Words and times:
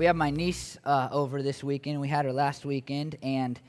we 0.00 0.06
have 0.06 0.16
my 0.16 0.30
niece 0.30 0.78
uh, 0.86 1.10
over 1.12 1.42
this 1.42 1.62
weekend. 1.62 2.00
We 2.00 2.08
had 2.08 2.24
her 2.24 2.32
last 2.32 2.64
weekend, 2.64 3.18
and 3.22 3.60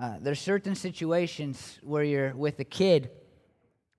uh, 0.00 0.18
there's 0.20 0.38
certain 0.38 0.76
situations 0.76 1.80
where 1.82 2.04
you're 2.04 2.32
with 2.36 2.60
a 2.60 2.64
kid, 2.64 3.10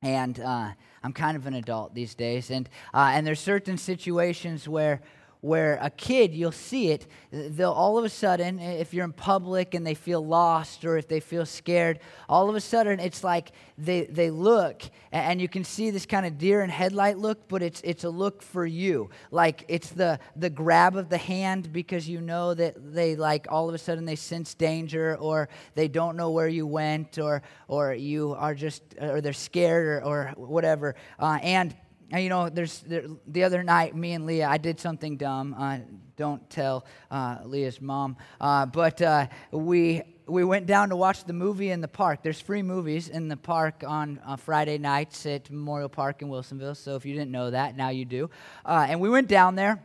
and 0.02 0.40
uh, 0.40 0.70
I'm 1.04 1.12
kind 1.12 1.36
of 1.36 1.48
an 1.48 1.56
adult 1.56 1.94
these 1.94 2.16
days, 2.16 2.50
and 2.50 2.70
uh, 2.94 3.12
and 3.14 3.28
there's 3.28 3.42
certain 3.42 3.78
situations 3.78 4.70
where 4.70 5.02
where 5.42 5.80
a 5.82 5.90
kid, 5.90 6.34
you'll 6.36 6.52
see 6.52 6.92
it, 6.92 7.08
they'll 7.32 7.72
all 7.72 7.98
of 7.98 8.06
a 8.06 8.10
sudden, 8.10 8.60
if 8.60 8.94
you're 8.94 9.04
in 9.04 9.12
public 9.12 9.74
and 9.74 9.86
they 9.86 9.96
feel 9.96 10.24
lost 10.24 10.86
or 10.86 10.98
if 10.98 11.08
they 11.08 11.20
feel 11.20 11.48
scared, 11.48 12.00
all 12.30 12.48
of 12.48 12.56
a 12.56 12.62
sudden 12.62 13.00
it's 13.00 13.24
like 13.24 13.52
they, 13.76 14.06
they 14.06 14.30
look 14.30 14.84
and 15.12 15.42
you 15.42 15.50
can 15.50 15.64
see 15.64 15.90
this 15.90 16.06
kind 16.06 16.28
of 16.28 16.38
deer 16.38 16.62
and 16.62 16.72
headlight 16.72 17.18
look, 17.18 17.48
but 17.48 17.64
it's, 17.64 17.82
it's 17.84 18.04
a 18.04 18.10
look 18.10 18.44
for 18.44 18.68
you. 18.68 19.10
Like 19.32 19.66
it's 19.68 19.90
the, 19.90 20.20
the 20.36 20.50
grab 20.52 20.96
of 20.96 21.10
the 21.10 21.18
hand 21.18 21.74
because 21.74 22.08
you 22.08 22.22
know 22.22 22.54
that 22.54 22.94
they 22.94 23.16
like 23.16 23.48
all 23.50 23.68
of 23.68 23.74
a 23.74 23.80
sudden 23.80 24.06
they 24.06 24.16
sense 24.16 24.54
danger 24.54 25.18
or 25.18 25.50
they 25.74 25.88
don't 25.88 26.16
know 26.16 26.30
where 26.30 26.50
you 26.50 26.68
went 26.68 27.18
or, 27.18 27.42
or 27.68 27.94
you 27.94 28.36
are 28.38 28.54
just, 28.54 28.84
or 29.02 29.22
they're 29.22 29.34
scared 29.34 30.04
or, 30.04 30.06
or 30.06 30.34
whatever. 30.38 30.96
Uh, 31.20 31.40
and 31.42 31.76
you 32.18 32.30
know, 32.30 32.50
there's 32.50 32.82
there, 32.82 33.06
the 33.28 33.44
other 33.44 33.64
night, 33.64 33.96
me 33.96 34.14
and 34.14 34.26
Leah, 34.26 34.48
I 34.48 34.58
did 34.58 34.80
something 34.80 35.18
dumb. 35.18 35.56
Uh, 35.58 35.80
don't 36.18 36.48
tell 36.50 36.86
uh, 37.10 37.38
Leah's 37.46 37.82
mom. 37.82 38.18
Uh, 38.40 38.66
but 38.66 39.02
uh, 39.02 39.28
we 39.52 40.04
we 40.28 40.44
went 40.44 40.66
down 40.66 40.90
to 40.90 40.96
watch 40.96 41.24
the 41.26 41.34
movie 41.34 41.72
in 41.72 41.82
the 41.82 41.88
park. 41.88 42.24
There's 42.24 42.40
free 42.40 42.62
movies 42.62 43.10
in 43.10 43.28
the 43.28 43.38
park 43.38 43.84
on 43.86 44.20
uh, 44.26 44.36
Friday 44.36 44.78
nights 44.78 45.26
at 45.26 45.50
Memorial 45.50 45.90
Park 45.90 46.22
in 46.22 46.30
Wilsonville. 46.30 46.78
So 46.78 46.96
if 46.96 47.06
you 47.06 47.14
didn't 47.14 47.32
know 47.32 47.52
that, 47.52 47.76
now 47.76 47.90
you 47.90 48.06
do. 48.06 48.30
Uh, 48.66 48.86
and 48.90 49.00
we 49.02 49.10
went 49.10 49.28
down 49.28 49.56
there 49.56 49.84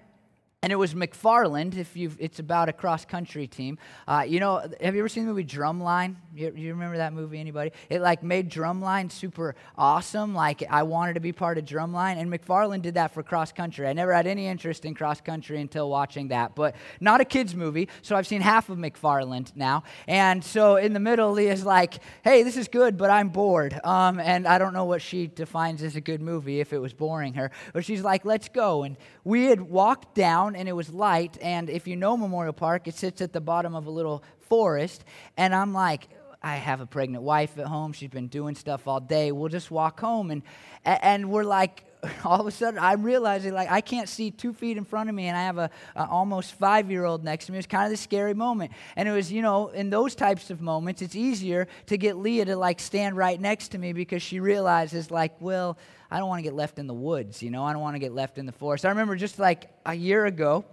and 0.63 0.73
it 0.73 0.77
was 0.77 0.95
McFarland. 0.95 1.77
If 1.77 1.97
you, 1.97 2.11
it's 2.19 2.39
about 2.39 2.69
a 2.69 2.73
cross 2.73 3.05
country 3.05 3.47
team. 3.47 3.79
Uh, 4.09 4.25
you 4.27 4.41
know, 4.41 4.67
have 4.81 4.95
you 4.95 5.01
ever 5.01 5.09
seen 5.09 5.27
the 5.27 5.33
movie 5.33 5.45
Drumline? 5.45 6.17
You, 6.35 6.53
you 6.57 6.73
remember 6.73 6.97
that 6.97 7.13
movie? 7.13 7.39
Anybody? 7.39 7.73
It 7.91 8.01
like 8.01 8.23
made 8.23 8.51
Drumline 8.51 9.13
super 9.13 9.55
awesome. 9.77 10.35
Like 10.35 10.65
I 10.69 10.83
wanted 10.83 11.15
to 11.15 11.21
be 11.21 11.33
part 11.33 11.59
of 11.59 11.67
Drumline, 11.67 12.17
and 12.17 12.33
McFarland 12.33 12.83
did 12.83 12.95
that 12.95 13.13
for 13.13 13.23
cross 13.23 13.53
country. 13.53 13.87
I 13.87 13.93
never 13.93 14.13
had 14.15 14.27
any 14.27 14.47
interest 14.47 14.85
in 14.87 14.95
cross 14.95 15.21
country 15.21 15.61
until 15.61 15.91
watching 15.91 16.29
that, 16.29 16.55
but 16.55 16.75
not 17.01 17.21
a 17.21 17.25
kids 17.25 17.55
movie. 17.55 17.89
So 18.01 18.17
I've 18.17 18.27
seen 18.27 18.41
half 18.41 18.71
of 18.71 18.79
McFarland 18.79 19.55
now, 19.57 19.85
and 20.09 20.43
so 20.43 20.77
in 20.77 20.95
the 20.95 21.01
middle, 21.01 21.33
Leah's 21.33 21.65
like, 21.65 21.95
"Hey, 22.25 22.43
this 22.43 22.57
is 22.57 22.67
good, 22.69 22.97
but 22.97 23.11
I'm 23.11 23.29
bored." 23.29 23.79
Um, 23.85 24.19
and 24.19 24.49
I 24.49 24.57
don't 24.59 24.73
know 24.73 24.87
what 24.87 25.03
she 25.03 25.27
defines 25.27 25.83
as 25.83 25.97
a 25.97 26.01
good 26.01 26.23
movie 26.23 26.61
if 26.61 26.73
it 26.73 26.79
was 26.79 26.95
boring 26.95 27.35
her, 27.35 27.51
but 27.75 27.85
she's 27.85 28.03
like, 28.03 28.25
"Let's 28.25 28.49
go." 28.49 28.85
And 28.85 28.97
we 29.23 29.47
had 29.47 29.61
walked 29.61 30.15
down 30.15 30.46
down 30.47 30.57
and 30.57 30.69
it 30.69 30.73
was 30.73 30.91
light. 30.91 31.39
And 31.41 31.69
if 31.69 31.87
you 31.87 31.97
know 31.97 32.17
Memorial 32.17 32.53
Park, 32.53 32.89
it 32.89 32.95
sits 32.95 33.21
at 33.21 33.33
the 33.33 33.41
bottom 33.41 33.75
of 33.75 33.87
a 33.87 33.91
little 33.91 34.23
forest. 34.49 35.05
And 35.37 35.55
I'm 35.55 35.73
like, 35.73 36.09
I 36.43 36.57
have 36.57 36.81
a 36.81 36.87
pregnant 36.87 37.25
wife 37.25 37.59
at 37.59 37.67
home. 37.67 37.93
She's 37.93 38.11
been 38.11 38.29
doing 38.29 38.55
stuff 38.55 38.87
all 38.87 39.01
day. 39.01 39.33
We'll 39.33 39.49
just 39.49 39.71
walk 39.71 40.01
home. 40.01 40.31
And, 40.31 40.43
and 40.85 41.31
we're 41.31 41.45
like, 41.45 41.85
all 42.25 42.41
of 42.41 42.47
a 42.47 42.51
sudden, 42.51 42.79
I'm 42.79 43.03
realizing 43.03 43.53
like 43.55 43.71
I 43.71 43.81
can't 43.81 44.09
see 44.09 44.31
two 44.31 44.53
feet 44.53 44.77
in 44.77 44.85
front 44.85 45.09
of 45.09 45.15
me, 45.15 45.27
and 45.27 45.37
I 45.37 45.43
have 45.43 45.59
a, 45.59 45.71
a 45.95 46.07
almost 46.07 46.55
five 46.55 46.91
year 46.91 47.05
old 47.05 47.25
next 47.25 47.47
to 47.47 47.53
me. 47.53 47.57
It 47.57 47.61
was 47.61 47.67
kind 47.67 47.85
of 47.85 47.91
the 47.91 47.97
scary 47.97 48.35
moment, 48.35 48.73
and 48.97 49.09
it 49.09 49.13
was 49.13 49.33
you 49.33 49.43
know 49.43 49.69
in 49.69 49.91
those 49.91 50.15
types 50.15 50.51
of 50.51 50.61
moments, 50.61 51.03
it's 51.03 51.17
easier 51.17 51.69
to 51.87 51.97
get 51.97 52.17
Leah 52.17 52.45
to 52.47 52.57
like 52.57 52.81
stand 52.81 53.17
right 53.17 53.41
next 53.41 53.69
to 53.69 53.79
me 53.79 53.93
because 53.93 54.23
she 54.23 54.41
realizes 54.41 55.11
like, 55.11 55.33
well, 55.41 55.79
I 56.11 56.19
don't 56.19 56.29
want 56.29 56.39
to 56.39 56.45
get 56.45 56.55
left 56.55 56.79
in 56.79 56.87
the 56.87 56.95
woods, 56.95 57.43
you 57.43 57.51
know, 57.51 57.65
I 57.65 57.73
don't 57.73 57.83
want 57.83 57.95
to 57.95 58.01
get 58.01 58.13
left 58.13 58.39
in 58.39 58.47
the 58.47 58.53
forest. 58.53 58.85
I 58.85 58.91
remember 58.91 59.17
just 59.17 59.39
like 59.39 59.71
a 59.85 59.95
year 59.95 60.27
ago, 60.27 60.65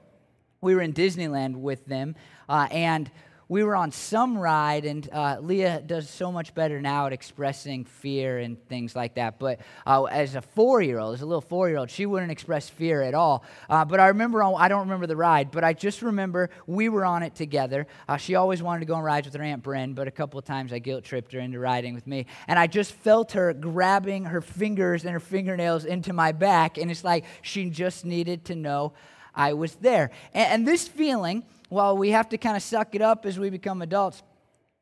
we 0.61 0.76
were 0.76 0.81
in 0.81 0.94
Disneyland 0.94 1.56
with 1.56 1.86
them, 1.86 2.16
uh, 2.48 2.67
and 2.72 3.11
we 3.53 3.63
were 3.63 3.75
on 3.75 3.91
some 3.91 4.35
ride, 4.35 4.83
and 4.83 5.07
uh, 5.13 5.37
Leah 5.39 5.79
does 5.85 6.09
so 6.09 6.31
much 6.31 6.55
better 6.55 6.81
now 6.81 7.05
at 7.05 7.13
expressing 7.13 7.85
fear 7.85 8.39
and 8.39 8.57
things 8.67 8.95
like 8.95 9.14
that. 9.14 9.37
But 9.37 9.59
uh, 9.86 10.05
as 10.05 10.33
a 10.33 10.41
four 10.41 10.81
year 10.81 10.97
old, 10.97 11.14
as 11.14 11.21
a 11.21 11.25
little 11.27 11.39
four 11.39 11.69
year 11.69 11.77
old, 11.77 11.92
she 11.92 12.08
wouldn't 12.08 12.31
express 12.31 12.67
fear 12.67 13.03
at 13.03 13.13
all. 13.13 13.43
Uh, 13.69 13.86
but 13.86 13.99
I 13.99 14.08
remember, 14.08 14.42
I 14.42 14.67
don't 14.67 14.80
remember 14.80 15.05
the 15.05 15.15
ride, 15.15 15.52
but 15.52 15.63
I 15.63 15.73
just 15.73 16.02
remember 16.02 16.49
we 16.65 16.89
were 16.89 17.05
on 17.05 17.21
it 17.21 17.36
together. 17.36 17.86
Uh, 18.09 18.17
she 18.17 18.33
always 18.33 18.63
wanted 18.63 18.80
to 18.80 18.86
go 18.87 18.95
on 18.95 19.03
rides 19.03 19.27
with 19.27 19.36
her 19.36 19.43
Aunt 19.43 19.61
Bren, 19.61 19.93
but 19.93 20.08
a 20.08 20.11
couple 20.11 20.39
of 20.39 20.45
times 20.45 20.73
I 20.73 20.80
guilt 20.80 21.03
tripped 21.03 21.31
her 21.33 21.39
into 21.39 21.59
riding 21.59 21.93
with 21.93 22.08
me. 22.08 22.25
And 22.47 22.58
I 22.58 22.65
just 22.65 22.93
felt 22.93 23.33
her 23.33 23.53
grabbing 23.53 24.25
her 24.25 24.42
fingers 24.42 25.03
and 25.05 25.13
her 25.13 25.19
fingernails 25.19 25.86
into 25.86 26.11
my 26.11 26.31
back, 26.31 26.80
and 26.80 26.89
it's 26.89 27.03
like 27.03 27.25
she 27.43 27.69
just 27.69 28.03
needed 28.03 28.45
to 28.45 28.55
know 28.55 28.93
I 29.36 29.53
was 29.53 29.75
there. 29.75 30.09
and, 30.33 30.53
and 30.53 30.67
this 30.67 30.87
feeling, 30.87 31.43
while 31.73 31.98
we 31.98 32.11
have 32.11 32.30
to 32.30 32.38
kind 32.38 32.56
of 32.56 32.61
suck 32.61 32.94
it 32.94 33.02
up 33.02 33.26
as 33.26 33.39
we 33.39 33.50
become 33.50 33.82
adults, 33.82 34.22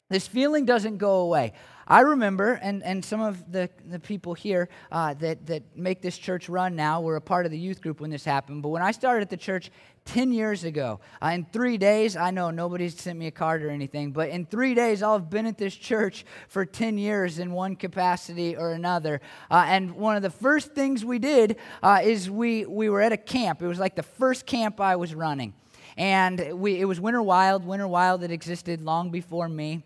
this 0.09 0.27
feeling 0.27 0.65
doesn't 0.65 0.97
go 0.97 1.19
away. 1.21 1.53
I 1.87 2.01
remember, 2.01 2.53
and, 2.53 2.83
and 2.83 3.03
some 3.03 3.21
of 3.21 3.49
the, 3.51 3.69
the 3.89 3.99
people 3.99 4.33
here 4.33 4.67
uh, 4.91 5.13
that, 5.15 5.45
that 5.47 5.63
make 5.75 6.01
this 6.01 6.17
church 6.17 6.49
run 6.49 6.75
now 6.75 7.01
were 7.01 7.15
a 7.15 7.21
part 7.21 7.45
of 7.45 7.51
the 7.51 7.57
youth 7.57 7.81
group 7.81 8.01
when 8.01 8.09
this 8.09 8.25
happened. 8.25 8.61
But 8.61 8.69
when 8.69 8.81
I 8.81 8.91
started 8.91 9.21
at 9.21 9.29
the 9.29 9.37
church 9.37 9.71
10 10.05 10.33
years 10.33 10.65
ago, 10.65 10.99
uh, 11.21 11.27
in 11.27 11.45
three 11.45 11.77
days, 11.77 12.17
I 12.17 12.31
know 12.31 12.51
nobody's 12.51 12.99
sent 12.99 13.17
me 13.17 13.27
a 13.27 13.31
card 13.31 13.63
or 13.63 13.69
anything, 13.69 14.11
but 14.11 14.29
in 14.29 14.45
three 14.45 14.73
days, 14.73 15.01
I'll 15.01 15.17
have 15.17 15.29
been 15.29 15.45
at 15.45 15.57
this 15.57 15.75
church 15.75 16.25
for 16.49 16.65
10 16.65 16.97
years 16.97 17.39
in 17.39 17.53
one 17.53 17.77
capacity 17.77 18.55
or 18.55 18.71
another. 18.71 19.21
Uh, 19.49 19.63
and 19.67 19.95
one 19.95 20.17
of 20.17 20.23
the 20.23 20.29
first 20.29 20.73
things 20.73 21.05
we 21.05 21.19
did 21.19 21.55
uh, 21.81 22.01
is 22.03 22.29
we, 22.29 22.65
we 22.65 22.89
were 22.89 23.01
at 23.01 23.13
a 23.13 23.17
camp. 23.17 23.61
It 23.61 23.67
was 23.67 23.79
like 23.79 23.95
the 23.95 24.03
first 24.03 24.45
camp 24.45 24.81
I 24.81 24.97
was 24.97 25.15
running. 25.15 25.53
And 25.97 26.59
we, 26.59 26.79
it 26.79 26.85
was 26.85 26.99
Winter 26.99 27.21
Wild, 27.21 27.65
Winter 27.65 27.87
Wild 27.87 28.21
that 28.21 28.31
existed 28.31 28.81
long 28.81 29.11
before 29.11 29.49
me. 29.49 29.83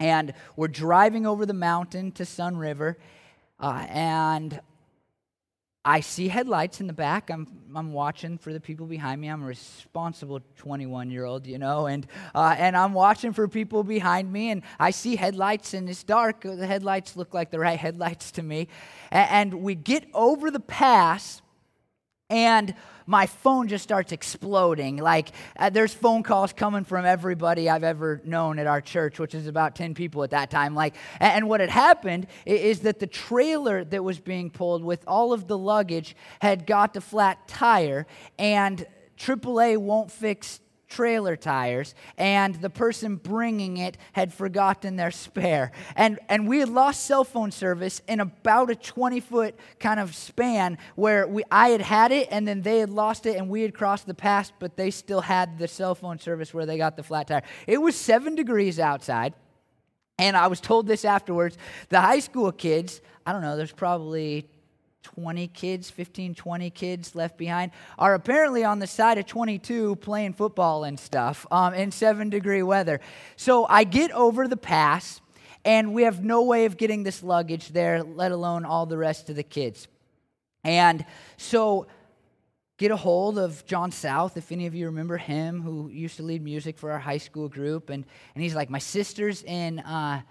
And 0.00 0.32
we're 0.56 0.68
driving 0.68 1.26
over 1.26 1.44
the 1.44 1.54
mountain 1.54 2.12
to 2.12 2.24
Sunriver. 2.24 2.96
Uh, 3.60 3.86
and 3.88 4.60
I 5.84 6.00
see 6.00 6.28
headlights 6.28 6.80
in 6.82 6.86
the 6.86 6.92
back. 6.92 7.30
I'm, 7.30 7.46
I'm 7.74 7.94
watching 7.94 8.36
for 8.36 8.52
the 8.52 8.60
people 8.60 8.86
behind 8.86 9.20
me. 9.20 9.28
I'm 9.28 9.42
a 9.42 9.46
responsible 9.46 10.40
21 10.56 11.10
year 11.10 11.24
old, 11.24 11.46
you 11.46 11.56
know, 11.56 11.86
and, 11.86 12.06
uh, 12.34 12.54
and 12.58 12.76
I'm 12.76 12.92
watching 12.92 13.32
for 13.32 13.48
people 13.48 13.82
behind 13.82 14.30
me. 14.30 14.50
And 14.50 14.62
I 14.78 14.90
see 14.90 15.16
headlights, 15.16 15.72
and 15.74 15.88
it's 15.88 16.04
dark. 16.04 16.42
The 16.42 16.66
headlights 16.66 17.16
look 17.16 17.32
like 17.32 17.50
the 17.50 17.58
right 17.58 17.78
headlights 17.78 18.32
to 18.32 18.42
me. 18.42 18.68
And, 19.10 19.52
and 19.52 19.62
we 19.62 19.74
get 19.74 20.04
over 20.12 20.50
the 20.50 20.60
pass, 20.60 21.40
and 22.30 22.74
my 23.06 23.24
phone 23.24 23.68
just 23.68 23.82
starts 23.82 24.12
exploding. 24.12 24.98
Like, 24.98 25.30
uh, 25.58 25.70
there's 25.70 25.94
phone 25.94 26.22
calls 26.22 26.52
coming 26.52 26.84
from 26.84 27.06
everybody 27.06 27.70
I've 27.70 27.84
ever 27.84 28.20
known 28.22 28.58
at 28.58 28.66
our 28.66 28.82
church, 28.82 29.18
which 29.18 29.34
is 29.34 29.46
about 29.46 29.74
10 29.74 29.94
people 29.94 30.22
at 30.24 30.30
that 30.30 30.50
time. 30.50 30.74
Like, 30.74 30.94
and, 31.18 31.48
what 31.48 31.60
had 31.60 31.70
happened 31.70 32.26
is 32.44 32.80
that 32.80 32.98
the 32.98 33.06
trailer 33.06 33.82
that 33.84 34.04
was 34.04 34.20
being 34.20 34.50
pulled 34.50 34.84
with 34.84 35.02
all 35.06 35.32
of 35.32 35.48
the 35.48 35.56
luggage 35.56 36.14
had 36.40 36.66
got 36.66 36.94
a 36.98 37.00
flat 37.00 37.48
tire, 37.48 38.06
and 38.38 38.86
AAA 39.16 39.78
won't 39.78 40.10
fix 40.10 40.60
trailer 40.88 41.36
tires, 41.36 41.94
and 42.16 42.54
the 42.56 42.70
person 42.70 43.16
bringing 43.16 43.76
it 43.76 43.96
had 44.12 44.32
forgotten 44.32 44.96
their 44.96 45.10
spare. 45.10 45.70
And, 45.96 46.18
and 46.28 46.48
we 46.48 46.60
had 46.60 46.68
lost 46.68 47.04
cell 47.04 47.24
phone 47.24 47.50
service 47.50 48.00
in 48.08 48.20
about 48.20 48.70
a 48.70 48.74
20 48.74 49.20
foot 49.20 49.54
kind 49.78 50.00
of 50.00 50.14
span 50.14 50.78
where 50.96 51.26
we, 51.26 51.42
I 51.50 51.68
had 51.68 51.82
had 51.82 52.12
it, 52.12 52.28
and 52.30 52.48
then 52.48 52.62
they 52.62 52.78
had 52.78 52.90
lost 52.90 53.26
it, 53.26 53.36
and 53.36 53.48
we 53.48 53.62
had 53.62 53.74
crossed 53.74 54.06
the 54.06 54.14
pass, 54.14 54.52
but 54.58 54.76
they 54.76 54.90
still 54.90 55.20
had 55.20 55.58
the 55.58 55.68
cell 55.68 55.94
phone 55.94 56.18
service 56.18 56.54
where 56.54 56.66
they 56.66 56.78
got 56.78 56.96
the 56.96 57.02
flat 57.02 57.28
tire. 57.28 57.42
It 57.66 57.78
was 57.78 57.94
seven 57.94 58.34
degrees 58.34 58.80
outside. 58.80 59.34
And 60.18 60.36
I 60.36 60.48
was 60.48 60.60
told 60.60 60.88
this 60.88 61.04
afterwards. 61.04 61.56
The 61.90 62.00
high 62.00 62.18
school 62.18 62.50
kids, 62.50 63.00
I 63.24 63.32
don't 63.32 63.42
know, 63.42 63.56
there's 63.56 63.72
probably 63.72 64.48
20 65.02 65.48
kids, 65.48 65.90
15, 65.90 66.34
20 66.34 66.70
kids 66.70 67.14
left 67.14 67.38
behind, 67.38 67.72
are 67.98 68.14
apparently 68.14 68.64
on 68.64 68.78
the 68.78 68.86
side 68.86 69.18
of 69.18 69.26
22 69.26 69.96
playing 69.96 70.32
football 70.32 70.84
and 70.84 70.98
stuff 70.98 71.46
um, 71.50 71.74
in 71.74 71.90
seven 71.90 72.30
degree 72.30 72.62
weather. 72.62 73.00
So 73.36 73.66
I 73.66 73.84
get 73.84 74.10
over 74.12 74.48
the 74.48 74.56
pass, 74.56 75.20
and 75.64 75.94
we 75.94 76.02
have 76.02 76.24
no 76.24 76.42
way 76.42 76.64
of 76.64 76.76
getting 76.76 77.02
this 77.02 77.22
luggage 77.22 77.68
there, 77.68 78.02
let 78.02 78.32
alone 78.32 78.64
all 78.64 78.86
the 78.86 78.98
rest 78.98 79.30
of 79.30 79.36
the 79.36 79.42
kids. 79.42 79.88
And 80.64 81.04
so 81.36 81.86
get 82.76 82.90
a 82.90 82.96
hold 82.96 83.38
of 83.38 83.64
John 83.66 83.92
South, 83.92 84.36
if 84.36 84.52
any 84.52 84.66
of 84.66 84.74
you 84.74 84.86
remember 84.86 85.16
him, 85.16 85.62
who 85.62 85.88
used 85.88 86.16
to 86.16 86.22
lead 86.22 86.42
music 86.42 86.78
for 86.78 86.90
our 86.90 86.98
high 86.98 87.18
school 87.18 87.48
group. 87.48 87.90
And, 87.90 88.04
and 88.34 88.42
he's 88.42 88.54
like, 88.54 88.70
My 88.70 88.78
sister's 88.78 89.42
in. 89.42 89.80
Uh, 89.80 90.22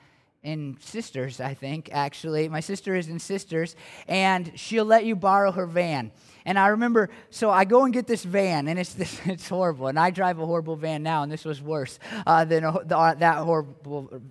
in 0.48 0.78
Sisters, 0.80 1.42
I 1.42 1.54
think, 1.54 1.90
actually. 1.92 2.48
My 2.48 2.62
sister 2.62 2.96
is 2.96 3.10
in 3.10 3.20
Sisters, 3.20 3.76
and 4.08 4.54
she'll 4.56 4.86
let 4.86 5.04
you 5.04 5.14
borrow 5.14 5.52
her 5.52 5.66
van. 5.66 6.12
And 6.48 6.58
I 6.58 6.68
remember, 6.68 7.10
so 7.30 7.52
I 7.52 7.66
go 7.66 7.84
and 7.84 7.94
get 7.94 8.08
this 8.08 8.24
van, 8.24 8.70
and 8.70 8.80
it's 8.80 8.94
this, 8.94 9.20
it's 9.26 9.50
horrible. 9.50 9.88
And 9.88 10.00
I 10.00 10.12
drive 10.12 10.40
a 10.40 10.46
horrible 10.46 10.78
van 10.78 11.04
now, 11.04 11.22
and 11.22 11.32
this 11.32 11.44
was 11.44 11.62
worse 11.62 12.00
uh, 12.26 12.46
than 12.46 12.64
a, 12.64 12.72
the, 12.86 12.98
uh, 12.98 13.14
that 13.16 13.40
horrible, 13.40 14.22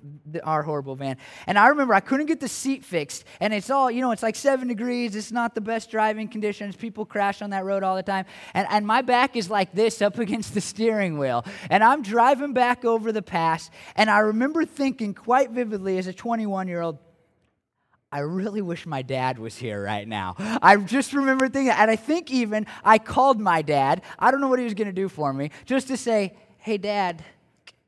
our 0.43 0.63
horrible 0.63 0.97
van. 0.97 1.19
And 1.47 1.59
I 1.59 1.69
remember 1.69 1.93
I 1.93 2.01
couldn't 2.01 2.25
get 2.25 2.41
the 2.41 2.49
seat 2.49 2.87
fixed, 2.87 3.25
and 3.39 3.53
it's 3.53 3.69
all, 3.69 3.91
you 3.91 4.01
know, 4.01 4.13
it's 4.13 4.23
like 4.23 4.35
seven 4.35 4.67
degrees. 4.67 5.15
It's 5.15 5.31
not 5.31 5.55
the 5.55 5.61
best 5.61 5.91
driving 5.91 6.29
conditions. 6.29 6.75
People 6.75 7.05
crash 7.05 7.43
on 7.43 7.51
that 7.51 7.67
road 7.67 7.83
all 7.83 7.97
the 7.97 8.03
time. 8.03 8.25
And, 8.55 8.67
and 8.71 8.87
my 8.87 9.03
back 9.03 9.37
is 9.37 9.51
like 9.51 9.75
this 9.75 10.01
up 10.01 10.19
against 10.27 10.55
the 10.55 10.62
steering 10.62 11.19
wheel. 11.19 11.45
And 11.69 11.85
I'm 11.85 12.01
driving 12.01 12.55
back 12.55 12.87
over 12.87 13.12
the 13.12 13.23
pass, 13.23 13.71
and 13.95 14.09
I 14.09 14.21
remember 14.21 14.65
thinking 14.65 15.12
quite 15.12 15.51
vividly 15.51 15.99
as 15.99 16.07
a 16.07 16.15
21 16.15 16.67
year 16.67 16.81
old, 16.81 16.97
I 18.12 18.20
really 18.20 18.62
wish 18.62 18.87
my 18.87 19.03
dad 19.03 19.38
was 19.38 19.56
here 19.56 19.82
right 19.82 20.06
now. 20.06 20.37
I 20.38 20.76
just 20.76 21.12
remember 21.12 21.49
thinking, 21.49 21.73
and 21.73 21.91
I 21.91 21.97
think 21.97 22.31
even 22.31 22.67
I 22.85 22.99
called 22.99 23.41
my 23.41 23.62
dad. 23.62 24.03
I 24.19 24.31
don't 24.31 24.41
know 24.41 24.49
what 24.49 24.61
he 24.61 24.64
was 24.64 24.75
going 24.75 24.87
to 24.87 24.93
do 24.93 25.08
for 25.08 25.32
me, 25.32 25.50
just 25.64 25.88
to 25.88 25.97
say, 25.97 26.37
hey, 26.58 26.79
dad, 26.79 27.25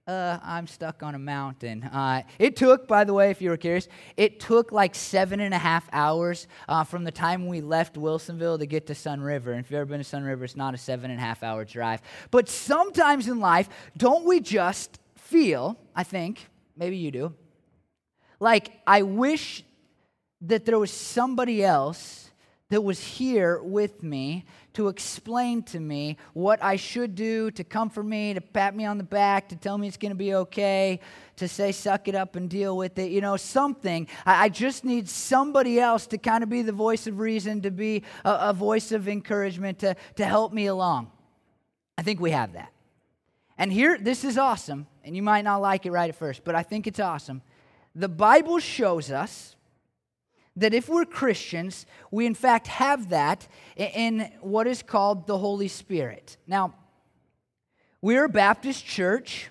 uh, 0.08 0.38
I'm 0.42 0.66
stuck 0.66 1.02
on 1.02 1.14
a 1.14 1.18
mountain. 1.18 1.84
Uh, 1.84 2.22
it 2.38 2.56
took, 2.56 2.88
by 2.88 3.04
the 3.04 3.12
way, 3.12 3.30
if 3.30 3.40
you 3.40 3.50
were 3.50 3.56
curious, 3.56 3.88
it 4.16 4.40
took 4.40 4.72
like 4.72 4.94
seven 4.94 5.38
and 5.38 5.54
a 5.54 5.58
half 5.58 5.88
hours 5.92 6.48
uh, 6.66 6.82
from 6.82 7.04
the 7.04 7.12
time 7.12 7.46
we 7.46 7.60
left 7.60 7.94
Wilsonville 7.94 8.58
to 8.58 8.66
get 8.66 8.86
to 8.86 8.94
Sunriver. 8.94 9.48
And 9.48 9.60
if 9.60 9.70
you've 9.70 9.78
ever 9.78 9.86
been 9.86 10.02
to 10.02 10.04
Sunriver, 10.04 10.42
it's 10.42 10.56
not 10.56 10.74
a 10.74 10.78
seven 10.78 11.10
and 11.10 11.20
a 11.20 11.22
half 11.22 11.42
hour 11.42 11.64
drive. 11.64 12.00
But 12.30 12.48
sometimes 12.48 13.28
in 13.28 13.38
life, 13.38 13.68
don't 13.96 14.24
we 14.24 14.40
just 14.40 14.98
feel, 15.14 15.78
I 15.94 16.04
think, 16.04 16.46
maybe 16.74 16.96
you 16.96 17.10
do, 17.10 17.34
like 18.40 18.72
I 18.86 19.02
wish 19.02 19.62
that 20.42 20.64
there 20.64 20.78
was 20.78 20.90
somebody 20.90 21.64
else 21.64 22.30
that 22.70 22.82
was 22.82 23.00
here 23.00 23.60
with 23.62 24.02
me 24.02 24.44
to 24.74 24.88
explain 24.88 25.62
to 25.62 25.80
me 25.80 26.18
what 26.34 26.62
I 26.62 26.76
should 26.76 27.14
do, 27.14 27.50
to 27.52 27.64
comfort 27.64 28.04
me, 28.04 28.34
to 28.34 28.40
pat 28.40 28.76
me 28.76 28.84
on 28.84 28.98
the 28.98 29.04
back, 29.04 29.48
to 29.48 29.56
tell 29.56 29.78
me 29.78 29.88
it's 29.88 29.96
going 29.96 30.12
to 30.12 30.16
be 30.16 30.34
okay, 30.34 31.00
to 31.36 31.48
say, 31.48 31.72
suck 31.72 32.08
it 32.08 32.14
up 32.14 32.36
and 32.36 32.48
deal 32.48 32.76
with 32.76 32.98
it. 32.98 33.10
You 33.10 33.20
know, 33.20 33.36
something. 33.36 34.06
I, 34.26 34.44
I 34.44 34.48
just 34.50 34.84
need 34.84 35.08
somebody 35.08 35.80
else 35.80 36.06
to 36.08 36.18
kind 36.18 36.44
of 36.44 36.50
be 36.50 36.62
the 36.62 36.72
voice 36.72 37.06
of 37.06 37.18
reason, 37.18 37.62
to 37.62 37.70
be 37.70 38.04
a, 38.24 38.50
a 38.50 38.52
voice 38.52 38.92
of 38.92 39.08
encouragement, 39.08 39.78
to, 39.80 39.96
to 40.16 40.24
help 40.24 40.52
me 40.52 40.66
along. 40.66 41.10
I 41.96 42.02
think 42.02 42.20
we 42.20 42.30
have 42.30 42.52
that. 42.52 42.70
And 43.56 43.72
here, 43.72 43.98
this 43.98 44.22
is 44.22 44.38
awesome, 44.38 44.86
and 45.02 45.16
you 45.16 45.22
might 45.22 45.42
not 45.42 45.60
like 45.60 45.86
it 45.86 45.90
right 45.90 46.08
at 46.08 46.14
first, 46.14 46.44
but 46.44 46.54
I 46.54 46.62
think 46.62 46.86
it's 46.86 47.00
awesome. 47.00 47.42
The 47.94 48.08
Bible 48.08 48.60
shows 48.60 49.10
us 49.10 49.56
that 50.58 50.74
if 50.74 50.88
we're 50.88 51.04
Christians, 51.04 51.86
we 52.10 52.26
in 52.26 52.34
fact 52.34 52.66
have 52.66 53.10
that 53.10 53.48
in 53.76 54.30
what 54.40 54.66
is 54.66 54.82
called 54.82 55.26
the 55.26 55.38
Holy 55.38 55.68
Spirit. 55.68 56.36
Now, 56.46 56.74
we're 58.00 58.24
a 58.24 58.28
Baptist 58.28 58.84
church. 58.84 59.50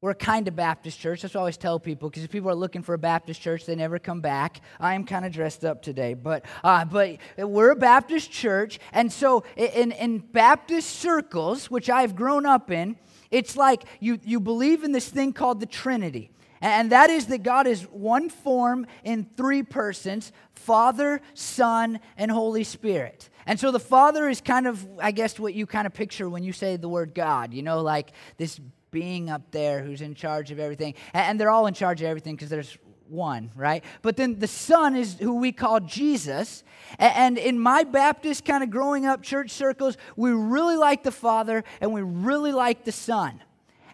We're 0.00 0.10
a 0.10 0.14
kind 0.14 0.46
of 0.46 0.54
Baptist 0.54 1.00
church. 1.00 1.22
That's 1.22 1.34
what 1.34 1.40
I 1.40 1.42
always 1.42 1.56
tell 1.56 1.80
people 1.80 2.08
because 2.08 2.22
if 2.22 2.30
people 2.30 2.50
are 2.50 2.54
looking 2.54 2.82
for 2.82 2.94
a 2.94 2.98
Baptist 2.98 3.40
church, 3.40 3.66
they 3.66 3.74
never 3.74 3.98
come 3.98 4.20
back. 4.20 4.60
I 4.78 4.94
am 4.94 5.04
kind 5.04 5.24
of 5.24 5.32
dressed 5.32 5.64
up 5.64 5.82
today, 5.82 6.14
but 6.14 6.44
uh, 6.62 6.84
but 6.84 7.18
we're 7.36 7.72
a 7.72 7.76
Baptist 7.76 8.30
church, 8.30 8.78
and 8.92 9.12
so 9.12 9.42
in 9.56 9.90
in 9.90 10.18
Baptist 10.18 10.90
circles, 10.90 11.68
which 11.68 11.90
I've 11.90 12.14
grown 12.14 12.46
up 12.46 12.70
in, 12.70 12.96
it's 13.32 13.56
like 13.56 13.84
you 13.98 14.20
you 14.22 14.38
believe 14.38 14.84
in 14.84 14.92
this 14.92 15.08
thing 15.08 15.32
called 15.32 15.58
the 15.58 15.66
Trinity. 15.66 16.30
And 16.60 16.92
that 16.92 17.10
is 17.10 17.26
that 17.26 17.42
God 17.42 17.66
is 17.66 17.82
one 17.84 18.30
form 18.30 18.86
in 19.04 19.28
three 19.36 19.62
persons 19.62 20.32
Father, 20.54 21.20
Son, 21.34 22.00
and 22.16 22.30
Holy 22.30 22.64
Spirit. 22.64 23.30
And 23.46 23.58
so 23.58 23.70
the 23.70 23.80
Father 23.80 24.28
is 24.28 24.40
kind 24.40 24.66
of, 24.66 24.86
I 25.00 25.12
guess, 25.12 25.38
what 25.38 25.54
you 25.54 25.66
kind 25.66 25.86
of 25.86 25.94
picture 25.94 26.28
when 26.28 26.42
you 26.42 26.52
say 26.52 26.76
the 26.76 26.88
word 26.88 27.14
God, 27.14 27.54
you 27.54 27.62
know, 27.62 27.80
like 27.80 28.12
this 28.36 28.60
being 28.90 29.30
up 29.30 29.50
there 29.50 29.82
who's 29.82 30.02
in 30.02 30.14
charge 30.14 30.50
of 30.50 30.58
everything. 30.58 30.94
And 31.14 31.40
they're 31.40 31.50
all 31.50 31.66
in 31.66 31.74
charge 31.74 32.02
of 32.02 32.08
everything 32.08 32.36
because 32.36 32.50
there's 32.50 32.76
one, 33.08 33.50
right? 33.54 33.84
But 34.02 34.16
then 34.16 34.38
the 34.38 34.46
Son 34.46 34.96
is 34.96 35.18
who 35.18 35.36
we 35.36 35.52
call 35.52 35.80
Jesus. 35.80 36.62
And 36.98 37.38
in 37.38 37.58
my 37.58 37.84
Baptist 37.84 38.44
kind 38.44 38.62
of 38.62 38.70
growing 38.70 39.06
up 39.06 39.22
church 39.22 39.50
circles, 39.50 39.96
we 40.16 40.30
really 40.30 40.76
like 40.76 41.02
the 41.02 41.12
Father 41.12 41.64
and 41.80 41.92
we 41.92 42.02
really 42.02 42.52
like 42.52 42.84
the 42.84 42.92
Son. 42.92 43.42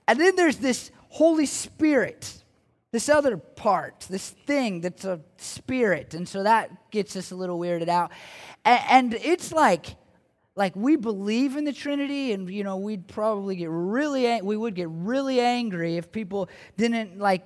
And 0.09 0.21
then 0.21 0.37
there's 0.37 0.57
this 0.57 0.91
Holy 1.11 1.47
Spirit 1.47 2.44
this 2.95 3.09
other 3.09 3.37
part, 3.37 4.07
this 4.09 4.31
thing 4.31 4.81
that's 4.81 5.05
a 5.05 5.19
spirit. 5.37 6.15
And 6.15 6.29
so 6.29 6.45
that 6.45 6.93
gets 6.93 7.17
us 7.17 7.33
a 7.33 7.35
little 7.35 7.59
weirded 7.59 7.89
out. 7.89 8.13
And, 8.65 8.83
and 8.89 9.15
it's 9.15 9.51
like, 9.51 9.97
like 10.55 10.77
we 10.77 10.95
believe 10.95 11.57
in 11.57 11.65
the 11.65 11.73
Trinity, 11.73 12.31
and 12.31 12.49
you 12.49 12.63
know, 12.63 12.77
we'd 12.77 13.09
probably 13.09 13.57
get 13.57 13.69
really, 13.69 14.41
we 14.43 14.57
would 14.57 14.77
get 14.77 14.87
really 14.91 15.41
angry 15.41 15.97
if 15.97 16.13
people 16.13 16.49
didn't 16.77 17.19
like 17.19 17.43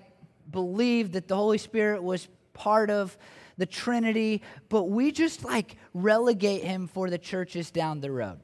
believe 0.51 1.13
that 1.13 1.29
the 1.29 1.37
Holy 1.37 1.57
Spirit 1.57 2.03
was 2.03 2.29
part 2.53 2.91
of 2.91 3.17
the 3.57 3.65
Trinity, 3.65 4.43
but 4.69 4.91
we 4.91 5.11
just 5.11 5.47
like 5.47 5.77
relegate 5.95 6.63
him 6.63 6.89
for 6.89 7.09
the 7.09 7.17
churches 7.17 7.71
down 7.71 8.01
the 8.01 8.11
road. 8.11 8.39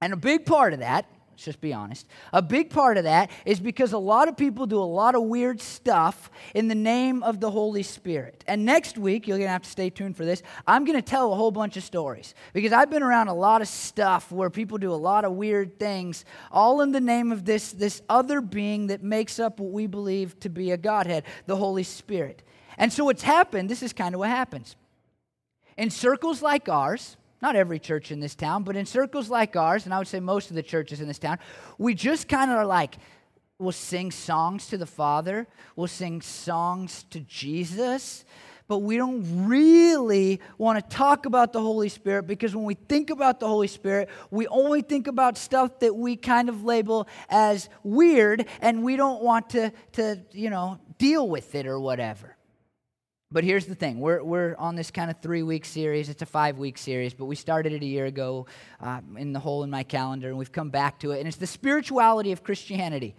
And 0.00 0.14
a 0.14 0.16
big 0.16 0.46
part 0.46 0.72
of 0.72 0.78
that 0.78 1.04
Let's 1.32 1.44
just 1.44 1.62
be 1.62 1.72
honest. 1.72 2.06
A 2.34 2.42
big 2.42 2.68
part 2.68 2.98
of 2.98 3.04
that 3.04 3.30
is 3.46 3.58
because 3.58 3.94
a 3.94 3.98
lot 3.98 4.28
of 4.28 4.36
people 4.36 4.66
do 4.66 4.78
a 4.78 4.84
lot 4.84 5.14
of 5.14 5.22
weird 5.22 5.62
stuff 5.62 6.30
in 6.54 6.68
the 6.68 6.74
name 6.74 7.22
of 7.22 7.40
the 7.40 7.50
Holy 7.50 7.82
Spirit. 7.82 8.44
And 8.46 8.66
next 8.66 8.98
week, 8.98 9.26
you're 9.26 9.38
going 9.38 9.48
to 9.48 9.52
have 9.52 9.62
to 9.62 9.70
stay 9.70 9.88
tuned 9.88 10.14
for 10.14 10.26
this. 10.26 10.42
I'm 10.66 10.84
going 10.84 10.98
to 10.98 11.02
tell 11.02 11.32
a 11.32 11.34
whole 11.34 11.50
bunch 11.50 11.78
of 11.78 11.84
stories 11.84 12.34
because 12.52 12.70
I've 12.70 12.90
been 12.90 13.02
around 13.02 13.28
a 13.28 13.34
lot 13.34 13.62
of 13.62 13.68
stuff 13.68 14.30
where 14.30 14.50
people 14.50 14.76
do 14.76 14.92
a 14.92 14.94
lot 14.94 15.24
of 15.24 15.32
weird 15.32 15.78
things, 15.78 16.26
all 16.50 16.82
in 16.82 16.92
the 16.92 17.00
name 17.00 17.32
of 17.32 17.46
this, 17.46 17.72
this 17.72 18.02
other 18.10 18.42
being 18.42 18.88
that 18.88 19.02
makes 19.02 19.38
up 19.38 19.58
what 19.58 19.72
we 19.72 19.86
believe 19.86 20.38
to 20.40 20.50
be 20.50 20.70
a 20.70 20.76
Godhead, 20.76 21.24
the 21.46 21.56
Holy 21.56 21.82
Spirit. 21.82 22.42
And 22.76 22.92
so, 22.92 23.06
what's 23.06 23.22
happened, 23.22 23.70
this 23.70 23.82
is 23.82 23.94
kind 23.94 24.14
of 24.14 24.18
what 24.18 24.28
happens. 24.28 24.76
In 25.78 25.88
circles 25.88 26.42
like 26.42 26.68
ours, 26.68 27.16
not 27.42 27.56
every 27.56 27.80
church 27.80 28.12
in 28.12 28.20
this 28.20 28.36
town, 28.36 28.62
but 28.62 28.76
in 28.76 28.86
circles 28.86 29.28
like 29.28 29.56
ours, 29.56 29.84
and 29.84 29.92
I 29.92 29.98
would 29.98 30.06
say 30.06 30.20
most 30.20 30.48
of 30.48 30.56
the 30.56 30.62
churches 30.62 31.00
in 31.00 31.08
this 31.08 31.18
town, 31.18 31.38
we 31.76 31.92
just 31.92 32.28
kind 32.28 32.50
of 32.50 32.56
are 32.56 32.64
like, 32.64 32.94
we'll 33.58 33.72
sing 33.72 34.12
songs 34.12 34.68
to 34.68 34.78
the 34.78 34.86
Father, 34.86 35.48
we'll 35.74 35.88
sing 35.88 36.22
songs 36.22 37.04
to 37.10 37.20
Jesus, 37.20 38.24
but 38.68 38.78
we 38.78 38.96
don't 38.96 39.48
really 39.48 40.40
want 40.56 40.78
to 40.78 40.96
talk 40.96 41.26
about 41.26 41.52
the 41.52 41.60
Holy 41.60 41.88
Spirit 41.88 42.26
because 42.28 42.54
when 42.54 42.64
we 42.64 42.74
think 42.74 43.10
about 43.10 43.40
the 43.40 43.48
Holy 43.48 43.66
Spirit, 43.66 44.08
we 44.30 44.46
only 44.46 44.80
think 44.80 45.08
about 45.08 45.36
stuff 45.36 45.80
that 45.80 45.94
we 45.94 46.16
kind 46.16 46.48
of 46.48 46.64
label 46.64 47.08
as 47.28 47.68
weird, 47.82 48.46
and 48.60 48.84
we 48.84 48.96
don't 48.96 49.22
want 49.22 49.50
to, 49.50 49.72
to 49.92 50.22
you 50.30 50.48
know, 50.48 50.78
deal 50.96 51.28
with 51.28 51.54
it 51.56 51.66
or 51.66 51.80
whatever. 51.80 52.36
But 53.32 53.44
here's 53.44 53.64
the 53.64 53.74
thing 53.74 53.98
we're, 53.98 54.22
we're 54.22 54.54
on 54.58 54.76
this 54.76 54.90
kind 54.90 55.10
of 55.10 55.18
three 55.20 55.42
week 55.42 55.64
series. 55.64 56.10
It's 56.10 56.20
a 56.20 56.26
five 56.26 56.58
week 56.58 56.76
series, 56.76 57.14
but 57.14 57.24
we 57.24 57.34
started 57.34 57.72
it 57.72 57.82
a 57.82 57.86
year 57.86 58.04
ago 58.04 58.46
uh, 58.78 59.00
in 59.16 59.32
the 59.32 59.40
hole 59.40 59.62
in 59.64 59.70
my 59.70 59.84
calendar, 59.84 60.28
and 60.28 60.36
we've 60.36 60.52
come 60.52 60.68
back 60.68 60.98
to 61.00 61.12
it. 61.12 61.18
And 61.18 61.26
it's 61.26 61.38
the 61.38 61.46
spirituality 61.46 62.32
of 62.32 62.44
Christianity. 62.44 63.16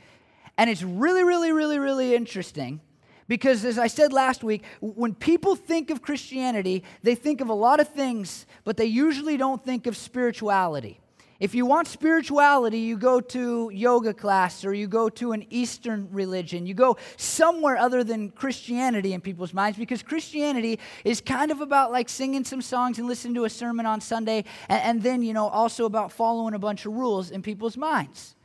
And 0.56 0.69
it's 0.69 0.83
really, 0.83 1.23
really, 1.23 1.52
really, 1.52 1.80
really 1.80 2.14
interesting 2.14 2.80
because, 3.28 3.66
as 3.66 3.80
I 3.80 3.87
said 3.87 4.14
last 4.14 4.44
week, 4.44 4.64
when 4.81 5.16
people 5.16 5.56
think 5.56 5.90
of 5.90 6.04
Christianity, 6.04 6.83
they 7.02 7.16
think 7.16 7.42
of 7.42 7.49
a 7.49 7.54
lot 7.54 7.80
of 7.80 7.87
things, 7.87 8.45
but 8.66 8.78
they 8.78 8.85
usually 8.85 9.35
don't 9.35 9.66
think 9.66 9.87
of 9.87 9.97
spirituality. 9.97 10.99
If 11.44 11.54
you 11.54 11.66
want 11.66 11.90
spirituality, 11.90 12.80
you 12.80 12.97
go 12.97 13.19
to 13.19 13.69
yoga 13.73 14.14
class 14.14 14.64
or 14.64 14.73
you 14.73 14.88
go 14.88 15.09
to 15.09 15.33
an 15.33 15.45
Eastern 15.50 16.07
religion. 16.09 16.66
You 16.66 16.73
go 16.73 16.95
somewhere 17.18 17.76
other 17.76 18.02
than 18.02 18.30
Christianity 18.30 19.12
in 19.12 19.19
people's 19.19 19.54
minds 19.54 19.78
because 19.78 20.02
Christianity 20.04 20.80
is 21.04 21.19
kind 21.19 21.52
of 21.52 21.59
about 21.59 21.92
like 21.92 22.07
singing 22.07 22.45
some 22.45 22.62
songs 22.62 22.97
and 22.97 23.09
listening 23.09 23.33
to 23.33 23.44
a 23.44 23.50
sermon 23.50 23.85
on 23.85 24.00
Sunday 24.00 24.45
and, 24.69 24.81
and 24.83 25.04
then, 25.04 25.21
you 25.21 25.33
know, 25.33 25.50
also 25.50 25.83
about 25.83 26.14
following 26.14 26.54
a 26.54 26.59
bunch 26.59 26.85
of 26.85 26.94
rules 26.94 27.30
in 27.30 27.42
people's 27.42 27.76
minds. 27.76 28.35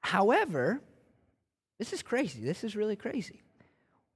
However, 0.00 0.80
this 1.78 1.92
is 1.92 2.02
crazy. 2.02 2.42
This 2.42 2.64
is 2.64 2.76
really 2.76 2.96
crazy. 2.96 3.42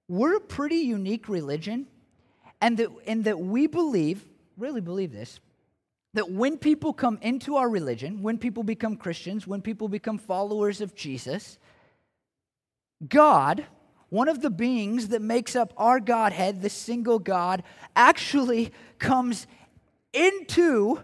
We're 0.09 0.37
a 0.37 0.41
pretty 0.41 0.77
unique 0.77 1.29
religion, 1.29 1.87
and 2.63 2.79
that, 2.79 2.89
and 3.07 3.25
that 3.25 3.39
we 3.39 3.67
believe, 3.67 4.25
really 4.57 4.81
believe 4.81 5.13
this, 5.13 5.39
that 6.15 6.31
when 6.31 6.59
people 6.59 6.93
come 6.93 7.19
into 7.23 7.57
our 7.57 7.69
religion, 7.69 8.23
when 8.23 8.39
people 8.39 8.63
become 8.63 8.97
Christians, 8.97 9.47
when 9.47 9.63
people 9.63 9.89
become 9.89 10.19
followers 10.19 10.81
of 10.81 10.95
Jesus, 10.95 11.59
God, 13.09 13.65
one 14.11 14.29
of 14.29 14.43
the 14.43 14.51
beings 14.51 15.09
that 15.09 15.23
makes 15.23 15.57
up 15.57 15.73
our 15.77 16.01
Godhead, 16.01 16.61
the 16.61 16.71
single 16.71 17.19
God, 17.19 17.63
actually 17.97 18.73
comes 18.99 19.47
into 20.13 21.01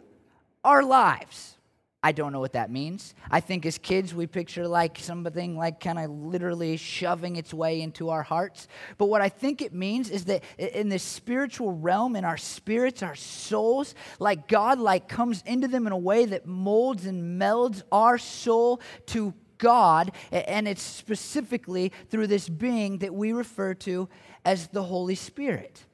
our 0.62 0.82
lives. 0.82 1.57
I 2.00 2.12
don't 2.12 2.32
know 2.32 2.38
what 2.38 2.52
that 2.52 2.70
means. 2.70 3.12
I 3.28 3.40
think 3.40 3.66
as 3.66 3.76
kids, 3.76 4.14
we 4.14 4.28
picture 4.28 4.68
like 4.68 4.98
something 5.00 5.56
like 5.56 5.80
kind 5.80 5.98
of 5.98 6.10
literally 6.10 6.76
shoving 6.76 7.34
its 7.34 7.52
way 7.52 7.82
into 7.82 8.10
our 8.10 8.22
hearts. 8.22 8.68
But 8.98 9.06
what 9.06 9.20
I 9.20 9.28
think 9.28 9.60
it 9.60 9.74
means 9.74 10.08
is 10.08 10.26
that 10.26 10.44
in 10.58 10.90
the 10.90 11.00
spiritual 11.00 11.72
realm, 11.72 12.14
in 12.14 12.24
our 12.24 12.36
spirits, 12.36 13.02
our 13.02 13.16
souls, 13.16 13.96
like 14.20 14.46
God 14.46 14.78
like 14.78 15.08
comes 15.08 15.42
into 15.44 15.66
them 15.66 15.88
in 15.88 15.92
a 15.92 15.98
way 15.98 16.24
that 16.26 16.46
molds 16.46 17.04
and 17.04 17.40
melds 17.40 17.82
our 17.90 18.16
soul 18.16 18.80
to 19.06 19.34
God. 19.58 20.12
And 20.30 20.68
it's 20.68 20.82
specifically 20.82 21.92
through 22.10 22.28
this 22.28 22.48
being 22.48 22.98
that 22.98 23.12
we 23.12 23.32
refer 23.32 23.74
to 23.74 24.08
as 24.44 24.68
the 24.68 24.84
Holy 24.84 25.16
Spirit. 25.16 25.84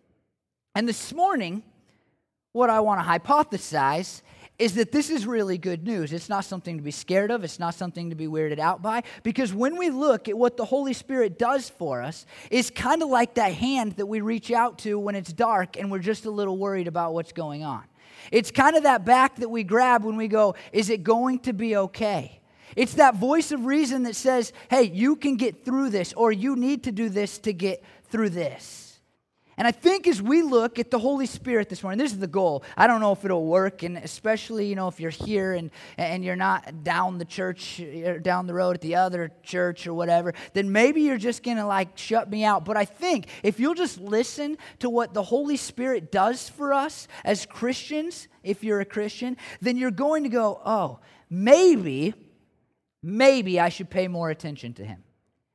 And 0.75 0.87
this 0.87 1.15
morning, 1.15 1.63
what 2.53 2.69
I 2.69 2.81
want 2.81 3.01
to 3.01 3.07
hypothesize 3.07 4.21
is 4.59 4.75
that 4.75 4.93
this 4.93 5.11
is 5.11 5.27
really 5.27 5.59
good 5.59 5.85
news. 5.85 6.13
It's 6.13 6.29
not 6.29 6.45
something 6.45 6.77
to 6.77 6.83
be 6.83 6.93
scared 6.93 7.31
of, 7.31 7.43
it's 7.43 7.59
not 7.59 7.75
something 7.75 8.11
to 8.11 8.17
be 8.17 8.27
weirded 8.27 8.59
out 8.59 8.83
by, 8.83 9.03
because 9.23 9.53
when 9.53 9.77
we 9.77 9.91
look 9.91 10.29
at 10.29 10.39
what 10.39 10.57
the 10.57 10.65
Holy 10.65 10.93
Spirit 10.93 11.39
does 11.39 11.69
for 11.69 12.03
us, 12.03 12.25
it's 12.51 12.71
kind 12.71 13.03
of 13.03 13.09
like 13.09 13.35
that 13.35 13.53
hand 13.53 13.93
that 13.93 14.07
we 14.07 14.21
reach 14.21 14.53
out 14.53 14.79
to 14.81 14.99
when 14.99 15.17
it's 15.17 15.33
dark 15.33 15.77
and 15.77 15.91
we're 15.91 15.99
just 15.99 16.25
a 16.25 16.31
little 16.31 16.57
worried 16.57 16.87
about 16.87 17.15
what's 17.15 17.33
going 17.33 17.65
on. 17.65 17.83
It's 18.31 18.51
kind 18.51 18.77
of 18.77 18.85
that 18.85 19.05
back 19.05 19.37
that 19.37 19.49
we 19.49 19.65
grab 19.65 20.05
when 20.05 20.17
we 20.17 20.29
go, 20.29 20.55
Is 20.73 20.89
it 20.89 21.03
going 21.03 21.41
to 21.41 21.53
be 21.53 21.77
okay? 21.77 22.41
It's 22.77 22.95
that 22.95 23.17
voice 23.17 23.53
of 23.53 23.67
reason 23.67 24.05
that 24.05 24.17
says, 24.17 24.53
Hey, 24.71 24.85
you 24.85 25.17
can 25.17 25.37
get 25.37 25.65
through 25.65 25.91
this, 25.91 26.13
or 26.15 26.33
you 26.33 26.57
need 26.57 26.85
to 26.85 26.93
do 26.93 27.09
this 27.09 27.39
to 27.39 27.53
get 27.53 27.85
through 28.09 28.31
this. 28.31 28.94
And 29.57 29.69
I 29.69 29.71
think 29.71 30.09
as 30.09 30.21
we 30.21 30.43
look 30.43 30.79
at 30.79 30.91
the 30.91 30.99
Holy 30.99 31.27
Spirit 31.27 31.69
this 31.69 31.83
morning, 31.83 31.99
this 31.99 32.13
is 32.13 32.19
the 32.19 32.27
goal. 32.27 32.65
I 32.77 32.87
don't 32.87 33.01
know 33.01 33.13
if 33.13 33.25
it'll 33.25 33.47
work, 33.47 33.83
and 33.85 33.97
especially, 33.97 34.67
you 34.67 34.75
know, 34.75 34.89
if 34.89 34.99
you're 34.99 35.11
here 35.11 35.53
and, 35.53 35.71
and 35.97 36.25
you're 36.25 36.35
not 36.35 36.83
down 36.83 37.19
the 37.19 37.25
church, 37.25 37.81
down 38.23 38.47
the 38.49 38.55
road 38.55 38.75
at 38.75 38.81
the 38.81 38.97
other 38.97 39.31
church 39.45 39.87
or 39.87 39.95
whatever, 39.95 40.35
then 40.55 40.73
maybe 40.73 41.03
you're 41.03 41.17
just 41.19 41.45
to 41.45 41.67
like 41.67 41.97
shut 41.97 42.29
me 42.29 42.45
out. 42.45 42.65
But 42.65 42.77
I 42.77 42.85
think 42.85 43.29
if 43.43 43.61
you'll 43.61 43.75
just 43.75 44.01
listen 44.01 44.59
to 44.81 44.91
what 44.91 45.15
the 45.15 45.23
Holy 45.23 45.57
Spirit 45.57 46.11
does 46.11 46.49
for 46.49 46.73
us 46.73 47.07
as 47.25 47.47
Christians, 47.47 48.27
if 48.43 48.65
you're 48.65 48.81
a 48.81 48.85
Christian, 48.85 49.37
then 49.61 49.77
you're 49.77 49.91
going 49.93 50.25
to 50.25 50.29
go, 50.29 50.61
oh, 50.65 50.99
maybe, 51.31 52.15
maybe 53.03 53.61
I 53.61 53.69
should 53.69 53.91
pay 53.91 54.09
more 54.09 54.31
attention 54.31 54.75
to 54.75 54.85
Him. 54.85 55.04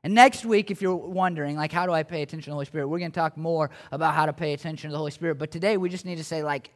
And 0.03 0.13
next 0.13 0.45
week, 0.45 0.71
if 0.71 0.81
you're 0.81 0.95
wondering, 0.95 1.57
like, 1.57 1.73
how 1.73 1.85
do 1.85 1.91
I 1.91 2.03
pay 2.03 2.21
attention 2.21 2.45
to 2.45 2.49
the 2.51 2.55
Holy 2.55 2.65
Spirit? 2.65 2.87
We're 2.87 2.99
going 2.99 3.11
to 3.11 3.19
talk 3.19 3.35
more 3.35 3.69
about 3.91 4.15
how 4.15 4.25
to 4.25 4.33
pay 4.33 4.53
attention 4.53 4.89
to 4.89 4.91
the 4.93 4.97
Holy 4.97 5.11
Spirit. 5.11 5.35
But 5.35 5.51
today, 5.51 5.75
we 5.75 5.89
just 5.89 6.05
need 6.05 6.17
to 6.17 6.23
say, 6.23 6.41
like, 6.41 6.71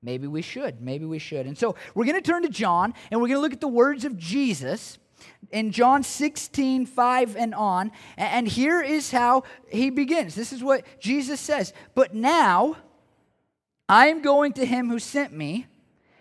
maybe 0.00 0.28
we 0.28 0.42
should. 0.42 0.80
Maybe 0.80 1.04
we 1.04 1.18
should. 1.18 1.46
And 1.46 1.58
so 1.58 1.74
we're 1.94 2.04
going 2.04 2.20
to 2.20 2.22
turn 2.22 2.42
to 2.42 2.48
John, 2.48 2.94
and 3.10 3.20
we're 3.20 3.28
going 3.28 3.38
to 3.38 3.42
look 3.42 3.52
at 3.52 3.60
the 3.60 3.68
words 3.68 4.04
of 4.04 4.16
Jesus 4.16 4.98
in 5.50 5.72
John 5.72 6.04
16, 6.04 6.86
5 6.86 7.36
and 7.36 7.54
on. 7.54 7.90
And 8.16 8.46
here 8.46 8.80
is 8.80 9.10
how 9.10 9.42
he 9.68 9.90
begins. 9.90 10.36
This 10.36 10.52
is 10.52 10.62
what 10.62 10.84
Jesus 11.00 11.40
says. 11.40 11.72
But 11.96 12.14
now 12.14 12.76
I 13.88 14.06
am 14.06 14.22
going 14.22 14.52
to 14.54 14.64
him 14.64 14.88
who 14.88 15.00
sent 15.00 15.32
me. 15.32 15.66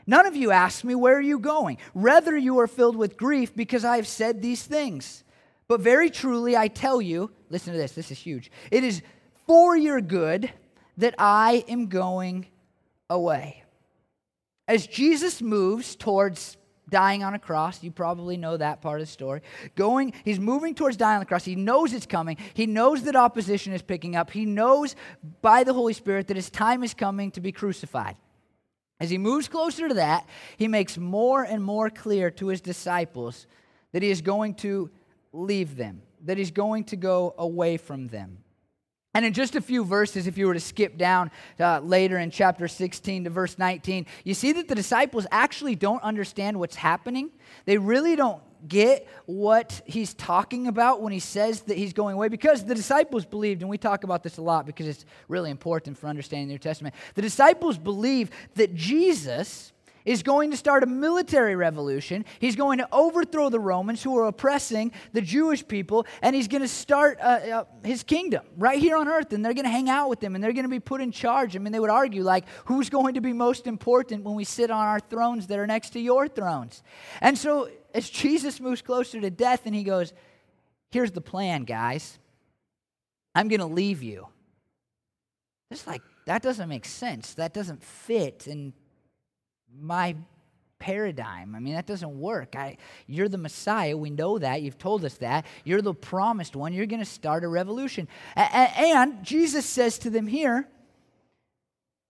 None 0.08 0.26
of 0.26 0.36
you 0.36 0.50
ask 0.52 0.84
me, 0.84 0.96
Where 0.96 1.18
are 1.18 1.22
you 1.22 1.38
going? 1.38 1.78
Rather, 1.94 2.36
you 2.36 2.60
are 2.60 2.68
filled 2.68 2.96
with 2.96 3.16
grief 3.16 3.56
because 3.56 3.86
I 3.86 3.98
have 3.98 4.08
said 4.08 4.42
these 4.42 4.64
things. 4.64 5.24
But 5.72 5.80
very 5.80 6.10
truly, 6.10 6.58
I 6.58 6.68
tell 6.68 7.02
you, 7.02 7.32
listen 7.50 7.72
to 7.72 7.80
this, 7.80 7.94
this 7.94 8.12
is 8.12 8.20
huge. 8.20 8.52
It 8.72 8.84
is 8.84 9.02
for 9.48 9.78
your 9.78 10.02
good 10.02 10.52
that 10.98 11.16
I 11.18 11.64
am 11.70 11.88
going 11.88 12.48
away. 13.10 13.64
As 14.68 14.86
Jesus 14.86 15.42
moves 15.42 15.96
towards 15.96 16.58
dying 16.90 17.24
on 17.24 17.36
a 17.36 17.40
cross, 17.40 17.82
you 17.82 17.90
probably 17.90 18.36
know 18.36 18.58
that 18.58 18.82
part 18.82 19.00
of 19.00 19.08
the 19.08 19.14
story. 19.14 19.44
Going, 19.76 20.12
he's 20.26 20.42
moving 20.42 20.76
towards 20.76 20.98
dying 20.98 21.16
on 21.16 21.20
the 21.22 21.26
cross. 21.26 21.46
He 21.46 21.56
knows 21.56 21.94
it's 21.94 22.06
coming. 22.06 22.36
He 22.54 22.66
knows 22.66 23.04
that 23.04 23.16
opposition 23.16 23.72
is 23.72 23.82
picking 23.82 24.18
up. 24.18 24.30
He 24.30 24.46
knows 24.46 24.98
by 25.42 25.64
the 25.64 25.72
Holy 25.72 25.94
Spirit 25.94 26.28
that 26.28 26.36
his 26.36 26.50
time 26.50 26.84
is 26.84 26.94
coming 26.94 27.32
to 27.32 27.40
be 27.40 27.54
crucified. 27.54 28.18
As 29.00 29.10
he 29.10 29.18
moves 29.18 29.48
closer 29.48 29.88
to 29.88 29.94
that, 29.94 30.28
he 30.58 30.68
makes 30.68 30.98
more 30.98 31.44
and 31.44 31.64
more 31.64 31.90
clear 31.90 32.30
to 32.32 32.48
his 32.48 32.60
disciples 32.60 33.48
that 33.94 34.04
he 34.04 34.10
is 34.10 34.22
going 34.22 34.56
to 34.56 34.90
leave 35.34 35.76
them, 35.76 36.02
that 36.26 36.38
he's 36.38 36.52
going 36.52 36.84
to 36.86 36.96
go 36.96 37.34
away 37.38 37.78
from 37.78 38.08
them. 38.08 38.40
And 39.14 39.26
in 39.26 39.34
just 39.34 39.56
a 39.56 39.62
few 39.62 39.84
verses, 39.84 40.26
if 40.26 40.38
you 40.38 40.48
were 40.48 40.54
to 40.54 40.60
skip 40.60 40.98
down 40.98 41.32
uh, 41.60 41.80
later 41.80 42.18
in 42.18 42.32
chapter 42.32 42.68
16 42.68 43.26
to 43.26 43.30
verse 43.30 43.58
19, 43.58 44.06
you 44.24 44.34
see 44.34 44.54
that 44.54 44.70
the 44.70 44.76
disciples 44.76 45.28
actually 45.32 45.76
don't 45.76 46.02
understand 46.02 46.58
what's 46.58 46.78
happening. 46.78 47.30
They 47.66 47.78
really 47.78 48.16
don't 48.16 48.42
get 48.68 49.08
what 49.26 49.82
he's 49.86 50.14
talking 50.14 50.68
about 50.68 51.02
when 51.02 51.12
he 51.12 51.20
says 51.20 51.62
that 51.64 51.78
he's 51.78 51.92
going 51.92 52.16
away 52.16 52.30
because 52.30 52.64
the 52.64 52.76
disciples 52.76 53.26
believed, 53.26 53.62
and 53.62 53.70
we 53.70 53.78
talk 53.78 54.06
about 54.06 54.24
this 54.24 54.38
a 54.38 54.42
lot 54.42 54.66
because 54.66 54.88
it's 54.88 55.04
really 55.28 55.50
important 55.50 55.98
for 55.98 56.08
understanding 56.08 56.48
the 56.48 56.54
New 56.54 56.60
Testament. 56.60 56.96
The 57.16 57.22
disciples 57.22 57.78
believe 57.78 58.30
that 58.56 58.76
Jesus 58.76 59.74
is 60.06 60.24
going 60.24 60.52
to 60.52 60.58
start 60.58 60.84
a 60.84 60.88
military 60.88 61.56
revolution. 61.56 62.26
He's 62.40 62.56
going 62.56 62.80
to 62.80 62.88
overthrow 62.92 63.50
the 63.50 63.60
Romans 63.60 64.02
who 64.04 64.18
are 64.18 64.26
oppressing 64.26 64.92
the 65.14 65.22
Jewish 65.22 65.68
people, 65.68 66.06
and 66.22 66.36
he's 66.36 66.48
going 66.48 66.62
to 66.62 66.68
start 66.68 67.20
uh, 67.22 67.24
uh, 67.24 67.64
his 67.84 68.04
kingdom 68.04 68.46
right 68.58 68.80
here 68.80 68.98
on 68.98 69.08
earth. 69.08 69.34
And 69.34 69.44
they're 69.44 69.54
going 69.54 69.66
to 69.66 69.72
hang 69.72 69.90
out 69.90 70.10
with 70.10 70.24
him, 70.24 70.36
and 70.36 70.44
they're 70.44 70.54
going 70.54 70.66
to 70.66 70.70
be 70.70 70.80
put 70.80 71.02
in 71.02 71.12
charge. 71.12 71.56
I 71.56 71.60
mean, 71.60 71.72
they 71.72 71.80
would 71.80 71.90
argue, 71.90 72.24
like, 72.24 72.46
who's 72.66 72.90
going 72.90 73.16
to 73.16 73.22
be 73.22 73.34
most 73.34 73.68
important 73.68 74.24
when 74.24 74.36
we 74.36 74.44
sit 74.44 74.72
on 74.72 74.86
our 74.86 75.00
thrones 75.00 75.48
that 75.48 75.60
are 75.60 75.68
next 75.68 75.92
to 75.92 76.00
your 76.00 76.28
thrones? 76.28 76.84
And 77.22 77.38
so, 77.38 77.70
as 77.94 78.10
Jesus 78.10 78.60
moves 78.60 78.82
closer 78.82 79.22
to 79.22 79.30
death, 79.30 79.62
and 79.66 79.76
he 79.76 79.84
goes, 79.84 80.14
Here's 80.92 81.12
the 81.12 81.22
plan, 81.22 81.64
guys. 81.64 82.20
I'm 83.34 83.48
going 83.48 83.62
to 83.62 83.66
leave 83.66 84.04
you. 84.04 84.28
It's 85.70 85.88
like, 85.88 86.02
that 86.26 86.42
doesn't 86.42 86.68
make 86.68 86.86
sense. 86.86 87.34
That 87.36 87.54
doesn't 87.54 87.82
fit. 87.82 88.48
And 88.48 88.74
my 89.80 90.16
paradigm. 90.80 91.54
I 91.56 91.60
mean, 91.60 91.76
that 91.76 91.86
doesn't 91.86 92.20
work. 92.20 92.56
I, 92.56 92.78
you're 93.06 93.30
the 93.30 93.38
Messiah. 93.38 93.96
We 93.96 94.10
know 94.10 94.40
that. 94.40 94.64
You've 94.64 94.80
told 94.80 95.06
us 95.06 95.14
that. 95.18 95.46
You're 95.64 95.82
the 95.82 95.94
promised 95.94 96.56
one. 96.56 96.74
You're 96.74 96.88
going 96.88 97.00
to 97.02 97.06
start 97.06 97.44
a 97.44 97.48
revolution. 97.48 98.08
And, 98.36 98.72
and 98.76 99.24
Jesus 99.24 99.66
says 99.66 100.00
to 100.00 100.10
them 100.10 100.26
here 100.26 100.68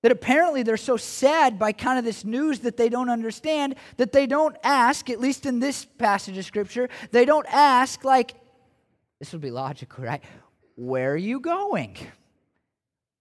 that 0.03 0.11
apparently 0.11 0.63
they're 0.63 0.77
so 0.77 0.97
sad 0.97 1.59
by 1.59 1.73
kind 1.73 1.99
of 1.99 2.05
this 2.05 2.23
news 2.23 2.59
that 2.59 2.77
they 2.77 2.89
don't 2.89 3.09
understand 3.09 3.75
that 3.97 4.13
they 4.13 4.25
don't 4.25 4.55
ask, 4.63 5.09
at 5.09 5.19
least 5.19 5.45
in 5.45 5.59
this 5.59 5.85
passage 5.85 6.37
of 6.37 6.45
Scripture, 6.45 6.89
they 7.11 7.25
don't 7.25 7.45
ask, 7.51 8.03
like, 8.03 8.33
this 9.19 9.33
would 9.33 9.41
be 9.41 9.51
logical, 9.51 10.05
right? 10.05 10.23
Where 10.75 11.11
are 11.11 11.17
you 11.17 11.39
going? 11.39 11.97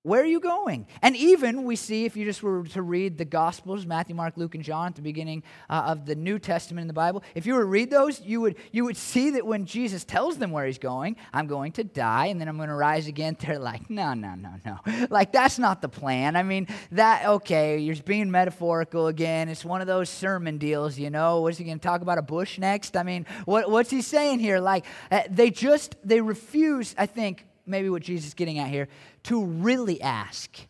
Where 0.02 0.22
are 0.22 0.26
you 0.26 0.40
going? 0.40 0.86
And 1.02 1.14
even 1.14 1.64
we 1.64 1.76
see, 1.76 2.06
if 2.06 2.16
you 2.16 2.24
just 2.24 2.42
were 2.42 2.64
to 2.68 2.80
read 2.80 3.18
the 3.18 3.26
Gospels, 3.26 3.84
Matthew, 3.84 4.14
Mark, 4.14 4.38
Luke, 4.38 4.54
and 4.54 4.64
John, 4.64 4.86
at 4.86 4.94
the 4.94 5.02
beginning 5.02 5.42
uh, 5.68 5.82
of 5.88 6.06
the 6.06 6.14
New 6.14 6.38
Testament 6.38 6.84
in 6.84 6.88
the 6.88 6.94
Bible, 6.94 7.22
if 7.34 7.44
you 7.44 7.52
were 7.52 7.60
to 7.60 7.66
read 7.66 7.90
those, 7.90 8.18
you 8.22 8.40
would, 8.40 8.56
you 8.72 8.86
would 8.86 8.96
see 8.96 9.28
that 9.32 9.44
when 9.44 9.66
Jesus 9.66 10.02
tells 10.04 10.38
them 10.38 10.52
where 10.52 10.64
he's 10.64 10.78
going, 10.78 11.16
I'm 11.34 11.46
going 11.48 11.72
to 11.72 11.84
die 11.84 12.26
and 12.26 12.40
then 12.40 12.48
I'm 12.48 12.56
going 12.56 12.70
to 12.70 12.74
rise 12.74 13.08
again, 13.08 13.36
they're 13.40 13.58
like, 13.58 13.90
no, 13.90 14.14
no, 14.14 14.34
no, 14.36 14.54
no. 14.64 14.78
Like, 15.10 15.32
that's 15.32 15.58
not 15.58 15.82
the 15.82 15.88
plan. 15.90 16.34
I 16.34 16.44
mean, 16.44 16.66
that, 16.92 17.26
okay, 17.26 17.76
you're 17.76 17.96
being 17.96 18.30
metaphorical 18.30 19.06
again. 19.06 19.50
It's 19.50 19.66
one 19.66 19.82
of 19.82 19.86
those 19.86 20.08
sermon 20.08 20.56
deals, 20.56 20.98
you 20.98 21.10
know. 21.10 21.42
What's 21.42 21.58
he 21.58 21.64
going 21.64 21.78
to 21.78 21.86
talk 21.86 22.00
about 22.00 22.16
a 22.16 22.22
bush 22.22 22.58
next? 22.58 22.96
I 22.96 23.02
mean, 23.02 23.26
what, 23.44 23.70
what's 23.70 23.90
he 23.90 24.00
saying 24.00 24.38
here? 24.38 24.60
Like, 24.60 24.86
uh, 25.10 25.22
they 25.28 25.50
just, 25.50 25.96
they 26.02 26.22
refuse, 26.22 26.94
I 26.96 27.04
think, 27.04 27.44
maybe 27.66 27.90
what 27.90 28.02
Jesus 28.02 28.28
is 28.28 28.34
getting 28.34 28.58
at 28.58 28.68
here, 28.68 28.88
to 29.24 29.44
really 29.44 30.00
ask 30.00 30.66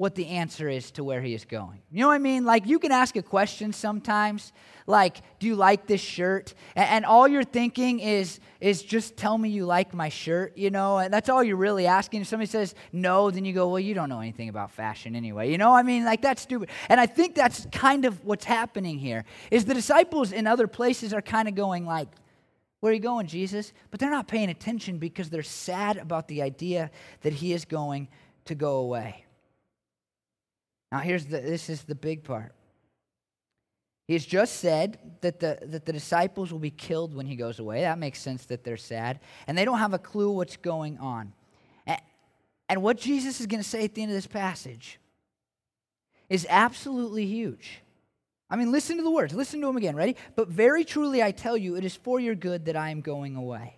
what 0.00 0.14
the 0.14 0.28
answer 0.28 0.66
is 0.66 0.90
to 0.92 1.04
where 1.04 1.20
he 1.20 1.34
is 1.34 1.44
going. 1.44 1.78
You 1.90 2.00
know 2.00 2.06
what 2.06 2.14
I 2.14 2.18
mean? 2.18 2.46
Like 2.46 2.66
you 2.66 2.78
can 2.78 2.90
ask 2.90 3.16
a 3.16 3.22
question 3.22 3.74
sometimes, 3.74 4.50
like, 4.86 5.20
do 5.38 5.46
you 5.46 5.54
like 5.54 5.86
this 5.86 6.00
shirt? 6.00 6.54
And, 6.74 6.88
and, 6.88 7.04
all 7.04 7.28
you're 7.28 7.44
thinking 7.44 8.00
is 8.00 8.40
is 8.62 8.82
just 8.82 9.18
tell 9.18 9.36
me 9.36 9.50
you 9.50 9.66
like 9.66 9.92
my 9.92 10.08
shirt, 10.08 10.56
you 10.56 10.70
know? 10.70 10.96
And 10.96 11.12
that's 11.12 11.28
all 11.28 11.44
you're 11.44 11.58
really 11.58 11.86
asking. 11.86 12.22
If 12.22 12.28
somebody 12.28 12.46
says 12.46 12.74
no, 12.92 13.30
then 13.30 13.44
you 13.44 13.52
go, 13.52 13.68
well, 13.68 13.78
you 13.78 13.92
don't 13.92 14.08
know 14.08 14.20
anything 14.20 14.48
about 14.48 14.70
fashion 14.70 15.14
anyway. 15.14 15.50
You 15.50 15.58
know, 15.58 15.74
I 15.74 15.82
mean, 15.82 16.06
like 16.06 16.22
that's 16.22 16.40
stupid. 16.40 16.70
And 16.88 16.98
I 16.98 17.04
think 17.04 17.34
that's 17.34 17.66
kind 17.70 18.06
of 18.06 18.24
what's 18.24 18.46
happening 18.46 18.98
here. 18.98 19.26
Is 19.50 19.66
the 19.66 19.74
disciples 19.74 20.32
in 20.32 20.46
other 20.46 20.66
places 20.66 21.12
are 21.12 21.20
kind 21.20 21.46
of 21.46 21.54
going 21.54 21.84
like, 21.84 22.08
where 22.80 22.90
are 22.90 22.94
you 22.94 23.00
going, 23.00 23.26
Jesus? 23.26 23.72
But 23.90 24.00
they're 24.00 24.10
not 24.10 24.26
paying 24.26 24.48
attention 24.48 24.98
because 24.98 25.28
they're 25.28 25.42
sad 25.42 25.98
about 25.98 26.28
the 26.28 26.42
idea 26.42 26.90
that 27.20 27.34
he 27.34 27.52
is 27.52 27.64
going 27.64 28.08
to 28.46 28.54
go 28.54 28.76
away. 28.76 29.24
Now, 30.90 30.98
here's 30.98 31.26
the, 31.26 31.40
this 31.40 31.68
is 31.68 31.82
the 31.82 31.94
big 31.94 32.24
part. 32.24 32.54
He's 34.08 34.26
just 34.26 34.56
said 34.56 34.98
that 35.20 35.38
the, 35.38 35.58
that 35.62 35.84
the 35.84 35.92
disciples 35.92 36.50
will 36.50 36.58
be 36.58 36.70
killed 36.70 37.14
when 37.14 37.26
he 37.26 37.36
goes 37.36 37.60
away. 37.60 37.82
That 37.82 37.98
makes 37.98 38.20
sense 38.20 38.46
that 38.46 38.64
they're 38.64 38.76
sad. 38.76 39.20
And 39.46 39.56
they 39.56 39.64
don't 39.64 39.78
have 39.78 39.94
a 39.94 40.00
clue 40.00 40.32
what's 40.32 40.56
going 40.56 40.98
on. 40.98 41.32
And, 41.86 42.00
and 42.68 42.82
what 42.82 42.96
Jesus 42.96 43.40
is 43.40 43.46
going 43.46 43.62
to 43.62 43.68
say 43.68 43.84
at 43.84 43.94
the 43.94 44.02
end 44.02 44.10
of 44.10 44.16
this 44.16 44.26
passage 44.26 44.98
is 46.28 46.46
absolutely 46.50 47.26
huge. 47.26 47.82
I 48.50 48.56
mean, 48.56 48.72
listen 48.72 48.96
to 48.96 49.02
the 49.02 49.10
words. 49.10 49.32
Listen 49.32 49.60
to 49.60 49.68
them 49.68 49.76
again. 49.76 49.94
Ready? 49.94 50.16
But 50.34 50.48
very 50.48 50.84
truly 50.84 51.22
I 51.22 51.30
tell 51.30 51.56
you, 51.56 51.76
it 51.76 51.84
is 51.84 51.94
for 51.94 52.18
your 52.18 52.34
good 52.34 52.64
that 52.66 52.76
I 52.76 52.90
am 52.90 53.00
going 53.00 53.36
away. 53.36 53.76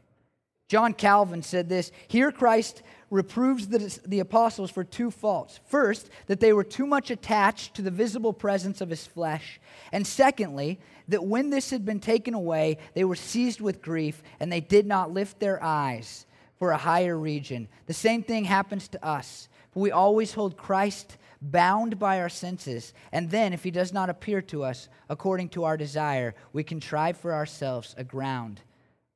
John 0.69 0.95
Calvin 0.95 1.43
said 1.43 1.69
this 1.69 1.93
Here 2.09 2.33
Christ 2.33 2.83
reproves 3.11 3.69
the, 3.69 4.01
the 4.07 4.21
apostles 4.21 4.71
for 4.71 4.85
two 4.85 5.11
faults. 5.11 5.61
First, 5.67 6.09
that 6.29 6.41
they 6.41 6.55
were 6.55 6.65
too 6.65 6.87
much 6.87 7.11
attached 7.11 7.75
to 7.75 7.83
the 7.83 7.91
visible 7.91 8.33
presence 8.33 8.81
of 8.81 8.89
his 8.89 9.07
flesh. 9.07 9.61
And 9.93 10.07
secondly, 10.07 10.81
that 11.09 11.25
when 11.25 11.51
this 11.51 11.69
had 11.69 11.85
been 11.85 12.01
taken 12.01 12.33
away, 12.33 12.79
they 12.95 13.05
were 13.05 13.17
seized 13.17 13.61
with 13.61 13.83
grief 13.83 14.23
and 14.41 14.51
they 14.51 14.61
did 14.61 14.87
not 14.87 15.13
lift 15.13 15.41
their 15.41 15.63
eyes 15.63 16.25
for 16.59 16.71
a 16.71 16.79
higher 16.79 17.19
region. 17.19 17.69
The 17.85 17.93
same 17.93 18.23
thing 18.23 18.47
happens 18.47 18.89
to 18.89 19.05
us. 19.05 19.51
We 19.75 19.91
always 19.91 20.33
hold 20.33 20.57
Christ 20.57 21.19
bound 21.43 21.99
by 21.99 22.21
our 22.21 22.29
senses, 22.29 22.95
and 23.11 23.31
then, 23.31 23.53
if 23.53 23.65
he 23.65 23.71
does 23.71 23.93
not 23.93 24.09
appear 24.09 24.41
to 24.43 24.63
us 24.63 24.89
according 25.11 25.49
to 25.51 25.65
our 25.65 25.77
desire, 25.77 26.35
we 26.53 26.63
contrive 26.63 27.17
for 27.17 27.35
ourselves 27.35 27.95
a 27.99 28.05
ground 28.05 28.61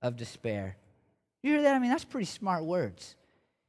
of 0.02 0.16
despair. 0.16 0.76
You 1.42 1.52
hear 1.52 1.62
that? 1.62 1.74
I 1.74 1.78
mean, 1.78 1.90
that's 1.90 2.04
pretty 2.04 2.26
smart 2.26 2.64
words. 2.64 3.14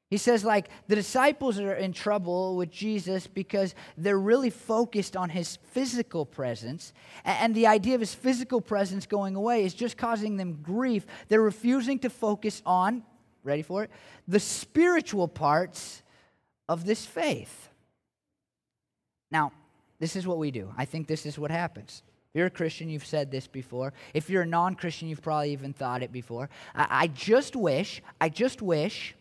He 0.09 0.17
says, 0.17 0.45
like, 0.45 0.69
the 0.87 0.95
disciples 0.95 1.59
are 1.59 1.73
in 1.73 1.91
trouble 1.91 2.55
with 2.55 2.71
Jesus 2.71 3.27
because 3.27 3.75
they're 3.97 4.17
really 4.17 4.49
focused 4.49 5.17
on 5.17 5.29
his 5.29 5.57
physical 5.71 6.25
presence. 6.25 6.93
And 7.25 7.53
the 7.53 7.67
idea 7.67 7.93
of 7.93 7.99
his 7.99 8.15
physical 8.15 8.61
presence 8.61 9.05
going 9.05 9.35
away 9.35 9.65
is 9.65 9.73
just 9.73 9.97
causing 9.97 10.37
them 10.37 10.59
grief. 10.63 11.05
They're 11.27 11.41
refusing 11.41 11.99
to 11.99 12.09
focus 12.09 12.61
on, 12.65 13.03
ready 13.43 13.63
for 13.63 13.83
it, 13.83 13.91
the 14.29 14.39
spiritual 14.39 15.27
parts 15.27 16.01
of 16.69 16.85
this 16.85 17.05
faith. 17.05 17.66
Now, 19.31 19.51
this 19.99 20.15
is 20.15 20.27
what 20.27 20.37
we 20.37 20.51
do. 20.51 20.71
I 20.77 20.85
think 20.85 21.07
this 21.07 21.25
is 21.25 21.39
what 21.39 21.51
happens. 21.51 22.03
If 22.29 22.39
you're 22.39 22.47
a 22.47 22.51
Christian, 22.51 22.89
you've 22.89 23.05
said 23.05 23.31
this 23.31 23.47
before. 23.47 23.93
If 24.13 24.29
you're 24.29 24.43
a 24.43 24.47
non 24.47 24.75
Christian, 24.75 25.07
you've 25.07 25.21
probably 25.21 25.51
even 25.53 25.73
thought 25.73 26.03
it 26.03 26.11
before. 26.11 26.49
I, 26.75 26.87
I 26.89 27.07
just 27.07 27.55
wish, 27.55 28.01
I 28.21 28.29
just 28.29 28.61
wish 28.61 29.15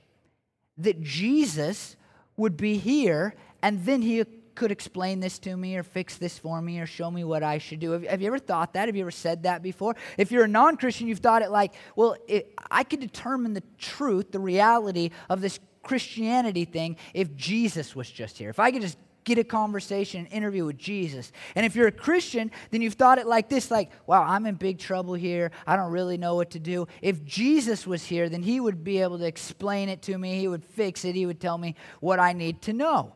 that 0.78 1.02
Jesus 1.02 1.96
would 2.36 2.56
be 2.56 2.76
here 2.76 3.34
and 3.62 3.84
then 3.84 4.02
he 4.02 4.24
could 4.54 4.70
explain 4.70 5.20
this 5.20 5.38
to 5.38 5.56
me 5.56 5.76
or 5.76 5.82
fix 5.82 6.16
this 6.16 6.38
for 6.38 6.60
me 6.60 6.80
or 6.80 6.86
show 6.86 7.10
me 7.10 7.24
what 7.24 7.42
I 7.42 7.58
should 7.58 7.78
do. 7.78 7.92
Have, 7.92 8.02
have 8.04 8.20
you 8.20 8.26
ever 8.26 8.38
thought 8.38 8.72
that? 8.72 8.88
Have 8.88 8.96
you 8.96 9.02
ever 9.02 9.10
said 9.10 9.44
that 9.44 9.62
before? 9.62 9.94
If 10.18 10.32
you're 10.32 10.44
a 10.44 10.48
non 10.48 10.76
Christian, 10.76 11.08
you've 11.08 11.20
thought 11.20 11.42
it 11.42 11.50
like, 11.50 11.74
well, 11.94 12.16
it, 12.26 12.52
I 12.70 12.82
could 12.82 13.00
determine 13.00 13.54
the 13.54 13.62
truth, 13.78 14.32
the 14.32 14.40
reality 14.40 15.10
of 15.30 15.40
this 15.40 15.60
Christianity 15.82 16.64
thing 16.64 16.96
if 17.14 17.36
Jesus 17.36 17.94
was 17.94 18.10
just 18.10 18.38
here. 18.38 18.50
If 18.50 18.58
I 18.58 18.72
could 18.72 18.82
just 18.82 18.98
get 19.26 19.38
a 19.38 19.44
conversation, 19.44 20.20
an 20.20 20.26
interview 20.28 20.64
with 20.64 20.78
Jesus. 20.78 21.32
And 21.56 21.66
if 21.66 21.74
you're 21.74 21.88
a 21.88 21.92
Christian, 21.92 22.50
then 22.70 22.80
you've 22.80 22.94
thought 22.94 23.18
it 23.18 23.26
like 23.26 23.48
this 23.50 23.70
like, 23.70 23.90
wow, 24.06 24.22
I'm 24.22 24.46
in 24.46 24.54
big 24.54 24.78
trouble 24.78 25.14
here. 25.14 25.50
I 25.66 25.76
don't 25.76 25.90
really 25.90 26.16
know 26.16 26.36
what 26.36 26.50
to 26.52 26.60
do. 26.60 26.86
If 27.02 27.24
Jesus 27.24 27.86
was 27.86 28.04
here, 28.04 28.28
then 28.28 28.42
he 28.42 28.60
would 28.60 28.84
be 28.84 29.02
able 29.02 29.18
to 29.18 29.26
explain 29.26 29.88
it 29.88 30.00
to 30.02 30.16
me. 30.16 30.38
He 30.38 30.48
would 30.48 30.64
fix 30.64 31.04
it. 31.04 31.16
He 31.16 31.26
would 31.26 31.40
tell 31.40 31.58
me 31.58 31.74
what 32.00 32.20
I 32.20 32.32
need 32.32 32.62
to 32.62 32.72
know. 32.72 33.12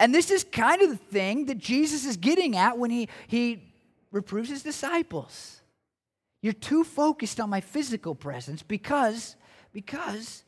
And 0.00 0.12
this 0.12 0.30
is 0.30 0.42
kind 0.42 0.82
of 0.82 0.90
the 0.90 0.96
thing 0.96 1.46
that 1.46 1.58
Jesus 1.58 2.04
is 2.04 2.16
getting 2.16 2.56
at 2.56 2.76
when 2.76 2.90
he, 2.90 3.08
he 3.28 3.62
reproves 4.10 4.48
his 4.48 4.64
disciples. 4.64 5.62
You're 6.42 6.52
too 6.52 6.82
focused 6.82 7.38
on 7.38 7.48
my 7.48 7.60
physical 7.60 8.14
presence 8.16 8.62
because, 8.62 9.36
because 9.72 10.42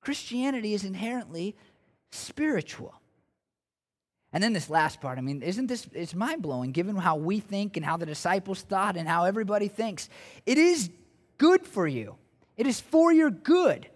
Christianity 0.00 0.74
is 0.74 0.84
inherently 0.84 1.56
spiritual. 2.10 2.94
And 4.32 4.42
then 4.42 4.52
this 4.52 4.68
last 4.68 5.00
part, 5.00 5.18
I 5.18 5.20
mean, 5.20 5.42
isn't 5.42 5.66
this, 5.66 5.86
it's 5.92 6.14
mind 6.14 6.42
blowing 6.42 6.72
given 6.72 6.96
how 6.96 7.16
we 7.16 7.40
think 7.40 7.76
and 7.76 7.86
how 7.86 7.96
the 7.96 8.06
disciples 8.06 8.62
thought 8.62 8.96
and 8.96 9.08
how 9.08 9.24
everybody 9.24 9.68
thinks. 9.68 10.08
It 10.44 10.58
is 10.58 10.90
good 11.38 11.66
for 11.66 11.86
you, 11.86 12.16
it 12.56 12.66
is 12.66 12.80
for 12.80 13.12
your 13.12 13.30
good 13.30 13.88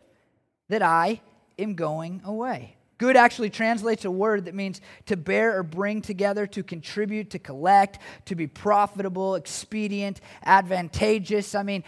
that 0.69 0.83
I 0.83 1.21
am 1.59 1.75
going 1.75 2.23
away. 2.25 2.77
Good 2.97 3.17
actually 3.17 3.49
translates 3.49 4.05
a 4.05 4.11
word 4.11 4.45
that 4.45 4.55
means 4.55 4.83
to 5.07 5.17
bear 5.17 5.59
or 5.59 5.63
bring 5.63 6.03
together, 6.03 6.47
to 6.49 6.63
contribute, 6.63 7.31
to 7.31 7.39
collect, 7.39 7.99
to 8.27 8.35
be 8.35 8.47
profitable, 8.47 9.37
expedient, 9.37 10.21
advantageous. 10.45 11.55
I 11.55 11.63
mean, 11.63 11.83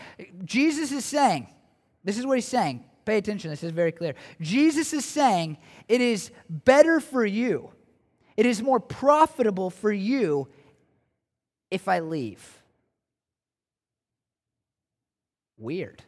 Jesus 0.46 0.90
is 0.90 1.04
saying, 1.04 1.48
this 2.02 2.16
is 2.16 2.24
what 2.24 2.38
he's 2.38 2.48
saying. 2.48 2.84
Pay 3.04 3.18
attention, 3.18 3.50
this 3.50 3.62
is 3.62 3.72
very 3.72 3.92
clear. 3.92 4.14
Jesus 4.40 4.94
is 4.94 5.04
saying, 5.04 5.58
it 5.86 6.00
is 6.00 6.30
better 6.48 6.98
for 6.98 7.26
you 7.26 7.70
it 8.36 8.46
is 8.46 8.62
more 8.62 8.80
profitable 8.80 9.70
for 9.70 9.92
you 9.92 10.48
if 11.70 11.88
I 11.88 12.00
leave. 12.00 12.62
Weird. 15.56 16.02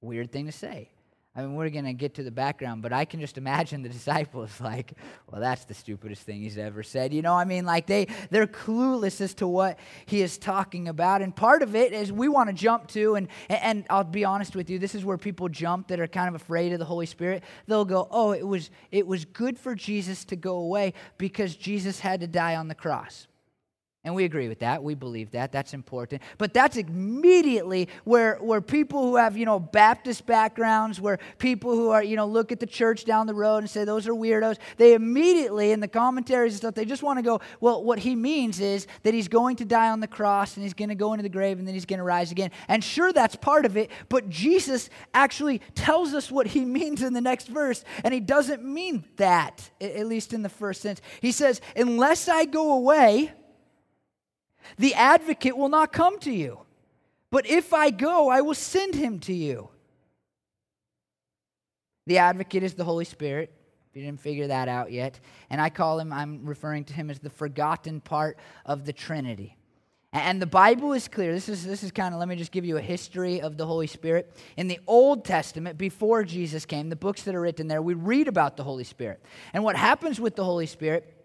Weird 0.00 0.30
thing 0.30 0.46
to 0.46 0.52
say. 0.52 0.89
I 1.36 1.42
mean, 1.42 1.54
we're 1.54 1.70
going 1.70 1.84
to 1.84 1.92
get 1.92 2.14
to 2.14 2.24
the 2.24 2.32
background, 2.32 2.82
but 2.82 2.92
I 2.92 3.04
can 3.04 3.20
just 3.20 3.38
imagine 3.38 3.82
the 3.82 3.88
disciples 3.88 4.50
like, 4.60 4.94
well, 5.30 5.40
that's 5.40 5.64
the 5.64 5.74
stupidest 5.74 6.22
thing 6.22 6.42
he's 6.42 6.58
ever 6.58 6.82
said. 6.82 7.14
You 7.14 7.22
know, 7.22 7.34
I 7.34 7.44
mean, 7.44 7.64
like 7.64 7.86
they, 7.86 8.08
they're 8.30 8.48
clueless 8.48 9.20
as 9.20 9.34
to 9.34 9.46
what 9.46 9.78
he 10.06 10.22
is 10.22 10.38
talking 10.38 10.88
about. 10.88 11.22
And 11.22 11.34
part 11.34 11.62
of 11.62 11.76
it 11.76 11.92
is 11.92 12.10
we 12.10 12.26
want 12.26 12.48
to 12.48 12.52
jump 12.52 12.88
to, 12.88 13.14
and, 13.14 13.28
and 13.48 13.84
I'll 13.88 14.02
be 14.02 14.24
honest 14.24 14.56
with 14.56 14.68
you, 14.68 14.80
this 14.80 14.96
is 14.96 15.04
where 15.04 15.18
people 15.18 15.48
jump 15.48 15.86
that 15.88 16.00
are 16.00 16.08
kind 16.08 16.28
of 16.28 16.34
afraid 16.34 16.72
of 16.72 16.80
the 16.80 16.84
Holy 16.84 17.06
Spirit. 17.06 17.44
They'll 17.68 17.84
go, 17.84 18.08
oh, 18.10 18.32
it 18.32 18.46
was, 18.46 18.70
it 18.90 19.06
was 19.06 19.24
good 19.24 19.56
for 19.56 19.76
Jesus 19.76 20.24
to 20.26 20.36
go 20.36 20.56
away 20.56 20.94
because 21.16 21.54
Jesus 21.54 22.00
had 22.00 22.20
to 22.20 22.26
die 22.26 22.56
on 22.56 22.66
the 22.66 22.74
cross. 22.74 23.28
And 24.02 24.14
we 24.14 24.24
agree 24.24 24.48
with 24.48 24.60
that. 24.60 24.82
We 24.82 24.94
believe 24.94 25.32
that. 25.32 25.52
That's 25.52 25.74
important. 25.74 26.22
But 26.38 26.54
that's 26.54 26.78
immediately 26.78 27.86
where, 28.04 28.36
where 28.36 28.62
people 28.62 29.02
who 29.02 29.16
have, 29.16 29.36
you 29.36 29.44
know, 29.44 29.60
Baptist 29.60 30.24
backgrounds, 30.24 30.98
where 30.98 31.18
people 31.36 31.72
who 31.72 31.90
are, 31.90 32.02
you 32.02 32.16
know, 32.16 32.26
look 32.26 32.50
at 32.50 32.60
the 32.60 32.66
church 32.66 33.04
down 33.04 33.26
the 33.26 33.34
road 33.34 33.58
and 33.58 33.68
say 33.68 33.84
those 33.84 34.08
are 34.08 34.14
weirdos, 34.14 34.56
they 34.78 34.94
immediately, 34.94 35.72
in 35.72 35.80
the 35.80 35.88
commentaries 35.88 36.54
and 36.54 36.58
stuff, 36.60 36.74
they 36.74 36.86
just 36.86 37.02
want 37.02 37.18
to 37.18 37.22
go, 37.22 37.42
well, 37.60 37.84
what 37.84 37.98
he 37.98 38.16
means 38.16 38.58
is 38.58 38.86
that 39.02 39.12
he's 39.12 39.28
going 39.28 39.56
to 39.56 39.66
die 39.66 39.90
on 39.90 40.00
the 40.00 40.08
cross 40.08 40.56
and 40.56 40.64
he's 40.64 40.72
going 40.72 40.88
to 40.88 40.94
go 40.94 41.12
into 41.12 41.22
the 41.22 41.28
grave 41.28 41.58
and 41.58 41.68
then 41.68 41.74
he's 41.74 41.84
going 41.84 41.98
to 41.98 42.04
rise 42.04 42.32
again. 42.32 42.50
And 42.68 42.82
sure, 42.82 43.12
that's 43.12 43.36
part 43.36 43.66
of 43.66 43.76
it, 43.76 43.90
but 44.08 44.30
Jesus 44.30 44.88
actually 45.12 45.60
tells 45.74 46.14
us 46.14 46.30
what 46.30 46.46
he 46.46 46.64
means 46.64 47.02
in 47.02 47.12
the 47.12 47.20
next 47.20 47.48
verse, 47.48 47.84
and 48.02 48.14
he 48.14 48.20
doesn't 48.20 48.64
mean 48.64 49.04
that, 49.16 49.70
at 49.78 50.06
least 50.06 50.32
in 50.32 50.40
the 50.40 50.48
first 50.48 50.80
sense. 50.80 51.02
He 51.20 51.32
says, 51.32 51.60
unless 51.76 52.30
I 52.30 52.46
go 52.46 52.72
away, 52.72 53.34
the 54.78 54.94
advocate 54.94 55.56
will 55.56 55.68
not 55.68 55.92
come 55.92 56.18
to 56.20 56.30
you. 56.30 56.60
But 57.30 57.46
if 57.46 57.72
I 57.72 57.90
go, 57.90 58.28
I 58.28 58.40
will 58.40 58.54
send 58.54 58.94
him 58.94 59.20
to 59.20 59.32
you. 59.32 59.68
The 62.06 62.18
advocate 62.18 62.62
is 62.62 62.74
the 62.74 62.84
Holy 62.84 63.04
Spirit. 63.04 63.52
If 63.90 63.96
you 63.96 64.04
didn't 64.04 64.20
figure 64.20 64.48
that 64.48 64.68
out 64.68 64.92
yet. 64.92 65.20
And 65.48 65.60
I 65.60 65.70
call 65.70 65.98
him, 65.98 66.12
I'm 66.12 66.44
referring 66.44 66.84
to 66.84 66.92
him 66.92 67.10
as 67.10 67.18
the 67.18 67.30
forgotten 67.30 68.00
part 68.00 68.38
of 68.64 68.84
the 68.84 68.92
Trinity. 68.92 69.56
And 70.12 70.42
the 70.42 70.46
Bible 70.46 70.92
is 70.92 71.06
clear. 71.06 71.32
This 71.32 71.48
is, 71.48 71.64
this 71.64 71.84
is 71.84 71.92
kind 71.92 72.12
of, 72.12 72.18
let 72.18 72.28
me 72.28 72.34
just 72.34 72.50
give 72.50 72.64
you 72.64 72.76
a 72.76 72.82
history 72.82 73.40
of 73.40 73.56
the 73.56 73.66
Holy 73.66 73.86
Spirit. 73.86 74.36
In 74.56 74.66
the 74.66 74.80
Old 74.88 75.24
Testament, 75.24 75.78
before 75.78 76.24
Jesus 76.24 76.66
came, 76.66 76.88
the 76.88 76.96
books 76.96 77.22
that 77.22 77.34
are 77.34 77.40
written 77.40 77.68
there, 77.68 77.80
we 77.80 77.94
read 77.94 78.26
about 78.26 78.56
the 78.56 78.64
Holy 78.64 78.82
Spirit. 78.82 79.22
And 79.52 79.62
what 79.62 79.76
happens 79.76 80.20
with 80.20 80.34
the 80.34 80.44
Holy 80.44 80.66
Spirit 80.66 81.19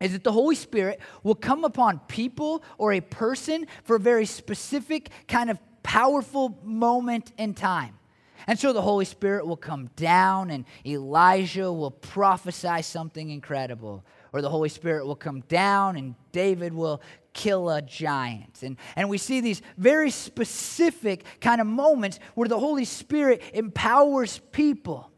is 0.00 0.12
that 0.12 0.24
the 0.24 0.32
Holy 0.32 0.54
Spirit 0.54 1.00
will 1.22 1.34
come 1.34 1.64
upon 1.64 2.00
people 2.00 2.62
or 2.78 2.92
a 2.92 3.00
person 3.00 3.66
for 3.84 3.96
a 3.96 4.00
very 4.00 4.26
specific 4.26 5.10
kind 5.28 5.50
of 5.50 5.58
powerful 5.82 6.58
moment 6.64 7.32
in 7.38 7.54
time. 7.54 7.98
And 8.46 8.58
so 8.58 8.72
the 8.72 8.82
Holy 8.82 9.04
Spirit 9.04 9.46
will 9.46 9.56
come 9.56 9.90
down 9.96 10.50
and 10.50 10.64
Elijah 10.86 11.72
will 11.72 11.90
prophesy 11.90 12.82
something 12.82 13.30
incredible. 13.30 14.04
Or 14.32 14.40
the 14.40 14.48
Holy 14.48 14.68
Spirit 14.68 15.06
will 15.06 15.16
come 15.16 15.40
down 15.42 15.96
and 15.96 16.14
David 16.32 16.72
will 16.72 17.02
kill 17.32 17.68
a 17.70 17.82
giant. 17.82 18.62
And, 18.62 18.76
and 18.96 19.08
we 19.08 19.18
see 19.18 19.40
these 19.40 19.60
very 19.76 20.10
specific 20.10 21.24
kind 21.40 21.60
of 21.60 21.66
moments 21.66 22.18
where 22.34 22.48
the 22.48 22.58
Holy 22.58 22.84
Spirit 22.84 23.42
empowers 23.52 24.40
people. 24.52 25.10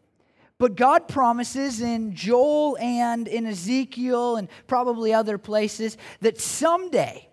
But 0.62 0.77
God 0.77 1.09
promises 1.09 1.81
in 1.81 2.14
Joel 2.14 2.79
and 2.79 3.27
in 3.27 3.46
Ezekiel 3.48 4.37
and 4.37 4.48
probably 4.68 5.12
other 5.12 5.37
places 5.37 5.98
that 6.20 6.40
someday 6.40 7.29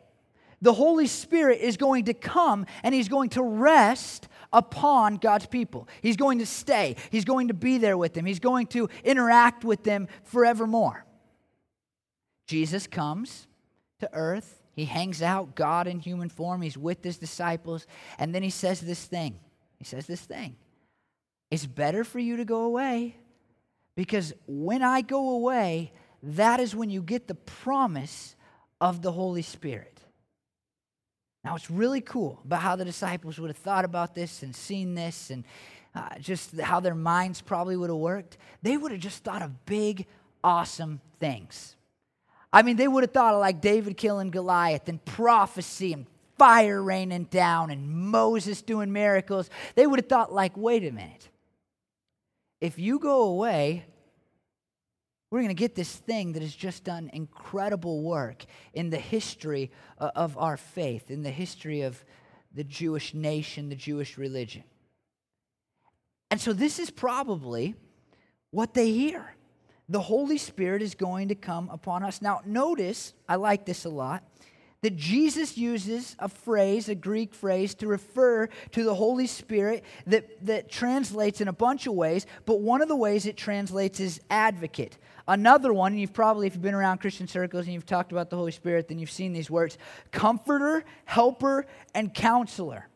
the 0.63 0.74
Holy 0.74 1.06
Spirit 1.06 1.60
is 1.62 1.78
going 1.78 2.06
to 2.06 2.15
come 2.15 2.65
and 2.82 2.96
he's 2.96 3.08
going 3.08 3.30
to 3.30 3.44
rest 3.44 4.28
upon 4.52 5.18
God's 5.18 5.46
people. 5.46 5.88
He's 6.02 6.18
going 6.18 6.39
to 6.39 6.48
stay, 6.48 6.96
he's 7.12 7.24
going 7.24 7.50
to 7.50 7.54
be 7.54 7.78
there 7.78 8.00
with 8.00 8.15
them, 8.15 8.26
he's 8.26 8.39
going 8.39 8.65
to 8.70 8.89
interact 9.04 9.63
with 9.63 9.84
them 9.84 10.08
forevermore. 10.24 11.06
Jesus 12.48 12.88
comes 12.88 13.46
to 14.00 14.10
earth. 14.12 14.63
He 14.74 14.86
hangs 14.86 15.22
out, 15.22 15.54
God 15.56 15.86
in 15.86 16.00
human 16.00 16.30
form. 16.30 16.63
He's 16.63 16.80
with 16.80 17.04
his 17.04 17.20
disciples. 17.20 17.86
And 18.18 18.34
then 18.34 18.42
he 18.42 18.50
says 18.50 18.82
this 18.82 19.06
thing. 19.06 19.39
He 19.78 19.84
says 19.86 20.08
this 20.08 20.22
thing. 20.22 20.56
It's 21.52 21.66
better 21.66 22.04
for 22.04 22.20
you 22.20 22.38
to 22.38 22.46
go 22.46 22.62
away 22.64 23.16
because 23.96 24.34
when 24.48 24.84
I 24.84 25.02
go 25.02 25.32
away, 25.32 25.92
that 26.24 26.60
is 26.60 26.76
when 26.76 26.90
you 26.90 27.02
get 27.02 27.28
the 27.28 27.36
promise 27.36 28.36
of 28.80 29.02
the 29.02 29.12
Holy 29.12 29.42
Spirit. 29.42 30.00
Now, 31.44 31.56
it's 31.56 31.72
really 31.72 32.02
cool 32.02 32.40
about 32.44 32.62
how 32.62 32.76
the 32.76 32.86
disciples 32.86 33.40
would 33.40 33.50
have 33.50 33.58
thought 33.58 33.86
about 33.86 34.14
this 34.14 34.44
and 34.44 34.56
seen 34.56 34.94
this 34.94 35.30
and 35.30 35.44
uh, 35.96 36.20
just 36.20 36.60
how 36.60 36.80
their 36.80 36.96
minds 36.96 37.42
probably 37.42 37.78
would 37.78 37.90
have 37.90 37.98
worked. 37.98 38.38
They 38.62 38.78
would 38.78 38.92
have 38.92 39.02
just 39.02 39.24
thought 39.24 39.42
of 39.42 39.66
big, 39.66 40.06
awesome 40.44 41.02
things. 41.20 41.76
I 42.52 42.62
mean, 42.62 42.76
they 42.76 42.88
would 42.88 43.04
have 43.04 43.12
thought 43.12 43.34
of 43.34 43.40
like 43.40 43.62
David 43.62 43.96
killing 43.98 44.32
Goliath 44.32 44.90
and 44.90 45.04
prophecy 45.06 45.94
and 45.94 46.06
fire 46.38 46.82
raining 46.82 47.26
down 47.26 47.70
and 47.70 47.90
Moses 47.90 48.62
doing 48.62 48.92
miracles. 48.92 49.50
They 49.76 49.88
would 49.88 50.00
have 50.00 50.10
thought, 50.10 50.34
like, 50.34 50.56
wait 50.56 50.84
a 50.84 50.92
minute. 50.92 51.30
If 52.62 52.78
you 52.78 53.00
go 53.00 53.24
away, 53.24 53.86
we're 55.32 55.39
going 55.39 55.50
to 55.50 55.54
get 55.54 55.76
this 55.76 55.95
thing 55.95 56.34
that 56.34 56.41
has 56.41 56.56
just 56.56 56.84
done 56.84 57.10
incredible 57.13 58.02
work 58.02 58.45
in 58.74 58.89
the 58.89 58.98
history 58.98 59.72
uh, 59.98 60.12
of 60.15 60.38
our 60.38 60.58
faith, 60.58 61.12
in 61.12 61.22
the 61.22 61.32
history 61.32 61.82
of 61.82 62.04
the 62.54 62.63
Jewish 62.63 63.13
nation, 63.13 63.69
the 63.69 63.76
Jewish 63.76 64.17
religion. 64.17 64.63
And 66.32 66.41
so, 66.41 66.54
this 66.54 66.80
is 66.80 66.89
probably 66.89 67.76
what 68.52 68.74
they 68.74 68.91
hear. 68.91 69.36
The 69.88 70.02
Holy 70.02 70.38
Spirit 70.38 70.82
is 70.82 70.93
going 70.93 71.30
to 71.30 71.36
come 71.36 71.69
upon 71.69 72.04
us. 72.04 72.22
Now, 72.22 72.41
notice, 72.45 73.13
I 73.28 73.36
like 73.36 73.65
this 73.65 73.86
a 73.86 73.89
lot 73.89 74.24
that 74.82 74.96
Jesus 74.96 75.58
uses 75.58 76.15
a 76.20 76.30
phrase, 76.30 76.88
a 76.88 76.96
Greek 76.96 77.34
phrase, 77.34 77.76
to 77.76 77.88
refer 77.88 78.48
to 78.72 78.84
the 78.84 78.96
Holy 78.96 79.28
Spirit 79.28 79.84
that, 80.08 80.46
that 80.46 80.70
translates 80.70 81.42
in 81.42 81.48
a 81.48 81.54
bunch 81.54 81.86
of 81.86 81.94
ways, 81.94 82.26
but 82.46 82.62
one 82.62 82.82
of 82.82 82.88
the 82.88 82.96
ways 82.96 83.26
it 83.26 83.36
translates 83.36 84.00
is 84.00 84.22
advocate. 84.30 84.98
Another 85.28 85.74
one, 85.74 85.92
and 85.92 86.02
you've 86.02 86.13
probably, 86.13 86.48
if 86.48 86.54
you've 86.54 86.62
been 86.62 86.74
around 86.74 87.00
Christian 87.00 87.28
circles 87.28 87.65
and 87.65 87.74
you've 87.74 87.86
talked 87.86 88.12
about 88.12 88.30
the 88.30 88.38
Holy 88.38 88.52
Spirit, 88.52 88.88
then 88.88 89.00
you've 89.00 89.12
seen 89.12 89.34
these 89.34 89.52
words 89.52 89.78
comforter, 90.12 90.84
helper, 91.06 91.65
and 91.94 92.13
counselor. 92.13 92.88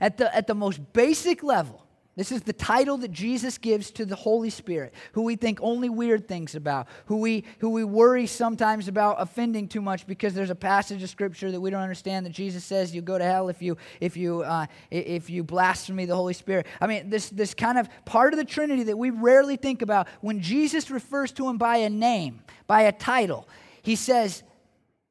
At 0.00 0.18
the, 0.18 0.34
at 0.34 0.46
the 0.46 0.54
most 0.54 0.92
basic 0.92 1.42
level, 1.42 1.84
this 2.16 2.32
is 2.32 2.42
the 2.42 2.52
title 2.52 2.98
that 2.98 3.12
Jesus 3.12 3.56
gives 3.56 3.92
to 3.92 4.04
the 4.04 4.16
Holy 4.16 4.50
Spirit, 4.50 4.92
who 5.12 5.22
we 5.22 5.36
think 5.36 5.60
only 5.62 5.88
weird 5.88 6.26
things 6.26 6.56
about, 6.56 6.88
who 7.06 7.18
we, 7.18 7.44
who 7.60 7.70
we 7.70 7.84
worry 7.84 8.26
sometimes 8.26 8.88
about 8.88 9.16
offending 9.20 9.68
too 9.68 9.80
much 9.80 10.06
because 10.08 10.34
there's 10.34 10.50
a 10.50 10.56
passage 10.56 11.02
of 11.04 11.08
Scripture 11.08 11.52
that 11.52 11.60
we 11.60 11.70
don't 11.70 11.82
understand 11.82 12.26
that 12.26 12.32
Jesus 12.32 12.64
says 12.64 12.92
you 12.92 13.00
go 13.00 13.16
to 13.16 13.24
hell 13.24 13.48
if 13.48 13.62
you, 13.62 13.76
if 14.00 14.16
you, 14.16 14.42
uh, 14.42 14.66
if 14.90 15.30
you 15.30 15.44
blaspheme 15.44 16.04
the 16.04 16.16
Holy 16.16 16.34
Spirit. 16.34 16.66
I 16.80 16.88
mean, 16.88 17.10
this, 17.10 17.30
this 17.30 17.54
kind 17.54 17.78
of 17.78 17.88
part 18.04 18.34
of 18.34 18.38
the 18.38 18.44
Trinity 18.44 18.82
that 18.84 18.98
we 18.98 19.10
rarely 19.10 19.56
think 19.56 19.80
about, 19.80 20.08
when 20.20 20.40
Jesus 20.40 20.90
refers 20.90 21.30
to 21.32 21.48
him 21.48 21.58
by 21.58 21.76
a 21.76 21.90
name, 21.90 22.40
by 22.66 22.82
a 22.82 22.92
title, 22.92 23.48
he 23.82 23.94
says, 23.94 24.42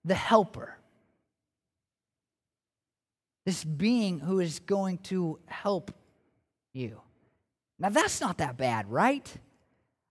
the 0.04 0.16
Helper. 0.16 0.76
This 3.46 3.64
being 3.64 4.20
who 4.20 4.42
is 4.42 4.60
going 4.60 4.98
to 5.00 5.40
help 5.48 5.92
you. 6.74 7.02
Now, 7.78 7.90
that's 7.90 8.20
not 8.22 8.40
that 8.40 8.58
bad, 8.58 8.92
right? 8.92 9.32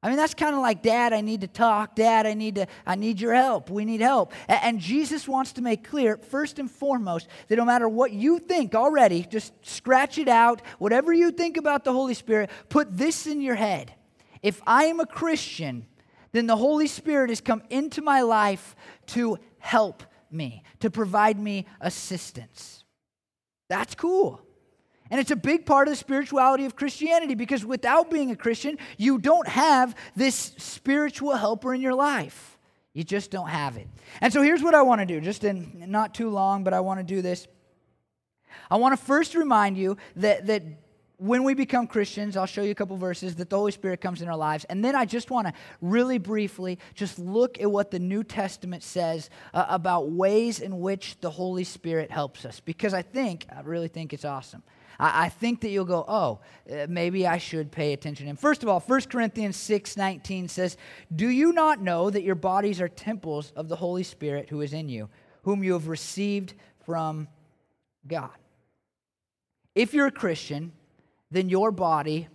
I 0.01 0.09
mean, 0.09 0.17
that's 0.17 0.35
kind 0.35 0.55
of 0.55 0.61
like, 0.61 0.81
Dad, 0.81 1.13
I 1.13 1.23
need 1.23 1.41
to 1.41 1.49
talk. 1.49 1.97
Dad, 1.97 2.25
I 2.25 2.35
need 2.35 2.55
to, 2.55 2.67
I 2.87 2.95
need 2.95 3.21
your 3.21 3.35
help. 3.35 3.69
We 3.69 3.85
need 3.85 4.01
help. 4.01 4.33
And 4.47 4.79
Jesus 4.79 5.27
wants 5.27 5.53
to 5.55 5.63
make 5.63 5.89
clear, 5.89 6.17
first 6.17 6.61
and 6.61 6.71
foremost, 6.71 7.27
that 7.49 7.57
no 7.57 7.65
matter 7.65 7.89
what 7.89 8.13
you 8.13 8.39
think 8.39 8.77
already, 8.77 9.25
just 9.25 9.53
scratch 9.67 10.17
it 10.19 10.29
out. 10.29 10.63
Whatever 10.79 11.13
you 11.13 11.33
think 11.33 11.57
about 11.57 11.83
the 11.83 11.93
Holy 11.93 12.15
Spirit, 12.15 12.51
put 12.69 12.97
this 12.97 13.27
in 13.27 13.41
your 13.41 13.57
head. 13.57 13.93
If 14.41 14.63
I 14.67 14.85
am 14.85 15.01
a 15.01 15.07
Christian, 15.07 15.85
then 16.31 16.47
the 16.47 16.57
Holy 16.57 16.87
Spirit 16.87 17.31
has 17.31 17.41
come 17.41 17.63
into 17.69 18.01
my 18.01 18.21
life 18.21 18.77
to 19.07 19.39
help 19.59 20.05
me, 20.31 20.63
to 20.79 20.91
provide 20.91 21.41
me 21.41 21.67
assistance. 21.81 22.85
That's 23.69 23.97
cool. 23.97 24.41
And 25.11 25.21
it's 25.21 25.31
a 25.31 25.37
big 25.37 25.65
part 25.65 25.89
of 25.89 25.93
the 25.93 25.97
spirituality 25.97 26.65
of 26.65 26.77
Christianity 26.77 27.35
because 27.35 27.65
without 27.65 28.11
being 28.11 28.31
a 28.31 28.37
Christian, 28.37 28.79
you 28.97 29.19
don't 29.19 29.49
have 29.49 29.95
this 30.15 30.35
spiritual 30.59 31.35
helper 31.35 31.75
in 31.75 31.81
your 31.81 31.95
life. 31.95 32.59
You 32.93 33.05
just 33.05 33.31
don't 33.31 33.49
have 33.49 33.77
it. 33.77 33.89
And 34.21 34.33
so 34.33 34.43
here's 34.43 34.63
what 34.63 34.75
I 34.75 34.83
want 34.83 35.01
to 35.01 35.07
do, 35.07 35.21
just 35.21 35.45
in 35.45 35.85
not 35.87 36.15
too 36.15 36.31
long, 36.31 36.65
but 36.65 36.75
I 36.75 36.81
want 36.81 37.01
to 37.01 37.05
do 37.05 37.23
this. 37.23 37.47
I 38.71 38.77
want 38.77 38.99
to 38.99 39.05
first 39.05 39.35
remind 39.35 39.79
you 39.79 39.97
that, 40.17 40.47
that 40.47 40.63
when 41.19 41.43
we 41.43 41.55
become 41.55 41.87
Christians, 41.87 42.37
I'll 42.37 42.47
show 42.47 42.63
you 42.63 42.71
a 42.71 42.77
couple 42.77 42.97
verses 42.97 43.35
that 43.37 43.51
the 43.51 43.57
Holy 43.57 43.73
Spirit 43.73 44.01
comes 44.01 44.23
in 44.23 44.29
our 44.29 44.37
lives. 44.37 44.65
And 44.65 44.85
then 44.85 44.95
I 44.95 45.05
just 45.05 45.31
want 45.31 45.49
to 45.49 45.53
really 45.81 46.19
briefly 46.19 46.79
just 46.95 47.19
look 47.19 47.61
at 47.61 47.71
what 47.71 47.91
the 47.91 47.99
New 47.99 48.23
Testament 48.23 48.83
says 48.83 49.29
uh, 49.53 49.67
about 49.69 50.11
ways 50.11 50.61
in 50.61 50.79
which 50.81 51.21
the 51.21 51.31
Holy 51.31 51.65
Spirit 51.65 52.11
helps 52.11 52.45
us. 52.45 52.61
Because 52.61 52.95
I 52.95 53.03
think, 53.03 53.47
I 53.55 53.61
really 53.63 53.89
think 53.89 54.13
it's 54.13 54.25
awesome. 54.25 54.63
I, 54.99 55.27
I 55.27 55.29
think 55.29 55.61
that 55.61 55.71
you'll 55.71 55.85
go, 55.85 56.05
oh, 56.07 56.41
uh, 56.71 56.87
maybe 56.89 57.27
I 57.27 57.39
should 57.39 57.71
pay 57.71 57.93
attention 57.93 58.27
him. 58.27 58.37
First 58.37 58.63
of 58.63 58.69
all, 58.69 58.81
1 58.81 59.01
Corinthians 59.03 59.57
6 59.57 59.97
19 59.97 60.49
says, 60.49 60.77
Do 61.15 61.29
you 61.29 61.53
not 61.53 61.81
know 61.81 62.11
that 62.11 62.23
your 62.23 62.35
bodies 62.35 62.81
are 62.81 62.89
temples 62.89 63.53
of 63.57 63.69
the 63.69 63.77
Holy 63.77 64.03
Spirit 64.03 64.49
who 64.49 64.61
is 64.61 64.73
in 64.73 64.89
you, 64.89 65.09
whom 65.43 65.63
you 65.63 65.73
have 65.75 65.89
received 65.89 66.55
from 66.85 67.29
God? 68.07 68.31
If 69.75 69.95
you're 69.95 70.07
a 70.07 70.13
Christian, 70.13 70.73
then 71.31 71.49
your 71.49 71.71
body 71.71 72.29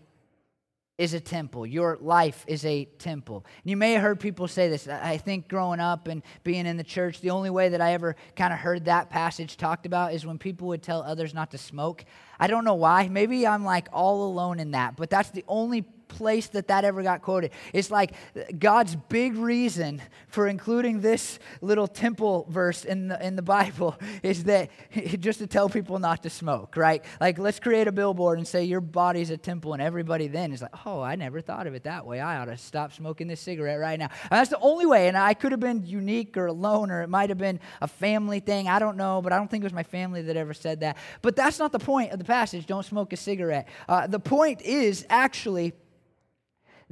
is 0.97 1.13
a 1.15 1.19
temple. 1.19 1.65
Your 1.65 1.97
life 2.01 2.45
is 2.47 2.63
a 2.65 2.85
temple. 2.85 3.45
And 3.63 3.69
you 3.69 3.75
may 3.75 3.93
have 3.93 4.01
heard 4.03 4.19
people 4.19 4.47
say 4.47 4.69
this. 4.69 4.87
I 4.87 5.17
think 5.17 5.47
growing 5.47 5.79
up 5.79 6.07
and 6.07 6.21
being 6.43 6.67
in 6.67 6.77
the 6.77 6.83
church, 6.83 7.19
the 7.19 7.31
only 7.31 7.49
way 7.49 7.69
that 7.69 7.81
I 7.81 7.93
ever 7.93 8.15
kind 8.35 8.53
of 8.53 8.59
heard 8.59 8.85
that 8.85 9.09
passage 9.09 9.57
talked 9.57 9.87
about 9.87 10.13
is 10.13 10.25
when 10.25 10.37
people 10.37 10.67
would 10.67 10.83
tell 10.83 11.01
others 11.01 11.33
not 11.33 11.49
to 11.51 11.57
smoke. 11.57 12.05
I 12.39 12.45
don't 12.45 12.63
know 12.63 12.75
why. 12.75 13.07
Maybe 13.07 13.47
I'm 13.47 13.65
like 13.65 13.87
all 13.91 14.27
alone 14.27 14.59
in 14.59 14.71
that, 14.71 14.95
but 14.95 15.09
that's 15.09 15.31
the 15.31 15.43
only 15.47 15.81
place 16.07 16.47
that 16.47 16.67
that 16.67 16.85
ever 16.85 17.03
got 17.03 17.21
quoted. 17.21 17.51
It's 17.73 17.91
like 17.91 18.13
God's 18.57 18.95
big 18.95 19.35
reason 19.35 20.01
for 20.27 20.47
including 20.47 21.01
this 21.01 21.39
little 21.61 21.87
temple 21.87 22.45
verse 22.49 22.85
in 22.85 23.07
the, 23.07 23.25
in 23.25 23.35
the 23.35 23.41
Bible 23.41 23.95
is 24.23 24.45
that 24.45 24.69
just 25.19 25.39
to 25.39 25.47
tell 25.47 25.69
people 25.69 25.99
not 25.99 26.23
to 26.23 26.29
smoke, 26.29 26.75
right? 26.77 27.03
Like, 27.19 27.37
let's 27.39 27.59
create 27.59 27.87
a 27.87 27.91
billboard 27.91 28.37
and 28.37 28.47
say 28.47 28.63
your 28.63 28.81
body's 28.81 29.29
a 29.29 29.37
temple, 29.37 29.73
and 29.73 29.81
everybody 29.81 30.27
then 30.27 30.51
is 30.51 30.61
like, 30.61 30.85
oh, 30.85 31.01
I 31.01 31.15
never 31.15 31.41
thought 31.41 31.67
of 31.67 31.73
it 31.73 31.83
that 31.83 32.05
way. 32.05 32.19
I 32.19 32.39
ought 32.39 32.45
to 32.45 32.57
stop 32.57 32.93
smoking 32.93 33.27
this 33.27 33.39
cigarette 33.39 33.79
right 33.79 33.99
now. 33.99 34.09
And 34.23 34.31
that's 34.31 34.49
the 34.49 34.59
only 34.59 34.85
way. 34.85 35.07
And 35.07 35.17
I 35.17 35.33
could 35.33 35.51
have 35.51 35.61
been 35.61 35.85
unique 35.85 36.37
or 36.37 36.47
alone, 36.47 36.91
or 36.91 37.01
it 37.01 37.09
might 37.09 37.29
have 37.29 37.37
been 37.37 37.59
a 37.81 37.87
family 37.87 38.39
thing. 38.39 38.67
I 38.67 38.79
don't 38.79 38.97
know, 38.97 39.21
but 39.21 39.33
I 39.33 39.37
don't 39.37 39.49
think 39.49 39.63
it 39.63 39.65
was 39.65 39.73
my 39.73 39.83
family 39.83 40.21
that 40.23 40.37
ever 40.37 40.53
said 40.53 40.81
that. 40.81 40.97
But 41.21 41.35
that's 41.35 41.59
not 41.59 41.71
the 41.71 41.79
point 41.79 42.11
of 42.11 42.19
the 42.19 42.25
passage. 42.25 42.65
Don't 42.65 42.85
smoke 42.85 43.13
a 43.13 43.17
cigarette. 43.17 43.67
Uh, 43.87 44.07
the 44.07 44.19
point 44.19 44.61
is 44.61 45.05
actually 45.09 45.73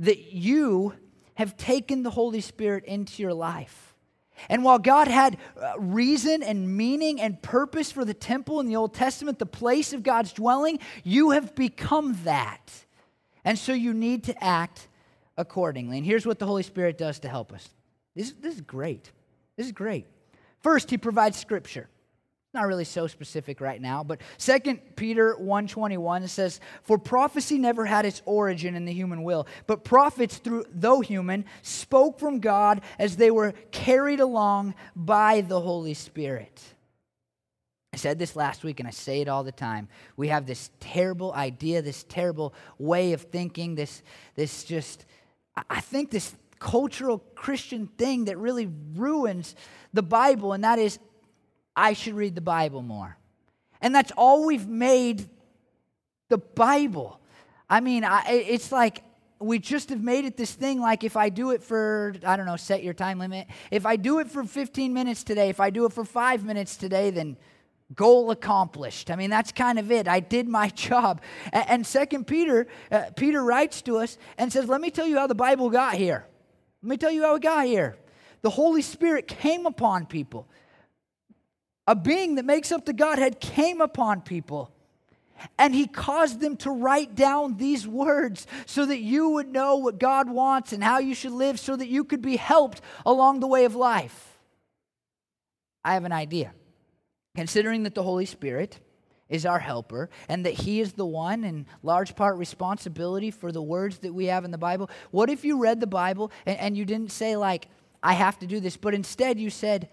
that 0.02 0.34
you 0.34 0.94
have 1.36 1.58
taken 1.58 2.04
the 2.04 2.10
Holy 2.10 2.42
Spirit 2.42 2.86
into 2.86 3.22
your 3.22 3.34
life. 3.34 3.96
And 4.50 4.64
while 4.64 4.80
God 4.80 5.08
had 5.08 5.38
uh, 5.60 5.74
reason 5.78 6.42
and 6.42 6.76
meaning 6.76 7.22
and 7.22 7.42
purpose 7.42 7.92
for 7.92 8.04
the 8.04 8.14
temple 8.14 8.60
in 8.60 8.66
the 8.66 8.76
Old 8.76 8.94
Testament, 8.94 9.38
the 9.38 9.46
place 9.46 9.94
of 9.94 10.02
God's 10.02 10.34
dwelling, 10.34 10.80
you 11.04 11.32
have 11.32 11.56
become 11.56 12.18
that. 12.24 12.72
And 13.46 13.58
so 13.58 13.74
you 13.74 13.94
need 13.94 14.24
to 14.26 14.44
act 14.44 14.88
accordingly. 15.38 15.98
And 15.98 16.06
here's 16.06 16.26
what 16.26 16.40
the 16.40 16.48
Holy 16.48 16.64
Spirit 16.64 16.98
does 16.98 17.20
to 17.20 17.30
help 17.30 17.54
us 17.54 17.70
this, 18.16 18.34
this 18.42 18.56
is 18.56 18.62
great. 18.62 19.12
This 19.56 19.68
is 19.68 19.72
great. 19.72 20.06
First, 20.60 20.90
He 20.90 20.98
provides 20.98 21.38
Scripture 21.38 21.88
not 22.54 22.68
really 22.68 22.84
so 22.84 23.08
specific 23.08 23.62
right 23.62 23.82
now 23.82 24.04
but 24.04 24.20
2 24.38 24.60
peter 24.96 25.36
1.21 25.40 26.28
says 26.28 26.60
for 26.84 26.98
prophecy 26.98 27.58
never 27.58 27.86
had 27.86 28.06
its 28.06 28.22
origin 28.26 28.76
in 28.76 28.86
the 28.86 28.92
human 28.92 29.24
will 29.24 29.48
but 29.68 29.84
prophets 29.84 30.38
through 30.38 30.66
though 30.74 31.00
human 31.00 31.46
spoke 31.62 32.20
from 32.20 32.40
god 32.40 32.82
as 33.00 33.16
they 33.16 33.32
were 33.32 33.54
carried 33.72 34.20
along 34.20 34.76
by 34.96 35.42
the 35.42 35.62
holy 35.62 35.94
spirit 35.94 36.62
I 37.94 37.98
said 37.98 38.20
this 38.20 38.38
last 38.38 38.64
week 38.64 38.80
and 38.80 38.88
I 38.88 38.92
say 38.92 39.20
it 39.20 39.28
all 39.28 39.44
the 39.44 39.52
time. 39.52 39.90
We 40.16 40.30
have 40.30 40.46
this 40.46 40.70
terrible 40.80 41.34
idea, 41.34 41.82
this 41.82 42.04
terrible 42.04 42.54
way 42.80 43.12
of 43.12 43.24
thinking, 43.24 43.76
this, 43.76 44.02
this 44.36 44.64
just, 44.64 45.06
I 45.70 45.82
think 45.82 46.10
this 46.10 46.34
cultural 46.58 47.18
Christian 47.36 47.88
thing 47.88 48.26
that 48.26 48.38
really 48.38 48.70
ruins 48.96 49.56
the 49.92 50.04
Bible, 50.04 50.54
and 50.54 50.64
that 50.64 50.80
is 50.80 51.00
I 51.76 51.94
should 51.94 52.14
read 52.14 52.36
the 52.36 52.42
Bible 52.42 52.82
more. 52.82 53.18
And 53.82 53.96
that's 53.96 54.12
all 54.16 54.46
we've 54.46 54.68
made 54.68 55.28
the 56.30 56.38
Bible. 56.38 57.20
I 57.70 57.80
mean, 57.80 58.04
I, 58.04 58.24
it's 58.30 58.72
like 58.72 59.04
we 59.40 59.58
just 59.60 59.90
have 59.90 60.02
made 60.02 60.26
it 60.26 60.38
this 60.38 60.54
thing 60.54 60.80
like 60.80 61.04
if 61.04 61.18
I 61.18 61.30
do 61.30 61.52
it 61.52 61.64
for, 61.64 62.14
I 62.26 62.38
don't 62.38 62.46
know, 62.46 62.58
set 62.58 62.84
your 62.84 62.94
time 62.94 63.20
limit. 63.20 63.48
If 63.72 63.86
I 63.86 63.96
do 63.96 64.20
it 64.20 64.30
for 64.30 64.44
15 64.44 64.94
minutes 64.94 65.24
today, 65.24 65.50
if 65.50 65.60
I 65.60 65.70
do 65.70 65.86
it 65.86 65.94
for 65.94 66.06
five 66.06 66.44
minutes 66.44 66.78
today, 66.78 67.10
then 67.10 67.38
goal 67.96 68.32
accomplished. 68.32 69.10
I 69.10 69.16
mean, 69.16 69.30
that's 69.30 69.52
kind 69.52 69.80
of 69.80 69.92
it. 69.92 70.08
I 70.08 70.20
did 70.20 70.48
my 70.48 70.70
job. 70.76 71.22
And 71.52 71.86
Second 71.86 72.28
Peter, 72.28 72.68
uh, 72.92 73.06
Peter 73.16 73.44
writes 73.44 73.82
to 73.84 73.98
us 73.98 74.18
and 74.38 74.54
says, 74.54 74.68
let 74.68 74.80
me 74.80 74.92
tell 74.92 75.08
you 75.08 75.18
how 75.18 75.28
the 75.28 75.36
Bible 75.36 75.70
got 75.70 75.96
here. 75.96 76.26
Let 76.84 76.90
me 76.90 76.98
tell 76.98 77.12
you 77.12 77.24
how 77.24 77.36
it 77.36 77.42
got 77.42 77.66
here. 77.66 77.98
The 78.42 78.50
Holy 78.50 78.82
Spirit 78.82 79.28
came 79.28 79.66
upon 79.66 80.06
people 80.06 80.48
a 81.92 81.96
being 81.96 82.36
that 82.36 82.46
makes 82.46 82.72
up 82.72 82.86
the 82.86 82.94
Godhead, 82.94 83.42
came 83.42 83.82
upon 83.82 84.22
people. 84.22 84.72
And 85.60 85.76
he 85.76 85.88
caused 85.88 86.40
them 86.40 86.56
to 86.58 86.72
write 86.72 87.16
down 87.16 87.58
these 87.58 87.86
words 87.86 88.48
so 88.66 88.86
that 88.86 89.00
you 89.00 89.32
would 89.32 89.50
know 89.50 89.76
what 89.76 90.00
God 90.00 90.30
wants 90.30 90.72
and 90.72 90.82
how 90.82 91.00
you 91.00 91.14
should 91.14 91.34
live, 91.34 91.60
so 91.60 91.76
that 91.76 91.90
you 91.90 92.06
could 92.06 92.22
be 92.22 92.38
helped 92.38 92.80
along 93.06 93.42
the 93.42 93.48
way 93.48 93.66
of 93.66 93.76
life. 93.76 94.38
I 95.84 95.96
have 95.96 96.06
an 96.06 96.14
idea. 96.14 96.54
Considering 97.36 97.84
that 97.84 97.94
the 97.94 98.04
Holy 98.04 98.26
Spirit 98.26 98.80
is 99.28 99.46
our 99.46 99.60
helper 99.60 100.10
and 100.30 100.46
that 100.46 100.54
he 100.54 100.80
is 100.80 100.94
the 100.94 101.06
one 101.06 101.44
in 101.44 101.66
large 101.84 102.16
part 102.16 102.38
responsibility 102.38 103.32
for 103.32 103.52
the 103.52 103.62
words 103.62 103.98
that 104.00 104.14
we 104.14 104.28
have 104.28 104.46
in 104.46 104.52
the 104.52 104.58
Bible, 104.58 104.90
what 105.10 105.30
if 105.30 105.44
you 105.44 105.62
read 105.62 105.82
the 105.82 105.88
Bible 105.88 106.32
and, 106.46 106.58
and 106.58 106.78
you 106.78 106.86
didn't 106.86 107.12
say, 107.12 107.36
like, 107.36 107.68
I 108.02 108.14
have 108.14 108.40
to 108.40 108.48
do 108.48 108.62
this, 108.62 108.78
but 108.78 108.94
instead 108.94 109.42
you 109.42 109.50
said, 109.50 109.90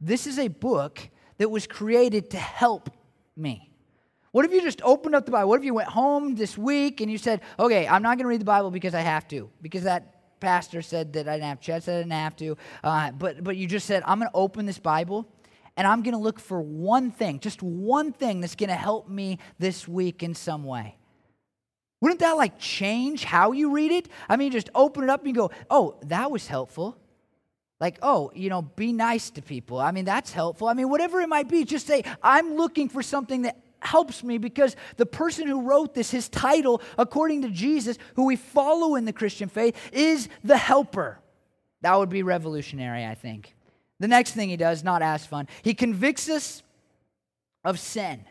This 0.00 0.26
is 0.26 0.38
a 0.38 0.48
book 0.48 1.10
that 1.38 1.50
was 1.50 1.66
created 1.66 2.30
to 2.30 2.38
help 2.38 2.90
me? 3.36 3.70
What 4.32 4.46
if 4.46 4.52
you 4.52 4.62
just 4.62 4.80
opened 4.82 5.14
up 5.14 5.26
the 5.26 5.32
Bible? 5.32 5.48
What 5.50 5.60
if 5.60 5.64
you 5.64 5.74
went 5.74 5.88
home 5.88 6.34
this 6.34 6.56
week 6.56 7.00
and 7.00 7.10
you 7.10 7.18
said, 7.18 7.42
okay, 7.58 7.86
I'm 7.86 8.02
not 8.02 8.16
going 8.16 8.24
to 8.24 8.28
read 8.28 8.40
the 8.40 8.46
Bible 8.46 8.70
because 8.70 8.94
I 8.94 9.00
have 9.00 9.28
to, 9.28 9.50
because 9.60 9.84
that 9.84 10.40
pastor 10.40 10.80
said 10.80 11.12
that 11.12 11.28
I 11.28 11.34
didn't 11.34 11.48
have 11.48 11.60
to, 11.60 11.80
said 11.80 11.96
I 11.96 11.98
didn't 11.98 12.12
have 12.12 12.36
to, 12.36 12.56
uh, 12.82 13.10
but, 13.12 13.44
but 13.44 13.56
you 13.56 13.66
just 13.66 13.86
said, 13.86 14.02
I'm 14.06 14.18
going 14.18 14.30
to 14.30 14.36
open 14.36 14.64
this 14.64 14.78
Bible 14.78 15.28
and 15.76 15.86
I'm 15.86 16.02
going 16.02 16.14
to 16.14 16.20
look 16.20 16.40
for 16.40 16.60
one 16.60 17.10
thing, 17.10 17.40
just 17.40 17.62
one 17.62 18.12
thing 18.12 18.40
that's 18.40 18.54
going 18.54 18.70
to 18.70 18.74
help 18.74 19.08
me 19.08 19.38
this 19.58 19.86
week 19.86 20.22
in 20.22 20.34
some 20.34 20.64
way. 20.64 20.96
Wouldn't 22.00 22.20
that 22.20 22.32
like 22.32 22.58
change 22.58 23.24
how 23.24 23.52
you 23.52 23.70
read 23.70 23.92
it? 23.92 24.08
I 24.28 24.36
mean, 24.36 24.50
just 24.50 24.70
open 24.74 25.04
it 25.04 25.10
up 25.10 25.24
and 25.24 25.34
go, 25.34 25.50
oh, 25.70 25.98
that 26.02 26.30
was 26.30 26.46
helpful. 26.46 26.98
Like, 27.82 27.98
oh, 28.00 28.30
you 28.32 28.48
know, 28.48 28.62
be 28.62 28.92
nice 28.92 29.30
to 29.30 29.42
people. 29.42 29.80
I 29.80 29.90
mean, 29.90 30.04
that's 30.04 30.30
helpful. 30.32 30.68
I 30.68 30.72
mean, 30.72 30.88
whatever 30.88 31.20
it 31.20 31.28
might 31.28 31.48
be, 31.48 31.64
just 31.64 31.84
say, 31.84 32.04
I'm 32.22 32.54
looking 32.54 32.88
for 32.88 33.02
something 33.02 33.42
that 33.42 33.58
helps 33.80 34.22
me 34.22 34.38
because 34.38 34.76
the 34.98 35.04
person 35.04 35.48
who 35.48 35.62
wrote 35.62 35.92
this, 35.92 36.08
his 36.08 36.28
title, 36.28 36.80
according 36.96 37.42
to 37.42 37.50
Jesus, 37.50 37.98
who 38.14 38.26
we 38.26 38.36
follow 38.36 38.94
in 38.94 39.04
the 39.04 39.12
Christian 39.12 39.48
faith, 39.48 39.76
is 39.92 40.28
the 40.44 40.56
helper. 40.56 41.18
That 41.80 41.98
would 41.98 42.08
be 42.08 42.22
revolutionary, 42.22 43.04
I 43.04 43.16
think. 43.16 43.56
The 43.98 44.06
next 44.06 44.30
thing 44.30 44.50
he 44.50 44.56
does, 44.56 44.84
not 44.84 45.02
as 45.02 45.26
fun, 45.26 45.48
he 45.62 45.74
convicts 45.74 46.28
us 46.28 46.62
of 47.64 47.80
sin. 47.80 48.24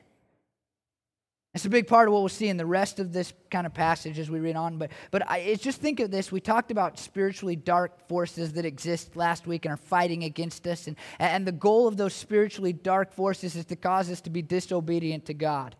It's 1.62 1.68
a 1.68 1.70
big 1.70 1.86
part 1.86 2.08
of 2.08 2.14
what 2.16 2.22
we'll 2.22 2.30
see 2.30 2.48
in 2.48 2.58
the 2.58 2.66
rest 2.66 3.00
of 3.00 3.14
this 3.14 3.34
kind 3.52 3.68
of 3.68 3.74
passage 3.76 4.18
as 4.18 4.32
we 4.32 4.40
read 4.40 4.56
on. 4.56 4.80
But, 4.80 4.90
but 5.12 5.30
I, 5.30 5.38
it's 5.38 5.62
just 5.62 5.80
think 5.80 6.00
of 6.00 6.10
this. 6.10 6.32
We 6.32 6.42
talked 6.42 6.72
about 6.72 6.98
spiritually 6.98 7.56
dark 7.56 8.08
forces 8.08 8.54
that 8.54 8.66
exist 8.66 9.16
last 9.16 9.46
week 9.46 9.66
and 9.66 9.72
are 9.72 9.78
fighting 9.78 10.24
against 10.24 10.66
us. 10.66 10.88
And, 10.88 10.96
and 11.20 11.46
the 11.46 11.52
goal 11.52 11.88
of 11.88 11.98
those 11.98 12.16
spiritually 12.16 12.74
dark 12.74 13.14
forces 13.14 13.56
is 13.56 13.66
to 13.66 13.76
cause 13.76 14.10
us 14.10 14.22
to 14.22 14.32
be 14.32 14.42
disobedient 14.42 15.26
to 15.26 15.36
God. 15.36 15.76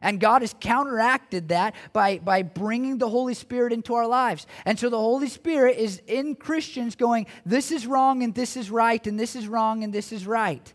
And 0.00 0.20
God 0.20 0.42
has 0.42 0.54
counteracted 0.60 1.48
that 1.48 1.74
by, 1.92 2.18
by 2.18 2.42
bringing 2.42 2.98
the 2.98 3.08
Holy 3.08 3.34
Spirit 3.34 3.72
into 3.72 3.94
our 3.94 4.06
lives. 4.06 4.46
And 4.64 4.78
so 4.78 4.88
the 4.88 5.00
Holy 5.00 5.28
Spirit 5.28 5.78
is 5.78 6.00
in 6.06 6.36
Christians 6.36 6.94
going, 6.94 7.26
this 7.44 7.72
is 7.72 7.88
wrong 7.88 8.22
and 8.22 8.36
this 8.36 8.56
is 8.56 8.70
right, 8.70 9.04
and 9.04 9.18
this 9.18 9.34
is 9.34 9.48
wrong 9.48 9.82
and 9.82 9.92
this 9.92 10.12
is 10.12 10.28
right. 10.28 10.72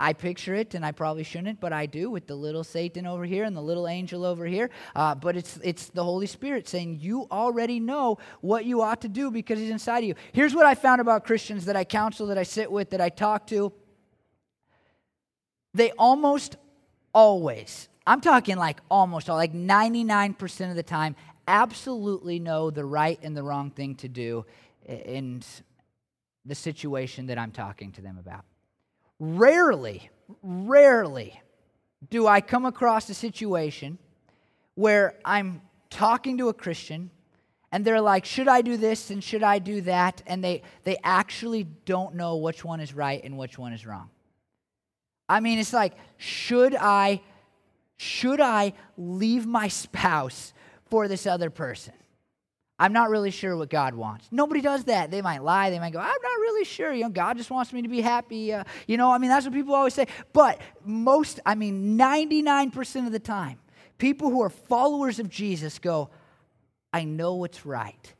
I 0.00 0.12
picture 0.12 0.54
it, 0.54 0.74
and 0.74 0.86
I 0.86 0.92
probably 0.92 1.24
shouldn't, 1.24 1.60
but 1.60 1.72
I 1.72 1.86
do 1.86 2.08
with 2.08 2.28
the 2.28 2.36
little 2.36 2.62
Satan 2.62 3.04
over 3.04 3.24
here 3.24 3.42
and 3.42 3.56
the 3.56 3.62
little 3.62 3.88
angel 3.88 4.24
over 4.24 4.46
here. 4.46 4.70
Uh, 4.94 5.16
but 5.16 5.36
it's, 5.36 5.58
it's 5.64 5.86
the 5.86 6.04
Holy 6.04 6.26
Spirit 6.26 6.68
saying, 6.68 6.98
You 7.00 7.26
already 7.30 7.80
know 7.80 8.18
what 8.40 8.64
you 8.64 8.82
ought 8.82 9.00
to 9.00 9.08
do 9.08 9.30
because 9.30 9.58
He's 9.58 9.70
inside 9.70 9.98
of 9.98 10.04
you. 10.04 10.14
Here's 10.32 10.54
what 10.54 10.66
I 10.66 10.76
found 10.76 11.00
about 11.00 11.24
Christians 11.24 11.64
that 11.64 11.74
I 11.74 11.82
counsel, 11.82 12.28
that 12.28 12.38
I 12.38 12.44
sit 12.44 12.70
with, 12.70 12.90
that 12.90 13.00
I 13.00 13.08
talk 13.08 13.48
to. 13.48 13.72
They 15.74 15.90
almost 15.92 16.56
always, 17.12 17.88
I'm 18.06 18.20
talking 18.20 18.56
like 18.56 18.80
almost 18.90 19.28
all, 19.28 19.36
like 19.36 19.52
99% 19.52 20.70
of 20.70 20.76
the 20.76 20.82
time, 20.82 21.16
absolutely 21.48 22.38
know 22.38 22.70
the 22.70 22.84
right 22.84 23.18
and 23.22 23.36
the 23.36 23.42
wrong 23.42 23.70
thing 23.70 23.96
to 23.96 24.08
do 24.08 24.46
in 24.86 25.42
the 26.44 26.54
situation 26.54 27.26
that 27.26 27.38
I'm 27.38 27.50
talking 27.50 27.92
to 27.92 28.00
them 28.00 28.18
about. 28.18 28.44
Rarely, 29.20 30.10
rarely 30.42 31.40
do 32.10 32.26
I 32.26 32.40
come 32.40 32.64
across 32.64 33.08
a 33.08 33.14
situation 33.14 33.98
where 34.74 35.14
I'm 35.24 35.62
talking 35.90 36.38
to 36.38 36.48
a 36.48 36.54
Christian 36.54 37.10
and 37.72 37.84
they're 37.84 38.00
like, 38.00 38.24
should 38.24 38.48
I 38.48 38.62
do 38.62 38.76
this 38.76 39.10
and 39.10 39.22
should 39.22 39.42
I 39.42 39.58
do 39.58 39.80
that? 39.82 40.22
And 40.26 40.42
they, 40.42 40.62
they 40.84 40.96
actually 41.02 41.64
don't 41.84 42.14
know 42.14 42.36
which 42.36 42.64
one 42.64 42.80
is 42.80 42.94
right 42.94 43.22
and 43.22 43.36
which 43.36 43.58
one 43.58 43.72
is 43.72 43.84
wrong. 43.84 44.08
I 45.28 45.40
mean, 45.40 45.58
it's 45.58 45.72
like, 45.72 45.94
should 46.16 46.74
I, 46.74 47.20
should 47.96 48.40
I 48.40 48.72
leave 48.96 49.46
my 49.46 49.68
spouse 49.68 50.54
for 50.88 51.08
this 51.08 51.26
other 51.26 51.50
person? 51.50 51.92
I'm 52.78 52.92
not 52.92 53.10
really 53.10 53.30
sure 53.30 53.56
what 53.56 53.70
God 53.70 53.94
wants. 53.94 54.28
Nobody 54.30 54.60
does 54.60 54.84
that. 54.84 55.10
They 55.10 55.20
might 55.20 55.42
lie. 55.42 55.70
They 55.70 55.80
might 55.80 55.92
go, 55.92 55.98
I'm 55.98 56.06
not 56.06 56.38
really 56.40 56.64
sure. 56.64 56.92
You 56.92 57.04
know, 57.04 57.08
God 57.10 57.36
just 57.36 57.50
wants 57.50 57.72
me 57.72 57.82
to 57.82 57.88
be 57.88 58.00
happy. 58.00 58.52
Uh, 58.52 58.64
you 58.86 58.96
know, 58.96 59.10
I 59.10 59.18
mean, 59.18 59.30
that's 59.30 59.44
what 59.44 59.54
people 59.54 59.74
always 59.74 59.94
say. 59.94 60.06
But 60.32 60.60
most, 60.84 61.40
I 61.44 61.56
mean, 61.56 61.98
99% 61.98 63.06
of 63.06 63.12
the 63.12 63.18
time, 63.18 63.58
people 63.98 64.30
who 64.30 64.42
are 64.42 64.50
followers 64.50 65.18
of 65.18 65.28
Jesus 65.28 65.78
go, 65.80 66.10
I 66.92 67.04
know 67.04 67.34
what's 67.34 67.66
right. 67.66 68.14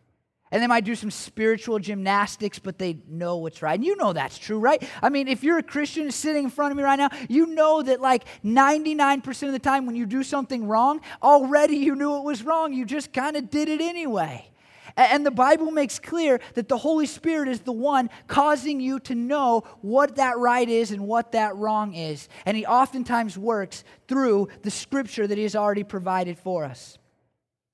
And 0.50 0.62
they 0.62 0.66
might 0.66 0.84
do 0.84 0.94
some 0.94 1.10
spiritual 1.10 1.78
gymnastics, 1.78 2.58
but 2.58 2.78
they 2.78 2.98
know 3.08 3.36
what's 3.36 3.60
right. 3.62 3.74
And 3.74 3.84
you 3.84 3.96
know 3.96 4.12
that's 4.12 4.38
true, 4.38 4.58
right? 4.58 4.82
I 5.02 5.08
mean, 5.08 5.28
if 5.28 5.44
you're 5.44 5.58
a 5.58 5.62
Christian 5.62 6.10
sitting 6.10 6.44
in 6.44 6.50
front 6.50 6.70
of 6.70 6.76
me 6.76 6.82
right 6.82 6.98
now, 6.98 7.10
you 7.28 7.46
know 7.46 7.82
that 7.82 8.00
like 8.00 8.24
99% 8.44 9.42
of 9.46 9.52
the 9.52 9.58
time 9.58 9.86
when 9.86 9.96
you 9.96 10.06
do 10.06 10.22
something 10.22 10.66
wrong, 10.66 11.00
already 11.22 11.76
you 11.76 11.94
knew 11.94 12.16
it 12.16 12.24
was 12.24 12.42
wrong. 12.42 12.72
You 12.72 12.86
just 12.86 13.12
kind 13.12 13.36
of 13.36 13.50
did 13.50 13.68
it 13.68 13.80
anyway. 13.80 14.50
And 14.98 15.24
the 15.24 15.30
Bible 15.30 15.70
makes 15.70 16.00
clear 16.00 16.40
that 16.54 16.68
the 16.68 16.76
Holy 16.76 17.06
Spirit 17.06 17.48
is 17.48 17.60
the 17.60 17.72
one 17.72 18.10
causing 18.26 18.80
you 18.80 18.98
to 19.00 19.14
know 19.14 19.62
what 19.80 20.16
that 20.16 20.38
right 20.38 20.68
is 20.68 20.90
and 20.90 21.06
what 21.06 21.32
that 21.32 21.54
wrong 21.54 21.94
is. 21.94 22.28
And 22.44 22.56
He 22.56 22.66
oftentimes 22.66 23.38
works 23.38 23.84
through 24.08 24.48
the 24.62 24.72
scripture 24.72 25.26
that 25.26 25.38
He 25.38 25.44
has 25.44 25.54
already 25.54 25.84
provided 25.84 26.36
for 26.36 26.64
us. 26.64 26.98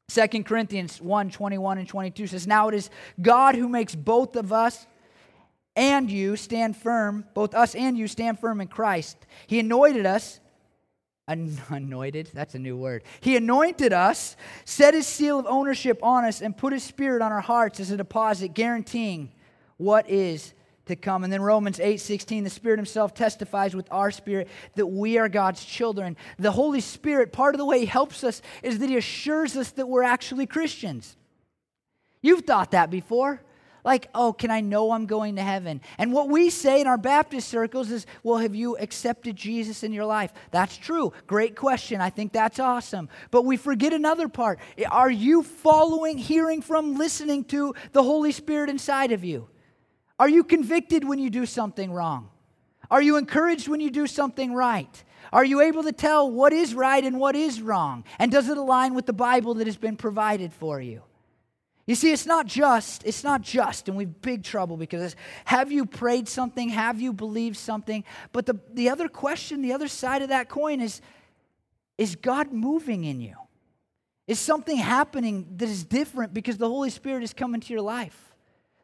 2 0.09 0.45
Corinthians 0.45 1.01
1 1.01 1.31
21 1.31 1.79
and 1.79 1.89
22 1.89 2.27
says, 2.27 2.47
Now 2.47 2.69
it 2.69 2.75
is 2.75 2.91
God 3.21 3.55
who 3.55 3.69
makes 3.69 3.95
both 3.95 4.37
of 4.37 4.53
us 4.53 4.87
and 5.77 6.11
you 6.11 6.37
stand 6.37 6.77
firm, 6.77 7.25
both 7.35 7.55
us 7.55 7.75
and 7.75 7.97
you 7.99 8.07
stand 8.07 8.39
firm 8.39 8.61
in 8.61 8.69
Christ. 8.69 9.17
He 9.47 9.59
anointed 9.59 10.07
us, 10.07 10.41
anointed, 11.27 12.31
that's 12.33 12.55
a 12.55 12.59
new 12.59 12.77
word. 12.77 13.03
He 13.21 13.37
anointed 13.37 13.93
us, 13.93 14.37
set 14.65 14.95
his 14.95 15.07
seal 15.07 15.39
of 15.39 15.47
ownership 15.47 15.99
on 16.03 16.25
us, 16.25 16.43
and 16.43 16.57
put 16.57 16.73
his 16.73 16.85
spirit 16.85 17.23
on 17.23 17.33
our 17.33 17.41
hearts 17.41 17.81
as 17.81 17.91
a 17.91 17.97
deposit, 17.97 18.55
guaranteeing 18.55 19.33
what 19.79 20.09
is 20.09 20.55
to 20.87 20.97
come. 20.97 21.25
And 21.25 21.33
then 21.33 21.43
Romans 21.43 21.81
8 21.81 21.99
16, 22.01 22.45
the 22.45 22.51
Spirit 22.51 22.79
Himself 22.79 23.15
testifies 23.15 23.75
with 23.75 23.89
our 23.91 24.11
spirit 24.11 24.49
that 24.75 24.87
we 24.87 25.19
are 25.19 25.29
God's 25.29 25.65
children. 25.65 26.17
The 26.39 26.53
Holy 26.53 26.81
Spirit, 26.81 27.33
part 27.33 27.55
of 27.55 27.59
the 27.59 27.65
way 27.65 27.81
He 27.81 27.87
helps 27.87 28.25
us 28.25 28.43
is 28.63 28.79
that 28.79 28.89
He 28.89 28.97
assures 28.97 29.57
us 29.57 29.71
that 29.73 29.89
we're 29.89 30.03
actually 30.03 30.47
Christians. 30.47 31.17
You've 32.23 32.45
thought 32.45 32.71
that 32.73 32.91
before. 32.91 33.41
Like, 33.85 34.09
oh, 34.15 34.33
can 34.33 34.51
I 34.51 34.63
know 34.63 34.93
I'm 34.93 35.05
going 35.05 35.37
to 35.37 35.43
heaven? 35.43 35.83
And 35.99 36.11
what 36.11 36.31
we 36.31 36.49
say 36.49 36.81
in 36.81 36.87
our 36.87 36.97
Baptist 36.97 37.49
circles 37.49 37.91
is, 37.91 38.07
well, 38.23 38.39
have 38.39 38.55
you 38.55 38.79
accepted 38.79 39.37
Jesus 39.37 39.83
in 39.83 39.93
your 39.93 40.07
life? 40.07 40.33
That's 40.51 40.79
true. 40.79 41.13
Great 41.27 41.55
question. 41.55 42.01
I 42.01 42.09
think 42.09 42.33
that's 42.33 42.59
awesome. 42.59 43.11
But 43.31 43.45
we 43.45 43.59
forget 43.59 43.93
another 43.93 44.27
part. 44.27 44.59
Are 44.91 45.11
you 45.11 45.43
following, 45.43 46.17
hearing 46.17 46.63
from, 46.63 46.95
listening 46.95 47.45
to 47.45 47.75
the 47.93 48.03
Holy 48.03 48.33
Spirit 48.33 48.71
inside 48.71 49.13
of 49.13 49.23
you? 49.23 49.49
Are 50.25 50.29
you 50.31 50.43
convicted 50.43 51.05
when 51.05 51.19
you 51.19 51.29
do 51.29 51.45
something 51.45 51.93
wrong? 51.93 52.31
Are 52.91 53.03
you 53.03 53.19
encouraged 53.19 53.69
when 53.69 53.81
you 53.81 53.91
do 53.91 54.07
something 54.07 54.55
right? 54.55 55.05
Are 55.35 55.45
you 55.45 55.61
able 55.61 55.83
to 55.83 55.93
tell 55.93 56.31
what 56.31 56.55
is 56.55 56.75
right 56.75 57.05
and 57.05 57.21
what 57.21 57.37
is 57.37 57.61
wrong? 57.61 58.05
And 58.19 58.33
does 58.33 58.49
it 58.49 58.57
align 58.57 58.95
with 58.95 59.05
the 59.05 59.13
Bible 59.13 59.53
that 59.57 59.67
has 59.67 59.77
been 59.77 59.99
provided 59.99 60.55
for 60.55 60.81
you? 60.81 61.03
You 61.87 61.95
see, 61.95 62.11
it's 62.11 62.25
not 62.25 62.47
just, 62.47 63.05
it's 63.05 63.23
not 63.23 63.43
just, 63.43 63.87
and 63.87 63.99
we've 63.99 64.23
big 64.23 64.45
trouble 64.45 64.79
because 64.79 65.15
have 65.45 65.71
you 65.71 65.85
prayed 65.85 66.27
something? 66.27 66.71
Have 66.71 67.03
you 67.03 67.13
believed 67.13 67.59
something? 67.59 68.03
But 68.33 68.47
the, 68.47 68.59
the 68.73 68.89
other 68.89 69.09
question, 69.11 69.61
the 69.61 69.75
other 69.75 69.89
side 69.89 70.23
of 70.23 70.31
that 70.31 70.49
coin 70.49 70.81
is, 70.81 71.03
is 71.99 72.17
God 72.17 72.51
moving 72.51 73.05
in 73.05 73.21
you? 73.21 73.37
Is 74.27 74.39
something 74.39 74.79
happening 74.79 75.47
that 75.59 75.69
is 75.69 75.85
different 75.85 76.33
because 76.33 76.57
the 76.57 76.69
Holy 76.69 76.89
Spirit 76.89 77.23
is 77.25 77.35
coming 77.35 77.61
to 77.61 77.75
your 77.75 77.83
life? 77.83 78.34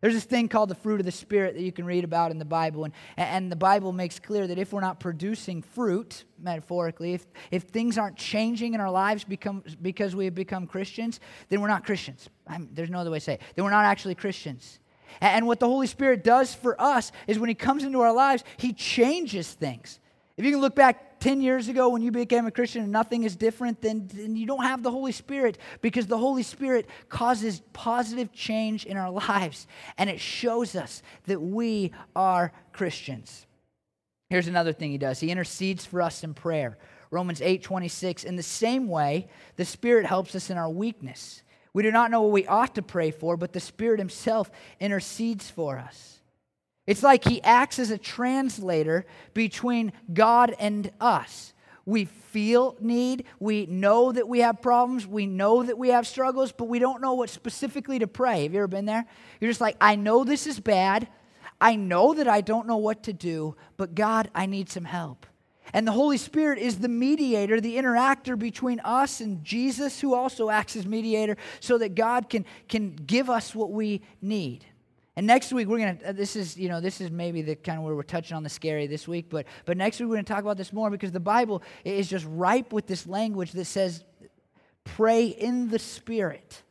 There's 0.01 0.15
this 0.15 0.25
thing 0.25 0.49
called 0.49 0.71
the 0.71 0.75
fruit 0.75 1.01
of 1.01 1.07
the 1.07 1.13
Spirit 1.13 1.55
that 1.55 1.63
you 1.63 1.73
can 1.73 1.85
read 1.85 2.05
about 2.05 2.31
in 2.31 2.39
the 2.39 2.45
Bible. 2.45 2.85
And, 2.85 2.95
and 3.17 3.53
the 3.53 3.57
Bible 3.57 3.93
makes 3.93 4.19
clear 4.19 4.47
that 4.47 4.59
if 4.59 4.73
we're 4.73 4.81
not 4.81 4.99
producing 4.99 5.61
fruit, 5.61 6.25
metaphorically, 6.39 7.13
if, 7.13 7.27
if 7.51 7.65
things 7.65 7.99
aren't 7.99 8.17
changing 8.17 8.73
in 8.73 8.81
our 8.81 8.91
lives 8.91 9.25
become, 9.25 9.63
because 9.83 10.17
we 10.17 10.25
have 10.25 10.35
become 10.35 10.67
Christians, 10.67 11.21
then 11.51 11.61
we're 11.61 11.69
not 11.69 11.85
Christians. 11.85 12.31
I'm, 12.47 12.69
there's 12.73 12.89
no 12.89 12.99
other 12.99 13.11
way 13.11 13.19
to 13.19 13.25
say 13.25 13.35
it. 13.35 13.41
Then 13.55 13.65
we're 13.65 13.71
not 13.71 13.85
actually 13.85 14.15
Christians. 14.15 14.79
And, 15.21 15.37
and 15.37 15.47
what 15.47 15.61
the 15.61 15.67
Holy 15.67 15.87
Spirit 15.87 16.25
does 16.25 16.55
for 16.55 16.81
us 16.81 17.13
is 17.27 17.39
when 17.39 17.49
He 17.49 17.55
comes 17.55 17.85
into 17.85 18.01
our 18.01 18.13
lives, 18.13 18.43
He 18.57 18.73
changes 18.73 19.53
things. 19.53 20.01
If 20.39 20.47
you 20.47 20.51
can 20.53 20.63
look 20.63 20.75
back 20.75 21.10
10 21.21 21.41
years 21.41 21.69
ago 21.69 21.91
when 21.91 22.03
you 22.03 22.11
became 22.11 22.47
a 22.47 22.51
Christian 22.51 22.83
and 22.83 22.93
nothing 22.93 23.25
is 23.25 23.37
different, 23.37 23.81
then, 23.83 24.09
then 24.13 24.37
you 24.37 24.47
don't 24.47 24.65
have 24.65 24.83
the 24.83 24.91
Holy 24.91 25.13
Spirit 25.13 25.59
because 25.83 26.07
the 26.07 26.19
Holy 26.19 26.43
Spirit 26.43 26.89
causes 27.09 27.63
positive 27.73 28.33
change 28.33 28.87
in 28.87 28.97
our 28.97 29.11
lives 29.29 29.67
and 29.99 30.11
it 30.11 30.21
shows 30.21 30.75
us 30.75 31.03
that 31.27 31.41
we 31.41 31.93
are 32.17 32.53
Christians. 32.73 33.47
Here's 34.31 34.49
another 34.49 34.73
thing 34.73 34.91
he 34.91 34.99
does 34.99 35.21
he 35.21 35.31
intercedes 35.31 35.85
for 35.85 36.01
us 36.01 36.25
in 36.25 36.35
prayer. 36.35 36.79
Romans 37.11 37.43
8 37.43 37.63
26. 37.63 38.25
In 38.25 38.37
the 38.37 38.43
same 38.43 38.89
way, 38.89 39.29
the 39.57 39.65
Spirit 39.65 40.07
helps 40.07 40.35
us 40.35 40.49
in 40.49 40.57
our 40.57 40.71
weakness. 40.71 41.43
We 41.73 41.83
do 41.83 41.93
not 41.93 42.11
know 42.11 42.23
what 42.23 42.33
we 42.33 42.47
ought 42.47 42.75
to 42.77 42.83
pray 42.83 43.11
for, 43.11 43.37
but 43.37 43.53
the 43.53 43.61
Spirit 43.61 43.99
Himself 43.99 44.51
intercedes 44.79 45.51
for 45.51 45.79
us. 45.79 46.20
It's 46.91 47.05
like 47.05 47.23
he 47.23 47.41
acts 47.45 47.79
as 47.79 47.93
a 47.93 47.99
translator 47.99 49.07
between 49.33 49.93
God 50.13 50.57
and 50.59 50.91
us. 51.01 51.55
We 51.87 52.07
feel 52.07 52.75
need, 52.81 53.27
we 53.39 53.67
know 53.67 54.11
that 54.11 54.27
we 54.27 54.41
have 54.41 54.61
problems, 54.61 55.07
we 55.07 55.25
know 55.25 55.63
that 55.63 55.79
we 55.79 55.91
have 55.91 56.05
struggles, 56.05 56.51
but 56.51 56.65
we 56.65 56.81
don't 56.81 57.01
know 57.01 57.15
what 57.15 57.31
specifically 57.31 58.01
to 58.01 58.09
pray. 58.09 58.43
Have 58.43 58.55
you 58.55 58.59
ever 58.59 58.67
been 58.67 58.87
there? 58.87 59.07
You're 59.41 59.53
just 59.53 59.61
like, 59.61 59.77
I 59.81 59.95
know 59.95 60.25
this 60.25 60.49
is 60.49 60.59
bad. 60.59 61.07
I 61.61 61.77
know 61.77 62.13
that 62.13 62.27
I 62.27 62.41
don't 62.41 62.67
know 62.67 62.79
what 62.79 63.05
to 63.05 63.13
do, 63.13 63.55
but 63.77 63.95
God, 63.95 64.29
I 64.35 64.47
need 64.47 64.69
some 64.69 64.85
help. 64.85 65.27
And 65.73 65.87
the 65.87 65.93
Holy 65.93 66.19
Spirit 66.19 66.59
is 66.59 66.81
the 66.81 66.89
mediator, 66.89 67.61
the 67.61 67.77
interactor 67.77 68.37
between 68.37 68.81
us 68.81 69.21
and 69.21 69.45
Jesus, 69.45 70.01
who 70.01 70.13
also 70.13 70.51
acts 70.51 70.75
as 70.75 70.87
mediator, 70.87 71.37
so 71.61 71.79
that 71.79 71.95
God 71.95 72.29
can, 72.29 72.45
can 72.69 72.97
give 72.97 73.31
us 73.31 73.55
what 73.55 73.71
we 73.71 74.03
need. 74.21 74.67
And 75.21 75.27
next 75.27 75.53
week 75.53 75.69
we're 75.69 75.81
gonna. 75.81 75.99
Uh, 76.03 76.13
this 76.13 76.35
is 76.35 76.57
you 76.57 76.71
know 76.71 76.81
this 76.81 76.99
is 76.99 77.11
maybe 77.11 77.43
the 77.43 77.55
kind 77.55 77.77
of 77.77 77.85
where 77.85 77.95
we're 77.95 78.03
touching 78.03 78.39
on 78.39 78.43
the 78.43 78.49
scary 78.49 78.87
this 78.87 79.07
week, 79.07 79.27
but 79.29 79.45
but 79.67 79.77
next 79.77 80.01
week 80.01 80.09
we're 80.09 80.15
gonna 80.15 80.25
talk 80.25 80.41
about 80.41 80.57
this 80.57 80.73
more 80.73 80.89
because 80.89 81.13
the 81.13 81.21
Bible 81.21 81.63
is 81.85 82.09
just 82.09 82.25
ripe 82.27 82.73
with 82.73 82.87
this 82.87 83.07
language 83.07 83.53
that 83.53 83.67
says, 83.67 84.03
"Pray 84.83 85.27
in 85.27 85.69
the 85.69 85.79
Spirit." 85.79 86.63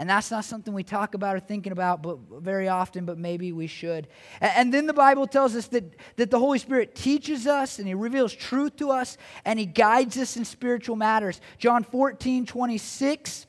And 0.00 0.10
that's 0.10 0.32
not 0.32 0.44
something 0.44 0.74
we 0.74 0.82
talk 0.82 1.14
about 1.14 1.36
or 1.36 1.38
thinking 1.38 1.70
about 1.70 2.02
but 2.02 2.18
very 2.40 2.66
often, 2.66 3.04
but 3.04 3.18
maybe 3.18 3.52
we 3.52 3.68
should. 3.68 4.08
And 4.40 4.74
then 4.74 4.86
the 4.86 4.92
Bible 4.92 5.28
tells 5.28 5.54
us 5.54 5.68
that, 5.68 5.94
that 6.16 6.28
the 6.28 6.40
Holy 6.40 6.58
Spirit 6.58 6.96
teaches 6.96 7.46
us 7.46 7.78
and 7.78 7.86
He 7.86 7.94
reveals 7.94 8.34
truth 8.34 8.74
to 8.78 8.90
us 8.90 9.16
and 9.44 9.60
He 9.60 9.66
guides 9.66 10.18
us 10.18 10.36
in 10.36 10.44
spiritual 10.44 10.96
matters. 10.96 11.40
John 11.56 11.84
14, 11.84 12.46
26. 12.46 13.46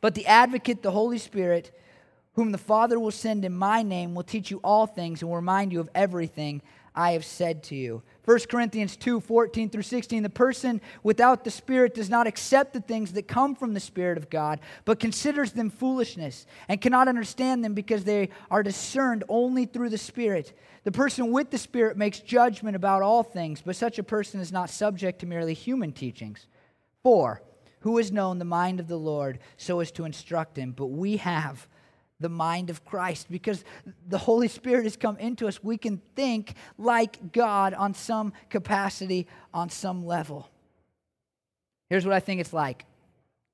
But 0.00 0.14
the 0.14 0.26
advocate, 0.26 0.82
the 0.82 0.92
Holy 0.92 1.18
Spirit, 1.18 1.72
whom 2.38 2.52
the 2.52 2.56
Father 2.56 3.00
will 3.00 3.10
send 3.10 3.44
in 3.44 3.52
my 3.52 3.82
name, 3.82 4.14
will 4.14 4.22
teach 4.22 4.48
you 4.48 4.60
all 4.62 4.86
things 4.86 5.20
and 5.20 5.28
will 5.28 5.34
remind 5.34 5.72
you 5.72 5.80
of 5.80 5.90
everything 5.92 6.62
I 6.94 7.10
have 7.14 7.24
said 7.24 7.64
to 7.64 7.74
you. 7.74 8.04
1 8.26 8.38
Corinthians 8.48 8.96
2 8.96 9.18
14 9.18 9.68
through 9.68 9.82
16. 9.82 10.22
The 10.22 10.30
person 10.30 10.80
without 11.02 11.42
the 11.42 11.50
Spirit 11.50 11.96
does 11.96 12.08
not 12.08 12.28
accept 12.28 12.74
the 12.74 12.80
things 12.80 13.14
that 13.14 13.26
come 13.26 13.56
from 13.56 13.74
the 13.74 13.80
Spirit 13.80 14.18
of 14.18 14.30
God, 14.30 14.60
but 14.84 15.00
considers 15.00 15.50
them 15.50 15.68
foolishness 15.68 16.46
and 16.68 16.80
cannot 16.80 17.08
understand 17.08 17.64
them 17.64 17.74
because 17.74 18.04
they 18.04 18.28
are 18.52 18.62
discerned 18.62 19.24
only 19.28 19.64
through 19.64 19.90
the 19.90 19.98
Spirit. 19.98 20.56
The 20.84 20.92
person 20.92 21.32
with 21.32 21.50
the 21.50 21.58
Spirit 21.58 21.96
makes 21.96 22.20
judgment 22.20 22.76
about 22.76 23.02
all 23.02 23.24
things, 23.24 23.62
but 23.66 23.74
such 23.74 23.98
a 23.98 24.04
person 24.04 24.38
is 24.38 24.52
not 24.52 24.70
subject 24.70 25.18
to 25.18 25.26
merely 25.26 25.54
human 25.54 25.90
teachings. 25.90 26.46
4. 27.02 27.42
Who 27.80 27.96
has 27.96 28.12
known 28.12 28.38
the 28.38 28.44
mind 28.44 28.78
of 28.78 28.86
the 28.86 28.96
Lord 28.96 29.40
so 29.56 29.80
as 29.80 29.90
to 29.92 30.04
instruct 30.04 30.56
him? 30.56 30.70
But 30.70 30.86
we 30.86 31.16
have 31.16 31.66
the 32.20 32.28
mind 32.28 32.70
of 32.70 32.84
Christ 32.84 33.28
because 33.30 33.64
the 34.06 34.18
Holy 34.18 34.48
Spirit 34.48 34.84
has 34.84 34.96
come 34.96 35.16
into 35.18 35.46
us. 35.46 35.62
We 35.62 35.76
can 35.78 36.00
think 36.16 36.54
like 36.76 37.32
God 37.32 37.74
on 37.74 37.94
some 37.94 38.32
capacity, 38.50 39.26
on 39.54 39.70
some 39.70 40.04
level. 40.04 40.50
Here's 41.88 42.04
what 42.04 42.14
I 42.14 42.20
think 42.20 42.40
it's 42.40 42.52
like. 42.52 42.84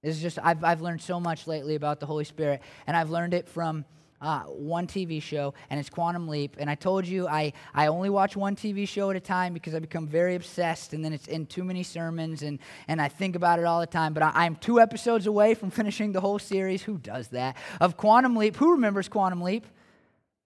This 0.02 0.16
is 0.16 0.22
just, 0.22 0.38
I've, 0.42 0.62
I've 0.64 0.80
learned 0.80 1.00
so 1.00 1.18
much 1.18 1.46
lately 1.46 1.76
about 1.76 2.00
the 2.00 2.06
Holy 2.06 2.24
Spirit, 2.24 2.60
and 2.86 2.96
I've 2.96 3.10
learned 3.10 3.32
it 3.32 3.48
from 3.48 3.84
uh, 4.24 4.40
one 4.44 4.86
TV 4.86 5.22
show, 5.22 5.54
and 5.68 5.78
it's 5.78 5.90
Quantum 5.90 6.26
Leap. 6.26 6.56
And 6.58 6.70
I 6.70 6.74
told 6.74 7.06
you 7.06 7.28
I, 7.28 7.52
I 7.74 7.88
only 7.88 8.08
watch 8.08 8.36
one 8.36 8.56
TV 8.56 8.88
show 8.88 9.10
at 9.10 9.16
a 9.16 9.20
time 9.20 9.52
because 9.52 9.74
I 9.74 9.78
become 9.78 10.08
very 10.08 10.34
obsessed, 10.34 10.94
and 10.94 11.04
then 11.04 11.12
it's 11.12 11.28
in 11.28 11.46
too 11.46 11.62
many 11.62 11.82
sermons, 11.82 12.42
and, 12.42 12.58
and 12.88 13.00
I 13.00 13.08
think 13.08 13.36
about 13.36 13.58
it 13.58 13.66
all 13.66 13.80
the 13.80 13.86
time. 13.86 14.14
But 14.14 14.22
I, 14.22 14.32
I'm 14.34 14.56
two 14.56 14.80
episodes 14.80 15.26
away 15.26 15.54
from 15.54 15.70
finishing 15.70 16.12
the 16.12 16.20
whole 16.20 16.38
series. 16.38 16.82
Who 16.82 16.96
does 16.96 17.28
that? 17.28 17.56
Of 17.80 17.96
Quantum 17.96 18.34
Leap. 18.34 18.56
Who 18.56 18.72
remembers 18.72 19.08
Quantum 19.08 19.42
Leap? 19.42 19.66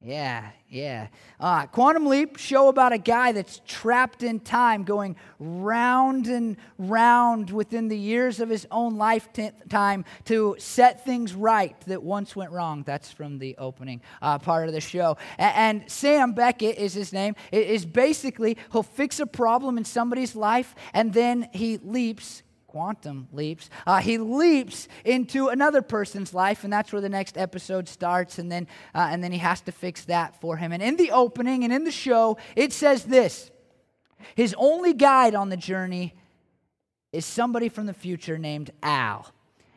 Yeah, 0.00 0.50
yeah. 0.68 1.08
Uh, 1.40 1.66
Quantum 1.66 2.06
Leap 2.06 2.36
show 2.36 2.68
about 2.68 2.92
a 2.92 2.98
guy 2.98 3.32
that's 3.32 3.60
trapped 3.66 4.22
in 4.22 4.38
time, 4.38 4.84
going 4.84 5.16
round 5.40 6.28
and 6.28 6.56
round 6.78 7.50
within 7.50 7.88
the 7.88 7.98
years 7.98 8.38
of 8.38 8.48
his 8.48 8.64
own 8.70 8.96
lifetime 8.96 10.04
to 10.26 10.54
set 10.60 11.04
things 11.04 11.34
right 11.34 11.78
that 11.88 12.00
once 12.00 12.36
went 12.36 12.52
wrong. 12.52 12.84
That's 12.86 13.10
from 13.10 13.40
the 13.40 13.56
opening 13.58 14.00
uh, 14.22 14.38
part 14.38 14.68
of 14.68 14.74
the 14.74 14.80
show. 14.80 15.16
And, 15.36 15.80
and 15.80 15.90
Sam 15.90 16.32
Beckett 16.32 16.78
is 16.78 16.94
his 16.94 17.12
name. 17.12 17.34
It 17.50 17.66
is 17.66 17.84
basically 17.84 18.56
he'll 18.70 18.84
fix 18.84 19.18
a 19.18 19.26
problem 19.26 19.78
in 19.78 19.84
somebody's 19.84 20.36
life, 20.36 20.76
and 20.94 21.12
then 21.12 21.48
he 21.52 21.78
leaps 21.78 22.44
quantum 22.68 23.26
leaps. 23.32 23.70
Uh, 23.86 23.98
he 23.98 24.18
leaps 24.18 24.86
into 25.04 25.48
another 25.48 25.82
person's 25.82 26.32
life, 26.32 26.62
and 26.62 26.72
that's 26.72 26.92
where 26.92 27.02
the 27.02 27.08
next 27.08 27.36
episode 27.36 27.88
starts. 27.88 28.38
And 28.38 28.52
then, 28.52 28.68
uh, 28.94 29.08
and 29.10 29.24
then 29.24 29.32
he 29.32 29.38
has 29.38 29.60
to 29.62 29.72
fix 29.72 30.04
that 30.04 30.40
for 30.40 30.56
him. 30.56 30.70
And 30.72 30.82
in 30.82 30.96
the 30.96 31.10
opening 31.10 31.64
and 31.64 31.72
in 31.72 31.84
the 31.84 31.90
show, 31.90 32.36
it 32.54 32.72
says 32.72 33.04
this 33.04 33.50
His 34.36 34.54
only 34.56 34.92
guide 34.92 35.34
on 35.34 35.48
the 35.48 35.56
journey 35.56 36.14
is 37.10 37.24
somebody 37.24 37.68
from 37.68 37.86
the 37.86 37.94
future 37.94 38.38
named 38.38 38.70
Al. 38.82 39.26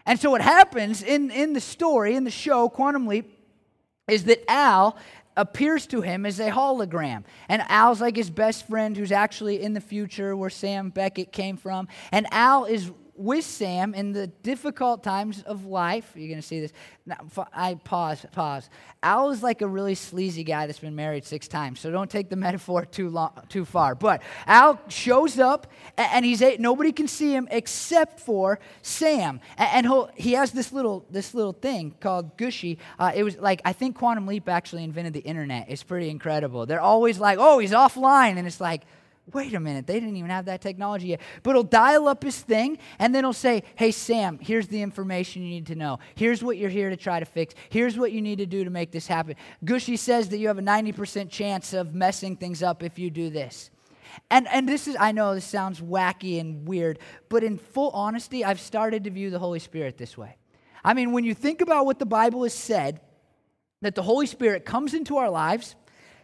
And 0.06 0.20
so, 0.20 0.30
what 0.30 0.42
happens 0.42 1.02
in, 1.02 1.32
in 1.32 1.54
the 1.54 1.62
story, 1.62 2.16
in 2.16 2.26
the 2.26 2.32
show, 2.32 2.70
Quantum 2.70 3.08
Leap, 3.08 3.32
is 4.08 4.26
that 4.26 4.44
Al 4.50 4.98
appears 5.38 5.88
to 5.88 6.02
him 6.02 6.26
as 6.26 6.40
a 6.40 6.50
hologram. 6.50 7.24
And 7.50 7.64
Al's 7.70 8.02
like 8.02 8.16
his 8.16 8.30
best 8.30 8.68
friend 8.68 8.96
who's 8.96 9.12
actually 9.12 9.62
in 9.62 9.74
the 9.74 9.82
future 9.82 10.36
where 10.36 10.50
Sam 10.50 10.90
Beckett 10.90 11.32
came 11.32 11.58
from. 11.58 11.88
And 12.12 12.28
Al 12.32 12.66
is 12.66 12.92
with 13.22 13.46
Sam 13.46 13.94
in 13.94 14.12
the 14.12 14.28
difficult 14.28 15.04
times 15.04 15.44
of 15.44 15.66
life. 15.66 16.12
You're 16.16 16.28
going 16.28 16.42
to 16.42 16.48
see 16.48 16.60
this. 16.60 16.74
Now, 17.06 17.18
I 17.54 17.76
pause, 17.76 18.26
pause. 18.32 18.70
Al 19.04 19.32
is 19.32 19.42
like 19.42 19.62
a 19.62 19.68
really 19.68 19.96
sleazy 19.96 20.44
guy 20.44 20.68
that's 20.68 20.80
been 20.80 20.96
married 20.96 21.26
six 21.26 21.48
times, 21.48 21.80
so 21.80 21.92
don't 21.92 22.10
take 22.10 22.30
the 22.30 22.36
metaphor 22.48 22.86
too 22.86 23.10
long, 23.10 23.32
too 23.50 23.66
far. 23.66 23.96
But 23.96 24.22
Al 24.48 24.80
shows 24.88 25.40
up, 25.40 25.68
and 25.98 26.26
he's 26.26 26.42
nobody 26.60 26.92
can 26.92 27.08
see 27.08 27.34
him 27.34 27.48
except 27.52 28.20
for 28.20 28.60
Sam, 28.82 29.40
and 29.58 29.88
he 30.16 30.34
has 30.34 30.52
this 30.52 30.72
little 30.72 31.06
this 31.10 31.34
little 31.34 31.54
thing 31.54 31.96
called 32.00 32.38
Gooshie. 32.38 32.78
Uh, 33.00 33.12
it 33.16 33.24
was 33.24 33.38
like 33.38 33.62
I 33.66 33.74
think 33.74 33.98
Quantum 33.98 34.28
Leap 34.28 34.50
actually 34.50 34.84
invented 34.84 35.14
the 35.14 35.22
internet. 35.22 35.68
It's 35.70 35.84
pretty 35.84 36.10
incredible. 36.10 36.66
They're 36.66 36.82
always 36.82 37.20
like, 37.20 37.38
"Oh, 37.40 37.60
he's 37.60 37.72
offline," 37.72 38.38
and 38.38 38.48
it's 38.48 38.62
like 38.62 38.84
wait 39.34 39.54
a 39.54 39.60
minute, 39.60 39.88
they 39.88 40.00
didn't 40.00 40.16
even 40.16 40.30
have 40.30 40.46
that 40.46 40.62
technology 40.62 41.08
yet. 41.08 41.22
But 41.44 41.56
he'll 41.56 41.64
dial 41.64 42.08
up 42.08 42.24
his 42.24 42.40
thing 42.40 42.78
and 43.00 43.14
then 43.14 43.24
he'll 43.24 43.34
say, 43.34 43.64
hey, 43.76 43.92
Sam, 43.92 44.40
here's 44.40 44.68
the 44.68 44.82
information 44.82 45.42
you 45.44 45.50
need 45.50 45.68
to 45.68 45.76
know. 45.76 46.00
Here's 46.16 46.44
what 46.44 46.58
you're 46.58 46.70
here 46.70 46.90
to 46.90 46.98
try 46.98 47.20
to 47.20 47.26
fix. 47.26 47.54
Here's 47.70 47.98
what 47.98 48.12
you 48.12 48.22
need 48.22 48.40
to 48.40 48.46
do 48.46 48.64
to 48.64 48.70
make 48.70 48.92
this 48.92 49.08
happen. 49.08 49.36
Gooshie 49.64 49.98
says 49.98 50.30
that 50.30 50.38
you 50.38 50.48
have 50.48 50.58
a 50.58 50.64
90% 50.64 51.30
chance 51.30 51.74
of 51.74 51.94
messing 51.94 52.36
things 52.36 52.64
up 52.64 52.84
if 52.84 53.00
you 53.00 53.10
do 53.10 53.30
this. 53.30 53.72
And, 54.30 54.48
and 54.50 54.68
this 54.68 54.88
is, 54.88 54.96
I 55.00 55.12
know 55.12 55.34
this 55.34 55.46
sounds 55.46 55.80
wacky 55.82 56.40
and 56.40 56.68
weird, 56.68 57.00
but 57.30 57.44
in 57.44 57.58
full 57.58 57.92
honesty, 57.92 58.44
I've 58.44 58.60
started 58.60 59.06
to 59.06 59.10
view 59.10 59.30
the 59.30 59.40
Holy 59.40 59.60
Spirit 59.60 59.98
this 59.98 60.18
way. 60.18 60.38
I 60.84 60.94
mean, 60.94 61.12
when 61.12 61.24
you 61.24 61.34
think 61.34 61.62
about 61.62 61.86
what 61.86 62.00
the 62.00 62.06
Bible 62.06 62.44
has 62.44 62.54
said, 62.54 63.02
that 63.82 63.96
the 63.96 64.04
Holy 64.04 64.26
Spirit 64.28 64.66
comes 64.66 64.94
into 64.94 65.18
our 65.18 65.30
lives, 65.30 65.76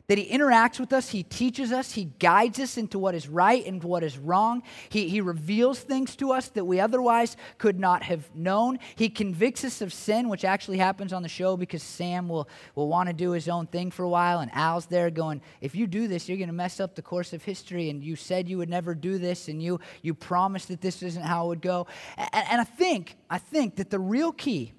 that 0.07 0.17
he 0.17 0.29
interacts 0.29 0.79
with 0.79 0.93
us, 0.93 1.09
he 1.09 1.21
teaches 1.21 1.73
us, 1.73 1.91
he 1.91 2.05
guides 2.05 2.59
us 2.59 2.77
into 2.77 2.97
what 2.97 3.13
is 3.13 3.27
right 3.27 3.65
and 3.65 3.83
what 3.83 4.03
is 4.03 4.17
wrong. 4.17 4.63
He, 4.87 5.09
he 5.09 5.19
reveals 5.19 5.79
things 5.79 6.15
to 6.17 6.31
us 6.31 6.47
that 6.49 6.63
we 6.63 6.79
otherwise 6.79 7.35
could 7.57 7.77
not 7.77 8.03
have 8.03 8.33
known. 8.33 8.79
He 8.95 9.09
convicts 9.09 9.65
us 9.65 9.81
of 9.81 9.91
sin, 9.91 10.29
which 10.29 10.45
actually 10.45 10.77
happens 10.77 11.11
on 11.11 11.23
the 11.23 11.29
show 11.29 11.57
because 11.57 11.83
Sam 11.83 12.29
will, 12.29 12.47
will 12.73 12.87
want 12.87 13.07
to 13.07 13.13
do 13.13 13.31
his 13.31 13.49
own 13.49 13.67
thing 13.67 13.91
for 13.91 14.03
a 14.03 14.09
while, 14.09 14.39
and 14.39 14.49
Al's 14.53 14.85
there 14.85 15.09
going, 15.09 15.41
If 15.59 15.75
you 15.75 15.87
do 15.87 16.07
this, 16.07 16.29
you're 16.29 16.37
going 16.37 16.47
to 16.47 16.53
mess 16.53 16.79
up 16.79 16.95
the 16.95 17.01
course 17.01 17.33
of 17.33 17.43
history, 17.43 17.89
and 17.89 18.01
you 18.01 18.15
said 18.15 18.47
you 18.47 18.57
would 18.59 18.69
never 18.69 18.95
do 18.95 19.17
this, 19.17 19.49
and 19.49 19.61
you, 19.61 19.81
you 20.01 20.13
promised 20.13 20.69
that 20.69 20.79
this 20.79 21.03
isn't 21.03 21.23
how 21.23 21.45
it 21.45 21.47
would 21.49 21.61
go. 21.61 21.85
And, 22.17 22.45
and 22.51 22.61
I 22.61 22.63
think, 22.63 23.17
I 23.29 23.39
think 23.39 23.75
that 23.75 23.89
the 23.89 23.99
real 23.99 24.31
key, 24.31 24.71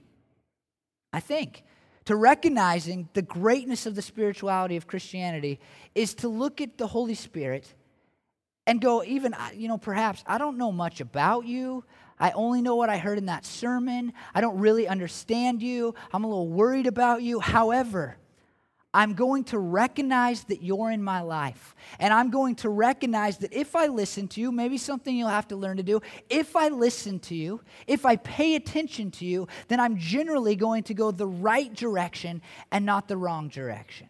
I 1.13 1.21
think, 1.21 1.65
to 2.09 2.17
recognizing 2.17 3.07
the 3.13 3.21
greatness 3.21 3.85
of 3.85 3.95
the 3.95 4.01
spirituality 4.01 4.77
of 4.77 4.87
Christianity 4.87 5.61
is 5.95 6.15
to 6.15 6.29
look 6.31 6.63
at 6.63 6.79
the 6.79 6.87
Holy 6.87 7.15
Spirit 7.15 7.75
and 8.67 8.81
go, 8.81 9.05
even, 9.05 9.35
you 9.55 9.69
know, 9.69 9.77
perhaps 9.77 10.25
I 10.27 10.39
don't 10.39 10.57
know 10.57 10.73
much 10.73 11.03
about 11.03 11.45
you. 11.45 11.85
I 12.19 12.31
only 12.31 12.63
know 12.63 12.77
what 12.77 12.89
I 12.89 12.97
heard 12.97 13.19
in 13.19 13.27
that 13.27 13.45
sermon. 13.45 14.15
I 14.35 14.41
don't 14.41 14.59
really 14.59 14.89
understand 14.89 15.63
you. 15.63 15.95
I'm 16.11 16.25
a 16.25 16.29
little 16.29 16.49
worried 16.49 16.87
about 16.87 17.21
you. 17.21 17.41
However, 17.41 18.17
I'm 18.95 19.15
going 19.15 19.45
to 19.45 19.59
recognize 19.59 20.45
that 20.45 20.63
you're 20.63 20.91
in 20.91 21.03
my 21.03 21.21
life. 21.21 21.75
And 21.99 22.13
I'm 22.13 22.31
going 22.31 22.55
to 22.57 22.71
recognize 22.71 23.39
that 23.39 23.53
if 23.53 23.77
I 23.77 23.87
listen 23.87 24.29
to 24.29 24.41
you, 24.41 24.51
maybe 24.51 24.79
something 24.79 25.15
you'll 25.15 25.29
have 25.29 25.49
to 25.49 25.57
learn 25.57 25.77
to 25.77 25.83
do, 25.83 26.01
if 26.31 26.57
I 26.57 26.69
listen 26.69 27.19
to 27.21 27.35
you, 27.35 27.61
if 27.87 28.07
I 28.07 28.17
pay 28.17 28.55
attention 28.55 29.11
to 29.13 29.27
you, 29.27 29.47
then 29.69 29.79
I'm 29.79 29.99
generally 29.99 30.57
going 30.57 30.85
to 30.85 30.95
go 30.95 31.11
the 31.11 31.27
right 31.27 31.73
direction 31.73 32.41
and 32.73 32.87
not 32.87 33.09
the 33.09 33.17
wrong 33.17 33.49
direction. 33.49 34.09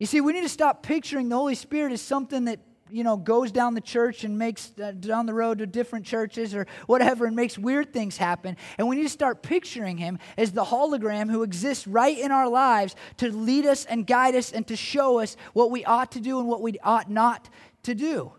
You 0.00 0.06
see, 0.06 0.20
we 0.20 0.32
need 0.32 0.42
to 0.42 0.48
stop 0.48 0.82
picturing 0.82 1.28
the 1.28 1.36
Holy 1.36 1.54
Spirit 1.54 1.92
as 1.92 2.00
something 2.00 2.46
that 2.46 2.58
you 2.92 3.04
know, 3.04 3.16
goes 3.16 3.52
down 3.52 3.74
the 3.74 3.80
church 3.80 4.24
and 4.24 4.38
makes 4.38 4.72
uh, 4.82 4.92
down 4.92 5.26
the 5.26 5.34
road 5.34 5.58
to 5.58 5.66
different 5.66 6.06
churches 6.06 6.54
or 6.54 6.66
whatever 6.86 7.26
and 7.26 7.36
makes 7.36 7.58
weird 7.58 7.92
things 7.92 8.16
happen. 8.16 8.56
And 8.78 8.88
we 8.88 8.96
need 8.96 9.02
to 9.02 9.08
start 9.08 9.42
picturing 9.42 9.98
him 9.98 10.18
as 10.36 10.52
the 10.52 10.64
hologram 10.64 11.30
who 11.30 11.42
exists 11.42 11.86
right 11.86 12.18
in 12.18 12.32
our 12.32 12.48
lives 12.48 12.94
to 13.18 13.30
lead 13.30 13.66
us 13.66 13.84
and 13.84 14.06
guide 14.06 14.34
us 14.34 14.52
and 14.52 14.66
to 14.68 14.76
show 14.76 15.20
us 15.20 15.36
what 15.52 15.70
we 15.70 15.84
ought 15.84 16.12
to 16.12 16.20
do 16.20 16.38
and 16.38 16.48
what 16.48 16.62
we 16.62 16.78
ought 16.82 17.10
not 17.10 17.48
to 17.84 17.94
do. 17.94 18.32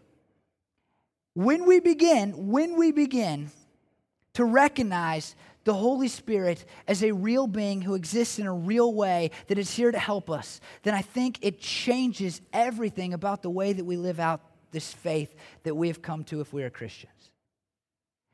When 1.33 1.65
we 1.65 1.79
begin, 1.79 2.49
when 2.49 2.77
we 2.77 2.91
begin 2.91 3.51
to 4.33 4.45
recognize 4.45 5.35
the 5.63 5.73
Holy 5.73 6.07
Spirit 6.07 6.65
as 6.87 7.03
a 7.03 7.11
real 7.11 7.47
being 7.47 7.81
who 7.81 7.95
exists 7.95 8.39
in 8.39 8.47
a 8.47 8.53
real 8.53 8.93
way 8.93 9.31
that 9.47 9.57
is 9.57 9.73
here 9.73 9.91
to 9.91 9.99
help 9.99 10.29
us, 10.29 10.59
then 10.83 10.93
I 10.93 11.01
think 11.01 11.39
it 11.41 11.59
changes 11.59 12.41
everything 12.51 13.13
about 13.13 13.41
the 13.41 13.49
way 13.49 13.73
that 13.73 13.85
we 13.85 13.97
live 13.97 14.19
out 14.19 14.41
this 14.71 14.93
faith 14.93 15.35
that 15.63 15.75
we 15.75 15.87
have 15.87 16.01
come 16.01 16.23
to 16.25 16.41
if 16.41 16.53
we 16.53 16.63
are 16.63 16.69
Christians. 16.69 17.31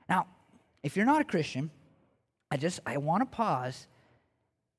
Now, 0.08 0.28
if 0.84 0.96
you're 0.96 1.06
not 1.06 1.22
a 1.22 1.26
Christian, 1.26 1.70
I 2.50 2.58
just 2.58 2.80
I 2.86 2.98
want 2.98 3.22
to 3.22 3.36
pause 3.36 3.88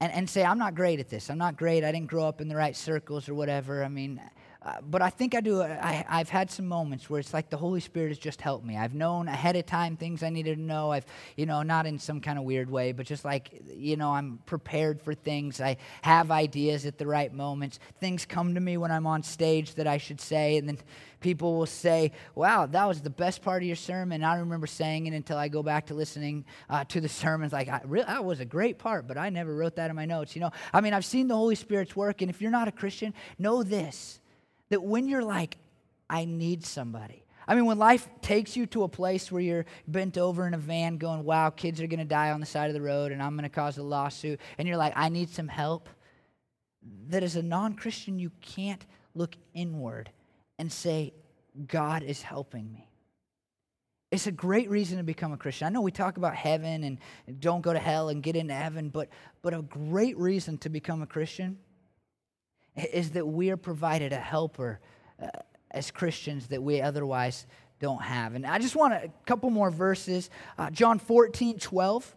and, 0.00 0.12
and 0.12 0.30
say 0.30 0.44
I'm 0.44 0.58
not 0.58 0.74
great 0.74 1.00
at 1.00 1.08
this. 1.08 1.28
I'm 1.28 1.38
not 1.38 1.56
great. 1.56 1.84
I 1.84 1.92
didn't 1.92 2.08
grow 2.08 2.26
up 2.26 2.40
in 2.40 2.48
the 2.48 2.56
right 2.56 2.76
circles 2.76 3.28
or 3.28 3.34
whatever. 3.34 3.84
I 3.84 3.88
mean, 3.88 4.20
uh, 4.60 4.80
but 4.82 5.00
I 5.00 5.08
think 5.08 5.36
I 5.36 5.40
do. 5.40 5.62
I, 5.62 6.04
I've 6.08 6.28
had 6.28 6.50
some 6.50 6.66
moments 6.66 7.08
where 7.08 7.20
it's 7.20 7.32
like 7.32 7.48
the 7.48 7.56
Holy 7.56 7.78
Spirit 7.78 8.08
has 8.08 8.18
just 8.18 8.40
helped 8.40 8.66
me. 8.66 8.76
I've 8.76 8.94
known 8.94 9.28
ahead 9.28 9.54
of 9.54 9.66
time 9.66 9.96
things 9.96 10.24
I 10.24 10.30
needed 10.30 10.56
to 10.56 10.60
know. 10.60 10.90
I've, 10.90 11.06
you 11.36 11.46
know, 11.46 11.62
not 11.62 11.86
in 11.86 12.00
some 12.00 12.20
kind 12.20 12.40
of 12.40 12.44
weird 12.44 12.68
way, 12.68 12.90
but 12.90 13.06
just 13.06 13.24
like, 13.24 13.50
you 13.72 13.96
know, 13.96 14.10
I'm 14.10 14.40
prepared 14.46 15.00
for 15.00 15.14
things. 15.14 15.60
I 15.60 15.76
have 16.02 16.32
ideas 16.32 16.86
at 16.86 16.98
the 16.98 17.06
right 17.06 17.32
moments. 17.32 17.78
Things 18.00 18.26
come 18.26 18.54
to 18.54 18.60
me 18.60 18.76
when 18.76 18.90
I'm 18.90 19.06
on 19.06 19.22
stage 19.22 19.76
that 19.76 19.86
I 19.86 19.96
should 19.96 20.20
say, 20.20 20.56
and 20.56 20.68
then 20.68 20.78
people 21.20 21.56
will 21.56 21.66
say, 21.66 22.10
"Wow, 22.34 22.66
that 22.66 22.84
was 22.84 23.00
the 23.00 23.10
best 23.10 23.42
part 23.42 23.62
of 23.62 23.66
your 23.68 23.76
sermon." 23.76 24.24
I 24.24 24.38
remember 24.38 24.66
saying 24.66 25.06
it 25.06 25.14
until 25.14 25.38
I 25.38 25.46
go 25.46 25.62
back 25.62 25.86
to 25.86 25.94
listening 25.94 26.44
uh, 26.68 26.82
to 26.88 27.00
the 27.00 27.08
sermons. 27.08 27.52
Like, 27.52 27.68
I, 27.68 27.82
that 28.06 28.24
was 28.24 28.40
a 28.40 28.44
great 28.44 28.78
part, 28.78 29.06
but 29.06 29.16
I 29.16 29.30
never 29.30 29.54
wrote 29.54 29.76
that 29.76 29.88
in 29.88 29.94
my 29.94 30.04
notes. 30.04 30.34
You 30.34 30.40
know, 30.40 30.50
I 30.72 30.80
mean, 30.80 30.94
I've 30.94 31.04
seen 31.04 31.28
the 31.28 31.36
Holy 31.36 31.54
Spirit's 31.54 31.94
work, 31.94 32.22
and 32.22 32.28
if 32.28 32.42
you're 32.42 32.50
not 32.50 32.66
a 32.66 32.72
Christian, 32.72 33.14
know 33.38 33.62
this 33.62 34.18
that 34.70 34.82
when 34.82 35.08
you're 35.08 35.24
like, 35.24 35.56
I 36.10 36.24
need 36.24 36.64
somebody. 36.64 37.24
I 37.46 37.54
mean, 37.54 37.64
when 37.64 37.78
life 37.78 38.06
takes 38.20 38.56
you 38.56 38.66
to 38.66 38.82
a 38.82 38.88
place 38.88 39.32
where 39.32 39.40
you're 39.40 39.64
bent 39.86 40.18
over 40.18 40.46
in 40.46 40.52
a 40.52 40.58
van 40.58 40.98
going, 40.98 41.24
wow, 41.24 41.48
kids 41.48 41.80
are 41.80 41.86
going 41.86 41.98
to 41.98 42.04
die 42.04 42.30
on 42.30 42.40
the 42.40 42.46
side 42.46 42.68
of 42.68 42.74
the 42.74 42.82
road 42.82 43.10
and 43.10 43.22
I'm 43.22 43.34
going 43.36 43.48
to 43.48 43.54
cause 43.54 43.78
a 43.78 43.82
lawsuit, 43.82 44.38
and 44.58 44.68
you're 44.68 44.76
like, 44.76 44.92
I 44.96 45.08
need 45.08 45.30
some 45.30 45.48
help, 45.48 45.88
that 47.08 47.22
as 47.22 47.36
a 47.36 47.42
non 47.42 47.74
Christian, 47.74 48.18
you 48.18 48.30
can't 48.42 48.84
look 49.14 49.34
inward 49.54 50.10
and 50.58 50.70
say, 50.70 51.14
God 51.66 52.02
is 52.02 52.20
helping 52.20 52.70
me. 52.70 52.86
It's 54.10 54.26
a 54.26 54.32
great 54.32 54.70
reason 54.70 54.98
to 54.98 55.02
become 55.02 55.32
a 55.32 55.36
Christian. 55.36 55.66
I 55.66 55.70
know 55.70 55.80
we 55.80 55.90
talk 55.90 56.16
about 56.16 56.34
heaven 56.34 56.84
and 56.84 56.98
don't 57.40 57.60
go 57.62 57.72
to 57.72 57.78
hell 57.78 58.08
and 58.10 58.22
get 58.22 58.36
into 58.36 58.54
heaven, 58.54 58.88
but, 58.90 59.08
but 59.42 59.54
a 59.54 59.62
great 59.62 60.16
reason 60.18 60.58
to 60.58 60.68
become 60.68 61.02
a 61.02 61.06
Christian 61.06 61.58
is 62.78 63.10
that 63.10 63.26
we 63.26 63.50
are 63.50 63.56
provided 63.56 64.12
a 64.12 64.16
helper 64.16 64.80
uh, 65.22 65.28
as 65.70 65.90
Christians 65.90 66.48
that 66.48 66.62
we 66.62 66.80
otherwise 66.80 67.46
don't 67.80 68.02
have. 68.02 68.34
And 68.34 68.46
I 68.46 68.58
just 68.58 68.76
want 68.76 68.94
a 68.94 69.10
couple 69.26 69.50
more 69.50 69.70
verses. 69.70 70.30
Uh, 70.56 70.70
John 70.70 70.98
14, 70.98 71.58
12. 71.58 72.14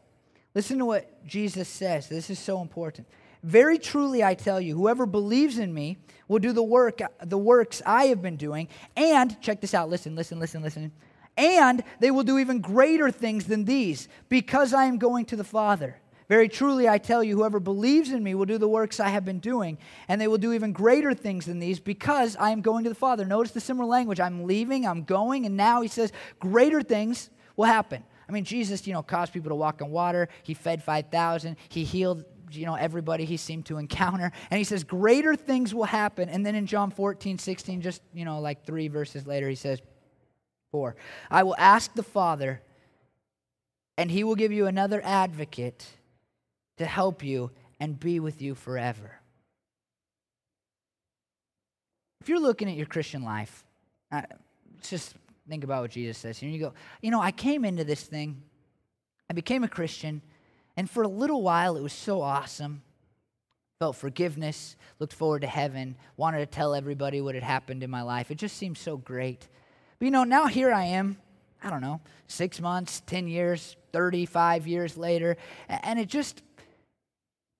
Listen 0.54 0.80
to 0.80 0.86
what 0.86 1.26
Jesus 1.26 1.70
says. 1.70 2.10
This 2.10 2.30
is 2.30 2.40
so 2.40 2.62
important. 2.62 3.08
Very 3.44 3.80
truly 3.80 4.24
I 4.24 4.36
tell 4.36 4.62
you, 4.62 4.76
whoever 4.76 5.06
believes 5.06 5.58
in 5.58 5.74
me 5.74 5.98
will 6.28 6.40
do 6.40 6.54
the 6.54 6.64
work 6.64 7.02
the 7.24 7.38
works 7.38 7.82
I 7.86 8.06
have 8.06 8.22
been 8.22 8.38
doing, 8.38 8.68
and 8.96 9.40
check 9.42 9.62
this 9.62 9.74
out. 9.74 9.90
Listen, 9.90 10.16
listen, 10.16 10.40
listen, 10.40 10.62
listen. 10.62 10.92
And 11.38 11.84
they 12.00 12.12
will 12.12 12.24
do 12.24 12.38
even 12.38 12.60
greater 12.60 13.10
things 13.10 13.46
than 13.46 13.66
these, 13.66 14.08
because 14.30 14.74
I 14.74 14.86
am 14.86 14.98
going 14.98 15.26
to 15.26 15.36
the 15.36 15.44
Father. 15.44 16.00
Very 16.32 16.48
truly, 16.48 16.88
I 16.88 16.98
tell 16.98 17.22
you, 17.22 17.36
whoever 17.36 17.60
believes 17.60 18.14
in 18.14 18.24
me 18.24 18.36
will 18.36 18.46
do 18.46 18.58
the 18.58 18.66
works 18.66 19.02
I 19.02 19.10
have 19.10 19.26
been 19.26 19.40
doing, 19.40 19.78
and 20.08 20.22
they 20.22 20.30
will 20.30 20.38
do 20.38 20.54
even 20.54 20.72
greater 20.72 21.14
things 21.14 21.46
than 21.46 21.60
these 21.60 21.78
because 21.82 22.38
I 22.38 22.52
am 22.52 22.62
going 22.62 22.86
to 22.86 22.90
the 22.90 22.96
Father. 22.96 23.26
Notice 23.26 23.52
the 23.52 23.60
similar 23.60 23.86
language. 23.86 24.22
I'm 24.22 24.46
leaving, 24.46 24.88
I'm 24.88 25.04
going, 25.04 25.46
and 25.46 25.58
now 25.58 25.82
he 25.82 25.90
says, 25.90 26.14
greater 26.40 26.82
things 26.82 27.30
will 27.58 27.66
happen. 27.66 28.06
I 28.30 28.32
mean, 28.32 28.46
Jesus, 28.46 28.88
you 28.88 28.94
know, 28.94 29.04
caused 29.04 29.34
people 29.34 29.50
to 29.50 29.56
walk 29.56 29.82
on 29.82 29.92
water. 29.92 30.30
He 30.44 30.54
fed 30.54 30.82
5,000. 30.82 31.58
He 31.68 31.84
healed, 31.84 32.24
you 32.50 32.66
know, 32.66 32.76
everybody 32.76 33.26
he 33.26 33.36
seemed 33.36 33.66
to 33.66 33.78
encounter. 33.78 34.32
And 34.50 34.58
he 34.58 34.64
says, 34.64 34.86
greater 34.86 35.36
things 35.36 35.76
will 35.76 35.84
happen. 35.84 36.30
And 36.30 36.46
then 36.46 36.56
in 36.56 36.66
John 36.66 36.92
14, 36.92 37.40
16, 37.40 37.82
just, 37.82 38.02
you 38.14 38.24
know, 38.24 38.40
like 38.40 38.66
three 38.66 38.88
verses 38.88 39.28
later, 39.28 39.50
he 39.50 39.56
says, 39.56 39.82
four, 40.72 40.96
I 41.30 41.44
will 41.44 41.58
ask 41.58 41.94
the 41.94 42.04
Father, 42.04 42.62
and 43.98 44.10
he 44.10 44.24
will 44.24 44.36
give 44.36 44.54
you 44.54 44.68
another 44.68 45.02
advocate 45.04 45.98
to 46.82 46.88
help 46.88 47.24
you 47.24 47.52
and 47.80 48.00
be 48.00 48.20
with 48.20 48.42
you 48.42 48.56
forever. 48.56 49.20
If 52.22 52.30
you're 52.30 52.40
looking 52.40 52.68
at 52.68 52.76
your 52.76 52.88
Christian 52.88 53.24
life, 53.24 53.64
uh, 54.12 54.24
just 54.82 55.14
think 55.48 55.64
about 55.64 55.84
what 55.84 55.92
Jesus 55.92 56.18
says 56.18 56.40
here. 56.40 56.50
You 56.50 56.60
go, 56.60 56.74
you 57.02 57.12
know, 57.12 57.22
I 57.22 57.32
came 57.32 57.66
into 57.66 57.84
this 57.84 58.02
thing, 58.04 58.42
I 59.30 59.34
became 59.34 59.64
a 59.64 59.68
Christian, 59.68 60.24
and 60.76 60.90
for 60.90 61.04
a 61.04 61.08
little 61.08 61.44
while 61.44 61.78
it 61.78 61.84
was 61.84 61.94
so 61.94 62.22
awesome. 62.22 62.82
Felt 63.80 63.96
forgiveness, 63.96 64.76
looked 65.00 65.14
forward 65.14 65.42
to 65.42 65.48
heaven, 65.48 65.96
wanted 66.18 66.40
to 66.40 66.46
tell 66.48 66.74
everybody 66.74 67.22
what 67.22 67.36
had 67.36 67.44
happened 67.44 67.84
in 67.84 67.90
my 67.90 68.02
life. 68.02 68.32
It 68.32 68.36
just 68.36 68.58
seemed 68.58 68.78
so 68.78 68.98
great. 68.98 69.48
But 70.00 70.06
you 70.06 70.12
know, 70.12 70.24
now 70.24 70.48
here 70.48 70.72
I 70.72 70.86
am, 70.86 71.18
I 71.64 71.70
don't 71.70 71.82
know, 71.82 72.02
six 72.28 72.60
months, 72.60 73.02
10 73.06 73.28
years, 73.28 73.76
35 73.92 74.68
years 74.68 74.98
later, 74.98 75.38
and 75.68 76.00
it 76.00 76.08
just 76.08 76.42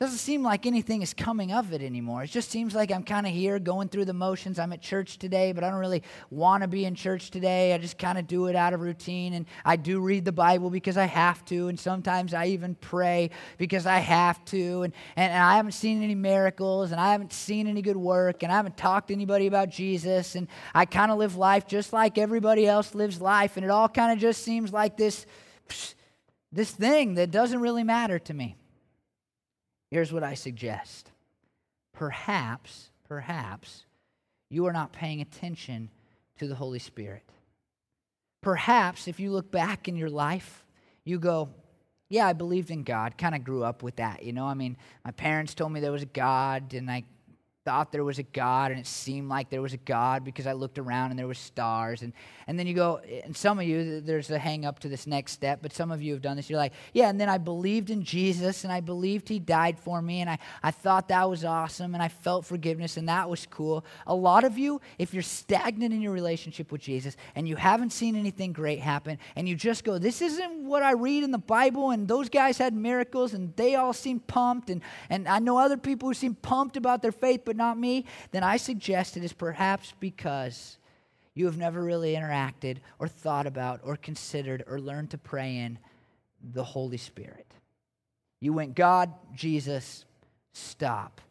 doesn't 0.02 0.18
seem 0.18 0.42
like 0.42 0.66
anything 0.66 1.04
is 1.04 1.14
coming 1.14 1.54
of 1.54 1.74
it 1.74 1.82
anymore. 1.84 2.24
It 2.24 2.32
just 2.32 2.50
seems 2.50 2.74
like 2.74 2.92
I'm 2.92 3.04
kind 3.04 3.28
of 3.28 3.34
here 3.34 3.60
going 3.60 3.88
through 3.88 4.06
the 4.06 4.16
motions. 4.16 4.58
I'm 4.58 4.74
at 4.74 4.82
church 4.82 5.20
today, 5.20 5.52
but 5.52 5.64
I 5.64 5.70
don't 5.70 5.78
really 5.78 6.02
want 6.32 6.64
to 6.64 6.68
be 6.68 6.86
in 6.86 6.96
church 6.96 7.30
today. 7.30 7.72
I 7.72 7.78
just 7.78 8.00
kind 8.00 8.18
of 8.18 8.26
do 8.26 8.48
it 8.48 8.56
out 8.56 8.74
of 8.74 8.82
routine. 8.82 9.36
And 9.36 9.46
I 9.64 9.76
do 9.76 10.00
read 10.00 10.26
the 10.26 10.32
Bible 10.32 10.72
because 10.72 10.98
I 10.98 11.06
have 11.06 11.46
to. 11.46 11.68
And 11.68 11.80
sometimes 11.80 12.34
I 12.34 12.48
even 12.48 12.74
pray 12.74 13.30
because 13.60 13.86
I 13.86 14.00
have 14.00 14.44
to. 14.46 14.82
And, 14.82 14.94
and, 15.16 15.32
and 15.32 15.44
I 15.44 15.58
haven't 15.58 15.74
seen 15.74 16.02
any 16.02 16.16
miracles 16.16 16.92
and 16.92 17.00
I 17.00 17.12
haven't 17.12 17.32
seen 17.32 17.68
any 17.68 17.84
good 17.84 17.96
work 17.96 18.42
and 18.42 18.52
I 18.52 18.56
haven't 18.56 18.78
talked 18.78 19.10
to 19.10 19.14
anybody 19.14 19.46
about 19.46 19.70
Jesus. 19.70 20.34
And 20.34 20.48
I 20.74 20.86
kind 20.86 21.12
of 21.12 21.20
live 21.20 21.36
life 21.36 21.68
just 21.68 21.94
like 21.94 22.18
everybody 22.18 22.66
else 22.66 22.96
lives 22.96 23.22
life. 23.22 23.56
And 23.56 23.64
it 23.64 23.70
all 23.70 23.88
kind 23.88 24.12
of 24.12 24.18
just 24.18 24.42
seems 24.42 24.74
like 24.74 24.98
this, 24.98 25.28
this 26.52 26.72
thing 26.72 27.14
that 27.14 27.30
doesn't 27.30 27.60
really 27.60 27.84
matter 27.84 28.18
to 28.18 28.34
me. 28.34 28.56
Here's 29.92 30.14
what 30.14 30.24
I 30.24 30.34
suggest. 30.34 31.12
Perhaps, 31.94 32.90
perhaps, 33.08 33.84
you 34.50 34.66
are 34.66 34.74
not 34.74 34.94
paying 34.94 35.22
attention 35.22 35.90
to 36.40 36.48
the 36.48 36.56
Holy 36.56 36.80
Spirit. 36.80 37.24
Perhaps 38.42 39.08
if 39.08 39.20
you 39.20 39.32
look 39.32 39.52
back 39.52 39.88
in 39.88 39.96
your 39.96 40.10
life, 40.10 40.66
you 41.04 41.20
go, 41.20 41.50
Yeah, 42.10 42.28
I 42.28 42.34
believed 42.34 42.72
in 42.72 42.84
God. 42.84 43.18
Kind 43.18 43.36
of 43.36 43.44
grew 43.44 43.64
up 43.64 43.84
with 43.84 43.98
that, 43.98 44.24
you 44.24 44.34
know? 44.34 44.46
I 44.46 44.54
mean, 44.54 44.78
my 45.06 45.12
parents 45.12 45.54
told 45.54 45.72
me 45.72 45.80
there 45.80 45.92
was 45.92 46.02
a 46.02 46.08
God, 46.08 46.74
and 46.74 46.90
I 46.90 47.04
thought 47.72 47.94
there 47.94 48.04
was 48.04 48.20
a 48.20 48.24
God 48.24 48.72
and 48.72 48.80
it 48.82 48.86
seemed 48.86 49.30
like 49.30 49.50
there 49.50 49.62
was 49.62 49.72
a 49.72 49.78
God 49.78 50.26
because 50.26 50.46
I 50.46 50.52
looked 50.52 50.78
around 50.78 51.12
and 51.12 51.18
there 51.18 51.26
were 51.26 51.34
stars. 51.34 52.02
And, 52.02 52.12
and 52.46 52.60
then 52.60 52.68
you 52.68 52.74
go, 52.74 53.00
and 53.24 53.34
some 53.34 53.60
of 53.60 53.66
you, 53.66 54.02
there's 54.02 54.30
a 54.30 54.38
hang 54.38 54.66
up 54.66 54.80
to 54.80 54.90
this 54.90 55.08
next 55.08 55.32
step, 55.32 55.60
but 55.62 55.72
some 55.72 55.90
of 55.90 56.02
you 56.02 56.12
have 56.12 56.22
done 56.22 56.36
this. 56.36 56.50
You're 56.50 56.60
like, 56.60 56.74
yeah, 56.92 57.08
and 57.08 57.18
then 57.18 57.30
I 57.30 57.38
believed 57.38 57.90
in 57.90 58.04
Jesus 58.04 58.66
and 58.66 58.74
I 58.74 58.82
believed 58.82 59.30
he 59.30 59.40
died 59.40 59.80
for 59.80 60.02
me 60.02 60.20
and 60.20 60.30
I, 60.30 60.38
I 60.62 60.72
thought 60.72 61.08
that 61.08 61.30
was 61.30 61.46
awesome 61.46 61.94
and 61.94 62.04
I 62.04 62.10
felt 62.10 62.46
forgiveness 62.46 62.98
and 62.98 63.08
that 63.08 63.30
was 63.30 63.48
cool. 63.50 63.86
A 64.06 64.14
lot 64.14 64.44
of 64.44 64.58
you, 64.58 64.82
if 65.00 65.14
you're 65.14 65.24
stagnant 65.24 65.94
in 65.94 66.02
your 66.02 66.12
relationship 66.12 66.74
with 66.74 66.82
Jesus 66.82 67.16
and 67.36 67.48
you 67.48 67.56
haven't 67.56 67.94
seen 67.94 68.18
anything 68.18 68.52
great 68.52 68.82
happen 68.82 69.18
and 69.38 69.48
you 69.48 69.56
just 69.56 69.86
go, 69.86 69.98
this 69.98 70.22
isn't 70.22 70.66
what 70.66 70.84
I 70.84 70.92
read 70.92 71.24
in 71.24 71.32
the 71.32 71.38
Bible 71.38 71.92
and 71.92 72.06
those 72.06 72.28
guys 72.28 72.58
had 72.58 72.74
miracles 72.74 73.34
and 73.34 73.56
they 73.56 73.76
all 73.76 73.94
seem 73.94 74.20
pumped 74.20 74.70
and, 74.70 74.82
and 75.10 75.26
I 75.26 75.40
know 75.40 75.58
other 75.58 75.78
people 75.78 76.10
who 76.10 76.14
seem 76.14 76.36
pumped 76.36 76.76
about 76.76 77.02
their 77.02 77.14
faith, 77.14 77.44
but 77.46 77.56
not 77.62 77.78
me, 77.78 78.06
then 78.32 78.44
I 78.44 78.58
suggest 78.58 79.18
it 79.18 79.24
is 79.24 79.34
perhaps 79.34 79.94
because 80.00 80.78
you 81.34 81.46
have 81.46 81.58
never 81.58 81.84
really 81.84 82.14
interacted 82.16 82.78
or 83.00 83.08
thought 83.08 83.48
about 83.48 83.80
or 83.84 83.96
considered 83.96 84.64
or 84.68 84.80
learned 84.80 85.12
to 85.12 85.18
pray 85.18 85.58
in 85.58 85.80
the 86.54 86.64
Holy 86.64 86.98
Spirit. 86.98 87.48
You 88.40 88.54
went, 88.54 88.76
God, 88.76 89.14
Jesus, 89.36 90.06
stop. 90.54 91.22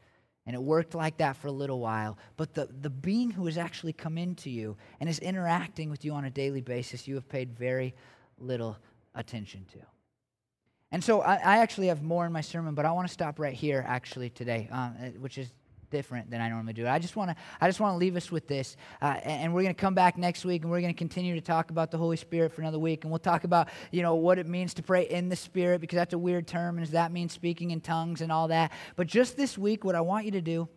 And 0.47 0.55
it 0.55 0.63
worked 0.63 0.95
like 0.95 1.19
that 1.19 1.37
for 1.37 1.49
a 1.49 1.53
little 1.53 1.81
while. 1.81 2.17
But 2.37 2.55
the, 2.55 2.69
the 2.81 2.91
being 2.91 3.31
who 3.31 3.47
has 3.47 3.59
actually 3.59 3.93
come 3.93 4.17
into 4.17 4.49
you 4.51 4.77
and 4.99 5.09
is 5.09 5.19
interacting 5.19 5.91
with 5.91 6.05
you 6.05 6.13
on 6.15 6.25
a 6.25 6.31
daily 6.31 6.61
basis, 6.61 7.07
you 7.07 7.15
have 7.17 7.29
paid 7.29 7.57
very 7.57 7.95
little 8.39 8.79
attention 9.15 9.67
to. 9.73 9.79
And 10.93 11.05
so 11.05 11.21
I, 11.21 11.35
I 11.35 11.59
actually 11.59 11.89
have 11.89 12.03
more 12.03 12.27
in 12.27 12.33
my 12.33 12.41
sermon, 12.41 12.75
but 12.75 12.85
I 12.85 12.93
want 12.93 13.07
to 13.07 13.13
stop 13.13 13.39
right 13.39 13.55
here 13.55 13.85
actually 13.87 14.31
today, 14.31 14.69
um, 14.73 14.95
which 15.21 15.39
is 15.39 15.53
different 15.91 16.31
than 16.31 16.41
I 16.41 16.49
normally 16.49 16.73
do. 16.73 16.87
I 16.87 16.99
just 16.99 17.17
want 17.17 17.31
to 17.31 17.37
I 17.61 17.69
just 17.69 17.81
want 17.81 17.95
to 17.95 17.99
leave 17.99 18.17
us 18.17 18.31
with 18.31 18.49
this, 18.49 18.77
uh, 19.03 19.19
and, 19.23 19.53
we're 19.53 19.63
going 19.63 19.75
to 19.75 19.81
come 19.81 19.95
back 19.95 20.17
next 20.17 20.45
week, 20.45 20.63
and 20.63 20.71
we're 20.71 20.81
going 20.81 20.95
to 20.95 20.99
continue 20.99 21.35
to 21.35 21.41
talk 21.41 21.71
about 21.71 21.91
the 21.91 21.99
Holy 21.99 22.17
Spirit 22.17 22.53
for 22.53 22.63
another 22.63 22.79
week, 22.79 23.05
and 23.05 23.11
we'll 23.11 23.19
talk 23.19 23.45
about 23.45 23.69
you 23.91 24.03
know 24.03 24.15
what 24.15 24.39
it 24.39 24.47
means 24.47 24.75
to 24.75 24.83
pray 24.83 25.09
in 25.09 25.29
the 25.29 25.37
Spirit 25.37 25.81
because 25.81 25.97
that's 25.97 26.15
a 26.15 26.19
weird 26.19 26.47
term, 26.47 26.77
and 26.77 26.87
does 26.87 26.93
that 26.93 27.13
mean 27.13 27.29
speaking 27.29 27.71
in 27.71 27.81
tongues 27.81 28.21
and 28.21 28.31
all 28.31 28.49
that? 28.49 28.73
But 28.97 29.07
just 29.07 29.37
this 29.37 29.59
week, 29.59 29.85
what 29.85 29.95
I 29.95 30.01
want 30.01 30.25
you 30.25 30.33
to 30.33 30.41
do. 30.41 30.69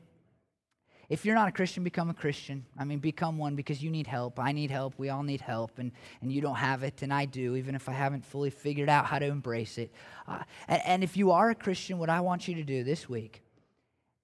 If 1.09 1.25
you're 1.25 1.35
not 1.35 1.49
a 1.49 1.51
Christian, 1.51 1.83
become 1.83 2.09
a 2.09 2.13
Christian. 2.13 2.65
I 2.79 2.85
mean, 2.85 2.99
become 2.99 3.37
one 3.37 3.55
because 3.55 3.83
you 3.83 3.91
need 3.91 4.07
help. 4.07 4.39
I 4.39 4.51
need 4.51 4.71
help. 4.71 4.95
We 4.97 5.09
all 5.09 5.21
need 5.21 5.41
help. 5.41 5.77
And, 5.77 5.91
and 6.21 6.31
you 6.31 6.41
don't 6.41 6.55
have 6.55 6.81
it, 6.81 7.01
and 7.01 7.13
I 7.13 7.25
do, 7.25 7.55
even 7.55 7.75
if 7.75 7.89
I 7.89 7.91
haven't 7.91 8.25
fully 8.25 8.49
figured 8.49 8.89
out 8.89 9.05
how 9.05 9.19
to 9.19 9.25
embrace 9.25 9.77
it. 9.77 9.91
Uh, 10.27 10.39
and, 10.67 10.81
and 10.85 11.03
if 11.03 11.17
you 11.17 11.31
are 11.31 11.49
a 11.49 11.55
Christian, 11.55 11.99
what 11.99 12.09
I 12.09 12.21
want 12.21 12.47
you 12.47 12.55
to 12.55 12.63
do 12.63 12.83
this 12.83 13.07
week 13.07 13.43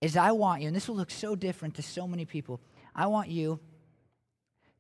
is 0.02 0.16
I 0.16 0.32
want 0.32 0.62
you, 0.62 0.68
and 0.68 0.76
this 0.76 0.88
will 0.88 0.96
look 0.96 1.12
so 1.12 1.36
different 1.36 1.76
to 1.76 1.82
so 1.82 2.08
many 2.08 2.26
people, 2.26 2.60
I 2.96 3.08
want 3.08 3.30
you 3.30 3.60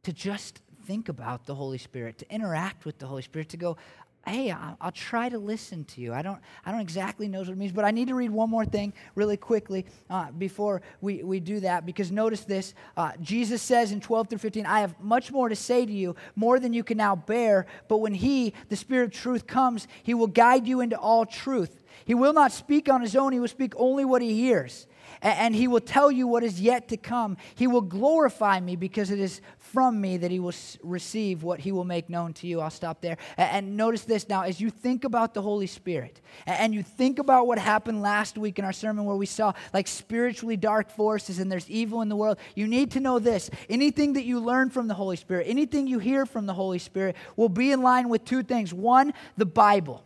to 0.03 0.13
just 0.13 0.61
think 0.85 1.09
about 1.09 1.45
the 1.45 1.55
Holy 1.55 1.77
Spirit, 1.77 2.17
to 2.19 2.33
interact 2.33 2.85
with 2.85 2.97
the 2.99 3.05
Holy 3.05 3.21
Spirit, 3.21 3.49
to 3.49 3.57
go, 3.57 3.77
hey, 4.25 4.51
I'll, 4.51 4.91
try 4.91 5.29
to 5.29 5.39
listen 5.39 5.85
to 5.85 6.01
you. 6.01 6.13
I 6.13 6.21
don't, 6.21 6.39
I 6.65 6.71
don't 6.71 6.81
exactly 6.81 7.27
know 7.27 7.39
what 7.39 7.49
it 7.49 7.57
means, 7.57 7.71
but 7.71 7.85
I 7.85 7.91
need 7.91 8.09
to 8.09 8.15
read 8.15 8.29
one 8.29 8.49
more 8.49 8.65
thing 8.65 8.93
really 9.15 9.37
quickly 9.37 9.85
uh, 10.09 10.31
before 10.31 10.81
we, 11.01 11.23
we 11.23 11.39
do 11.39 11.61
that, 11.61 11.85
because 11.85 12.11
notice 12.11 12.41
this. 12.41 12.73
Uh, 12.95 13.11
Jesus 13.21 13.61
says 13.61 13.91
in 13.91 14.01
12 14.01 14.29
through 14.29 14.37
15, 14.39 14.65
I 14.65 14.81
have 14.81 14.99
much 14.99 15.31
more 15.31 15.49
to 15.49 15.55
say 15.55 15.85
to 15.85 15.91
you, 15.91 16.15
more 16.35 16.59
than 16.59 16.73
you 16.73 16.83
can 16.83 16.97
now 16.97 17.15
bear, 17.15 17.65
but 17.87 17.97
when 17.97 18.13
He, 18.13 18.53
the 18.67 18.75
Spirit 18.75 19.05
of 19.05 19.11
truth, 19.11 19.47
comes, 19.47 19.87
He 20.03 20.13
will 20.13 20.27
guide 20.27 20.67
you 20.67 20.81
into 20.81 20.97
all 20.97 21.25
truth. 21.25 21.83
He 22.05 22.13
will 22.13 22.33
not 22.33 22.51
speak 22.51 22.89
on 22.89 23.01
His 23.01 23.15
own, 23.15 23.31
He 23.31 23.39
will 23.39 23.47
speak 23.47 23.73
only 23.77 24.05
what 24.05 24.21
He 24.21 24.33
hears 24.33 24.85
and 25.21 25.55
he 25.55 25.67
will 25.67 25.81
tell 25.81 26.11
you 26.11 26.27
what 26.27 26.43
is 26.43 26.61
yet 26.61 26.87
to 26.89 26.97
come. 26.97 27.37
He 27.55 27.67
will 27.67 27.81
glorify 27.81 28.59
me 28.59 28.75
because 28.75 29.11
it 29.11 29.19
is 29.19 29.41
from 29.57 29.99
me 29.99 30.17
that 30.17 30.31
he 30.31 30.39
will 30.39 30.53
receive 30.81 31.43
what 31.43 31.59
he 31.59 31.71
will 31.71 31.83
make 31.83 32.09
known 32.09 32.33
to 32.33 32.47
you. 32.47 32.59
I'll 32.59 32.69
stop 32.69 33.01
there. 33.01 33.17
And 33.37 33.77
notice 33.77 34.03
this 34.03 34.27
now, 34.27 34.43
as 34.43 34.59
you 34.59 34.69
think 34.69 35.03
about 35.03 35.33
the 35.33 35.41
Holy 35.41 35.67
Spirit 35.67 36.21
and 36.45 36.73
you 36.73 36.83
think 36.83 37.19
about 37.19 37.47
what 37.47 37.59
happened 37.59 38.01
last 38.01 38.37
week 38.37 38.59
in 38.59 38.65
our 38.65 38.73
sermon 38.73 39.05
where 39.05 39.15
we 39.15 39.25
saw 39.25 39.53
like 39.73 39.87
spiritually 39.87 40.57
dark 40.57 40.89
forces 40.89 41.39
and 41.39 41.51
there's 41.51 41.69
evil 41.69 42.01
in 42.01 42.09
the 42.09 42.15
world, 42.15 42.37
you 42.55 42.67
need 42.67 42.91
to 42.91 42.99
know 42.99 43.19
this. 43.19 43.49
Anything 43.69 44.13
that 44.13 44.23
you 44.25 44.39
learn 44.39 44.69
from 44.69 44.87
the 44.87 44.93
Holy 44.93 45.17
Spirit, 45.17 45.47
anything 45.47 45.87
you 45.87 45.99
hear 45.99 46.25
from 46.25 46.45
the 46.45 46.53
Holy 46.53 46.79
Spirit 46.79 47.15
will 47.35 47.49
be 47.49 47.71
in 47.71 47.81
line 47.81 48.09
with 48.09 48.25
two 48.25 48.43
things. 48.43 48.73
One, 48.73 49.13
the 49.37 49.45
Bible. 49.45 50.03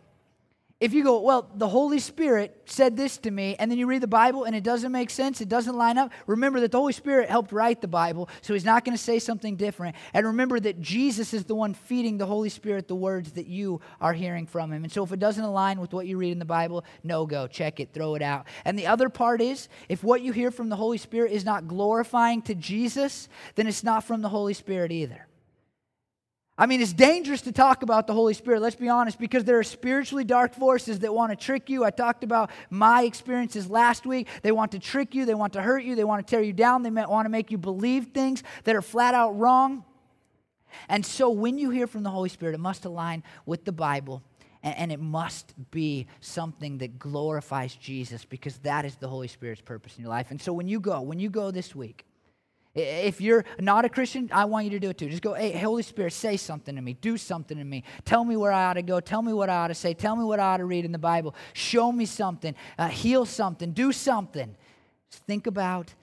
If 0.80 0.92
you 0.92 1.04
go, 1.04 1.20
well, 1.20 1.48
the 1.54 1.68
Holy 1.68 2.00
Spirit 2.00 2.62
said 2.66 2.96
this 2.96 3.16
to 3.18 3.30
me, 3.30 3.54
and 3.58 3.70
then 3.70 3.78
you 3.78 3.86
read 3.86 4.02
the 4.02 4.08
Bible 4.08 4.42
and 4.42 4.56
it 4.56 4.64
doesn't 4.64 4.90
make 4.90 5.08
sense, 5.08 5.40
it 5.40 5.48
doesn't 5.48 5.76
line 5.76 5.98
up, 5.98 6.10
remember 6.26 6.58
that 6.60 6.72
the 6.72 6.78
Holy 6.78 6.92
Spirit 6.92 7.30
helped 7.30 7.52
write 7.52 7.80
the 7.80 7.88
Bible, 7.88 8.28
so 8.42 8.54
he's 8.54 8.64
not 8.64 8.84
going 8.84 8.96
to 8.96 9.02
say 9.02 9.20
something 9.20 9.54
different. 9.54 9.94
And 10.12 10.26
remember 10.26 10.58
that 10.58 10.80
Jesus 10.80 11.32
is 11.32 11.44
the 11.44 11.54
one 11.54 11.74
feeding 11.74 12.18
the 12.18 12.26
Holy 12.26 12.48
Spirit 12.48 12.88
the 12.88 12.96
words 12.96 13.32
that 13.32 13.46
you 13.46 13.80
are 14.00 14.12
hearing 14.12 14.46
from 14.46 14.72
him. 14.72 14.82
And 14.82 14.92
so 14.92 15.04
if 15.04 15.12
it 15.12 15.20
doesn't 15.20 15.44
align 15.44 15.80
with 15.80 15.92
what 15.92 16.08
you 16.08 16.18
read 16.18 16.32
in 16.32 16.40
the 16.40 16.44
Bible, 16.44 16.84
no 17.04 17.24
go, 17.24 17.46
check 17.46 17.78
it, 17.78 17.94
throw 17.94 18.16
it 18.16 18.22
out. 18.22 18.46
And 18.64 18.76
the 18.76 18.88
other 18.88 19.08
part 19.08 19.40
is, 19.40 19.68
if 19.88 20.02
what 20.02 20.22
you 20.22 20.32
hear 20.32 20.50
from 20.50 20.70
the 20.70 20.76
Holy 20.76 20.98
Spirit 20.98 21.30
is 21.30 21.44
not 21.44 21.68
glorifying 21.68 22.42
to 22.42 22.54
Jesus, 22.54 23.28
then 23.54 23.68
it's 23.68 23.84
not 23.84 24.02
from 24.02 24.22
the 24.22 24.28
Holy 24.28 24.54
Spirit 24.54 24.90
either. 24.90 25.28
I 26.56 26.66
mean, 26.66 26.80
it's 26.80 26.92
dangerous 26.92 27.42
to 27.42 27.52
talk 27.52 27.82
about 27.82 28.06
the 28.06 28.12
Holy 28.12 28.32
Spirit, 28.32 28.62
let's 28.62 28.76
be 28.76 28.88
honest, 28.88 29.18
because 29.18 29.42
there 29.42 29.58
are 29.58 29.64
spiritually 29.64 30.22
dark 30.22 30.54
forces 30.54 31.00
that 31.00 31.12
want 31.12 31.32
to 31.32 31.36
trick 31.36 31.68
you. 31.68 31.84
I 31.84 31.90
talked 31.90 32.22
about 32.22 32.50
my 32.70 33.02
experiences 33.02 33.68
last 33.68 34.06
week. 34.06 34.28
They 34.42 34.52
want 34.52 34.70
to 34.72 34.78
trick 34.78 35.16
you, 35.16 35.24
they 35.24 35.34
want 35.34 35.54
to 35.54 35.62
hurt 35.62 35.82
you, 35.82 35.96
they 35.96 36.04
want 36.04 36.24
to 36.24 36.30
tear 36.30 36.42
you 36.42 36.52
down, 36.52 36.84
they 36.84 36.90
want 36.90 37.26
to 37.26 37.30
make 37.30 37.50
you 37.50 37.58
believe 37.58 38.08
things 38.14 38.44
that 38.64 38.76
are 38.76 38.82
flat 38.82 39.14
out 39.14 39.36
wrong. 39.36 39.84
And 40.88 41.04
so 41.04 41.28
when 41.28 41.58
you 41.58 41.70
hear 41.70 41.88
from 41.88 42.04
the 42.04 42.10
Holy 42.10 42.28
Spirit, 42.28 42.54
it 42.54 42.60
must 42.60 42.84
align 42.84 43.24
with 43.46 43.64
the 43.64 43.72
Bible 43.72 44.22
and, 44.62 44.90
it 44.90 45.00
must 45.00 45.52
be 45.70 46.06
something 46.20 46.78
that 46.78 46.98
glorifies 46.98 47.74
Jesus 47.74 48.24
because 48.24 48.56
that 48.58 48.86
is 48.86 48.96
the 48.96 49.08
Holy 49.08 49.28
Spirit's 49.28 49.60
purpose 49.60 49.96
in 49.96 50.02
your 50.02 50.10
life. 50.10 50.30
And 50.30 50.40
so 50.40 50.54
when 50.54 50.68
you 50.68 50.80
go, 50.80 51.02
when 51.02 51.18
you 51.18 51.28
go 51.28 51.50
this 51.50 51.74
week, 51.74 52.06
if 52.74 53.20
you're 53.20 53.44
not 53.60 53.84
a 53.84 53.88
Christian, 53.88 54.28
I 54.32 54.46
want 54.46 54.64
you 54.64 54.70
to 54.72 54.80
do 54.80 54.90
it 54.90 54.98
too. 54.98 55.08
Just 55.08 55.22
go, 55.22 55.34
hey, 55.34 55.52
Holy 55.52 55.82
Spirit, 55.82 56.12
say 56.12 56.36
something 56.36 56.74
to 56.74 56.82
me. 56.82 56.94
Do 56.94 57.16
something 57.16 57.56
to 57.56 57.64
me. 57.64 57.84
Tell 58.04 58.24
me 58.24 58.36
where 58.36 58.50
I 58.50 58.64
ought 58.64 58.74
to 58.74 58.82
go. 58.82 58.98
Tell 58.98 59.22
me 59.22 59.32
what 59.32 59.48
I 59.48 59.56
ought 59.56 59.68
to 59.68 59.74
say. 59.74 59.94
Tell 59.94 60.16
me 60.16 60.24
what 60.24 60.40
I 60.40 60.54
ought 60.54 60.56
to 60.56 60.64
read 60.64 60.84
in 60.84 60.90
the 60.90 60.98
Bible. 60.98 61.36
Show 61.52 61.92
me 61.92 62.04
something. 62.04 62.54
Uh, 62.76 62.88
heal 62.88 63.26
something. 63.26 63.72
Do 63.72 63.92
something. 63.92 64.56
Just 65.08 65.24
think 65.24 65.46
about, 65.46 65.94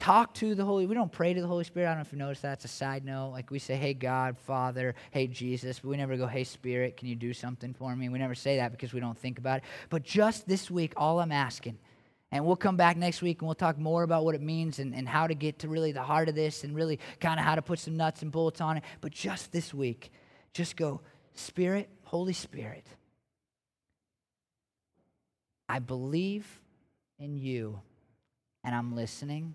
talk 0.00 0.34
to 0.34 0.56
the 0.56 0.64
Holy. 0.64 0.86
We 0.86 0.94
don't 0.96 1.12
pray 1.12 1.34
to 1.34 1.40
the 1.40 1.46
Holy 1.46 1.62
Spirit. 1.64 1.86
I 1.86 1.90
don't 1.90 1.98
know 1.98 2.02
if 2.02 2.12
you 2.12 2.18
noticed 2.18 2.42
that. 2.42 2.54
It's 2.54 2.64
a 2.64 2.68
side 2.68 3.04
note. 3.04 3.30
Like 3.30 3.52
we 3.52 3.60
say, 3.60 3.76
hey, 3.76 3.94
God, 3.94 4.36
Father, 4.36 4.96
hey, 5.12 5.28
Jesus. 5.28 5.78
But 5.78 5.88
we 5.88 5.96
never 5.96 6.16
go, 6.16 6.26
hey, 6.26 6.42
Spirit, 6.42 6.96
can 6.96 7.06
you 7.06 7.14
do 7.14 7.32
something 7.32 7.74
for 7.74 7.94
me? 7.94 8.08
We 8.08 8.18
never 8.18 8.34
say 8.34 8.56
that 8.56 8.72
because 8.72 8.92
we 8.92 8.98
don't 8.98 9.16
think 9.16 9.38
about 9.38 9.58
it. 9.58 9.64
But 9.88 10.02
just 10.02 10.48
this 10.48 10.68
week, 10.68 10.94
all 10.96 11.20
I'm 11.20 11.32
asking– 11.32 11.78
and 12.34 12.44
we'll 12.44 12.56
come 12.56 12.76
back 12.76 12.96
next 12.96 13.22
week 13.22 13.40
and 13.40 13.46
we'll 13.46 13.54
talk 13.54 13.78
more 13.78 14.02
about 14.02 14.24
what 14.24 14.34
it 14.34 14.42
means 14.42 14.80
and, 14.80 14.92
and 14.92 15.08
how 15.08 15.28
to 15.28 15.36
get 15.36 15.60
to 15.60 15.68
really 15.68 15.92
the 15.92 16.02
heart 16.02 16.28
of 16.28 16.34
this 16.34 16.64
and 16.64 16.74
really 16.74 16.98
kind 17.20 17.38
of 17.38 17.46
how 17.46 17.54
to 17.54 17.62
put 17.62 17.78
some 17.78 17.96
nuts 17.96 18.22
and 18.22 18.32
bolts 18.32 18.60
on 18.60 18.76
it. 18.76 18.82
But 19.00 19.12
just 19.12 19.52
this 19.52 19.72
week, 19.72 20.10
just 20.52 20.76
go, 20.76 21.00
Spirit, 21.34 21.88
Holy 22.02 22.32
Spirit, 22.32 22.88
I 25.68 25.78
believe 25.78 26.60
in 27.20 27.36
you 27.36 27.80
and 28.64 28.74
I'm 28.74 28.96
listening. 28.96 29.54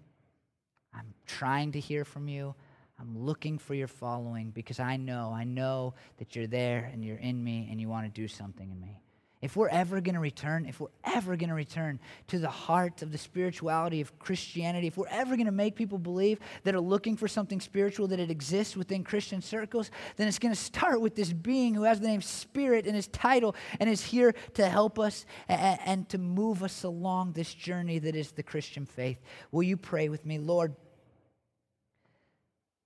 I'm 0.94 1.14
trying 1.26 1.74
to 1.74 1.82
hear 1.82 2.06
from 2.06 2.30
you. 2.30 2.56
I'm 2.98 3.26
looking 3.26 3.58
for 3.58 3.74
your 3.74 3.90
following 3.90 4.52
because 4.52 4.80
I 4.80 4.96
know, 4.96 5.34
I 5.36 5.44
know 5.44 5.96
that 6.18 6.34
you're 6.34 6.48
there 6.48 6.90
and 6.94 7.04
you're 7.04 7.18
in 7.18 7.44
me 7.44 7.68
and 7.70 7.82
you 7.82 7.90
want 7.90 8.06
to 8.06 8.22
do 8.22 8.30
something 8.30 8.72
in 8.72 8.80
me. 8.80 9.02
If 9.42 9.56
we're 9.56 9.70
ever 9.70 10.02
going 10.02 10.16
to 10.16 10.20
return, 10.20 10.66
if 10.66 10.82
we're 10.82 10.90
ever 11.06 11.38
going 11.38 11.48
to 11.48 11.56
return 11.56 12.02
to 12.28 12.40
the 12.40 12.50
heart 12.50 13.02
of 13.02 13.14
the 13.14 13.18
spirituality 13.18 14.02
of 14.02 14.20
Christianity, 14.20 14.88
if 14.88 14.98
we're 14.98 15.08
ever 15.08 15.38
going 15.38 15.46
to 15.46 15.54
make 15.54 15.78
people 15.78 15.98
believe 15.98 16.40
that 16.66 16.76
are 16.76 16.82
looking 16.82 17.16
for 17.16 17.30
something 17.30 17.62
spiritual 17.62 18.08
that 18.08 18.20
it 18.20 18.30
exists 18.30 18.76
within 18.76 19.02
Christian 19.02 19.42
circles, 19.42 19.92
then 20.18 20.28
it's 20.28 20.40
going 20.40 20.54
to 20.54 20.60
start 20.60 21.00
with 21.00 21.16
this 21.16 21.32
being 21.32 21.74
who 21.74 21.84
has 21.84 22.02
the 22.02 22.08
name 22.08 22.22
Spirit 22.22 22.86
in 22.86 22.96
his 22.96 23.08
title 23.08 23.56
and 23.80 23.90
is 23.90 24.04
here 24.04 24.36
to 24.56 24.68
help 24.68 25.00
us 25.00 25.26
and, 25.48 25.80
and 25.86 26.10
to 26.10 26.18
move 26.18 26.62
us 26.62 26.84
along 26.84 27.32
this 27.32 27.54
journey 27.54 27.98
that 28.00 28.18
is 28.18 28.32
the 28.32 28.44
Christian 28.44 28.86
faith. 28.86 29.22
Will 29.54 29.64
you 29.64 29.78
pray 29.78 30.10
with 30.10 30.26
me, 30.26 30.38
Lord? 30.38 30.76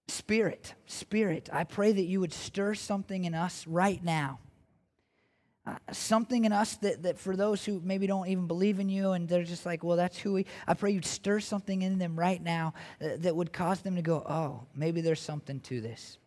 Spirit, 0.08 0.76
Spirit, 0.86 1.50
I 1.52 1.64
pray 1.64 1.92
that 1.94 2.04
you 2.04 2.20
would 2.20 2.34
stir 2.34 2.76
something 2.76 3.26
in 3.26 3.34
us 3.34 3.66
right 3.66 4.04
now 4.04 4.38
uh, 5.66 5.76
something 5.94 6.44
in 6.44 6.52
us 6.52 6.76
that, 6.78 7.04
that 7.04 7.18
for 7.18 7.38
those 7.38 7.64
who 7.64 7.82
maybe 7.86 8.06
don't 8.06 8.28
even 8.28 8.48
believe 8.48 8.80
in 8.80 8.90
you 8.90 9.12
and 9.12 9.30
they're 9.30 9.44
just 9.44 9.66
like, 9.66 9.82
well, 9.82 9.96
that's 9.96 10.18
who 10.18 10.34
we, 10.34 10.46
I 10.68 10.74
pray 10.74 10.92
you'd 10.92 11.06
stir 11.06 11.40
something 11.40 11.82
in 11.82 12.00
them 12.00 12.20
right 12.20 12.42
now 12.42 12.74
uh, 13.02 13.10
that 13.20 13.34
would 13.36 13.54
cause 13.54 13.82
them 13.82 13.96
to 13.96 14.02
go, 14.02 14.26
oh, 14.28 14.68
maybe 14.76 15.00
there's 15.00 15.22
something 15.22 15.62
to 15.62 15.80
this. 15.80 16.18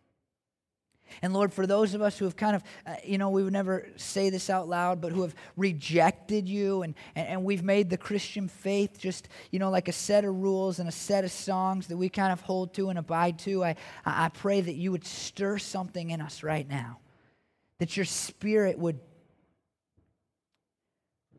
And 1.21 1.33
Lord, 1.33 1.53
for 1.53 1.67
those 1.67 1.93
of 1.93 2.01
us 2.01 2.17
who 2.17 2.25
have 2.25 2.35
kind 2.35 2.55
of, 2.55 2.63
uh, 2.85 2.95
you 3.03 3.17
know, 3.17 3.29
we 3.29 3.43
would 3.43 3.53
never 3.53 3.87
say 3.95 4.29
this 4.29 4.49
out 4.49 4.67
loud, 4.67 5.01
but 5.01 5.11
who 5.11 5.21
have 5.21 5.35
rejected 5.55 6.49
you 6.49 6.81
and, 6.81 6.95
and, 7.15 7.27
and, 7.27 7.43
we've 7.43 7.63
made 7.63 7.89
the 7.89 7.97
Christian 7.97 8.47
faith 8.47 8.99
just, 8.99 9.29
you 9.51 9.59
know, 9.59 9.69
like 9.69 9.87
a 9.87 9.93
set 9.93 10.25
of 10.25 10.35
rules 10.35 10.79
and 10.79 10.89
a 10.89 10.91
set 10.91 11.23
of 11.23 11.31
songs 11.31 11.87
that 11.87 11.97
we 11.97 12.09
kind 12.09 12.33
of 12.33 12.41
hold 12.41 12.73
to 12.73 12.89
and 12.89 12.99
abide 12.99 13.39
to, 13.39 13.63
I, 13.63 13.75
I 14.05 14.29
pray 14.29 14.61
that 14.61 14.73
you 14.73 14.91
would 14.91 15.05
stir 15.05 15.59
something 15.59 16.09
in 16.09 16.21
us 16.21 16.43
right 16.43 16.67
now. 16.67 16.99
That 17.79 17.95
your 17.95 18.05
spirit 18.05 18.79
would 18.79 18.99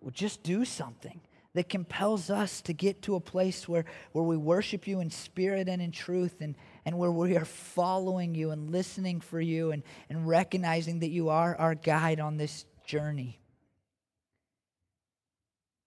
well, 0.00 0.10
just 0.10 0.42
do 0.42 0.64
something 0.64 1.20
that 1.54 1.68
compels 1.68 2.30
us 2.30 2.60
to 2.62 2.72
get 2.72 3.02
to 3.02 3.16
a 3.16 3.20
place 3.20 3.68
where, 3.68 3.84
where 4.12 4.24
we 4.24 4.36
worship 4.36 4.86
you 4.86 5.00
in 5.00 5.10
spirit 5.10 5.68
and 5.68 5.80
in 5.80 5.90
truth 5.90 6.40
and, 6.40 6.54
and 6.84 6.98
where 6.98 7.10
we 7.10 7.36
are 7.36 7.44
following 7.44 8.34
you 8.34 8.50
and 8.50 8.70
listening 8.70 9.20
for 9.20 9.40
you 9.40 9.72
and, 9.72 9.82
and 10.08 10.28
recognizing 10.28 11.00
that 11.00 11.08
you 11.08 11.30
are 11.30 11.56
our 11.56 11.74
guide 11.74 12.20
on 12.20 12.36
this 12.36 12.64
journey. 12.84 13.40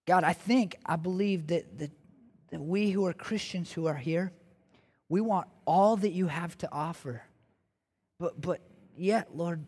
God, 0.05 0.23
I 0.23 0.33
think, 0.33 0.75
I 0.85 0.95
believe 0.95 1.47
that, 1.47 1.77
that, 1.79 1.91
that 2.49 2.59
we 2.59 2.89
who 2.89 3.05
are 3.05 3.13
Christians 3.13 3.71
who 3.71 3.85
are 3.85 3.95
here, 3.95 4.33
we 5.09 5.21
want 5.21 5.47
all 5.65 5.95
that 5.97 6.11
you 6.11 6.27
have 6.27 6.57
to 6.59 6.69
offer. 6.71 7.23
But, 8.19 8.41
but 8.41 8.61
yet, 8.97 9.35
Lord, 9.35 9.63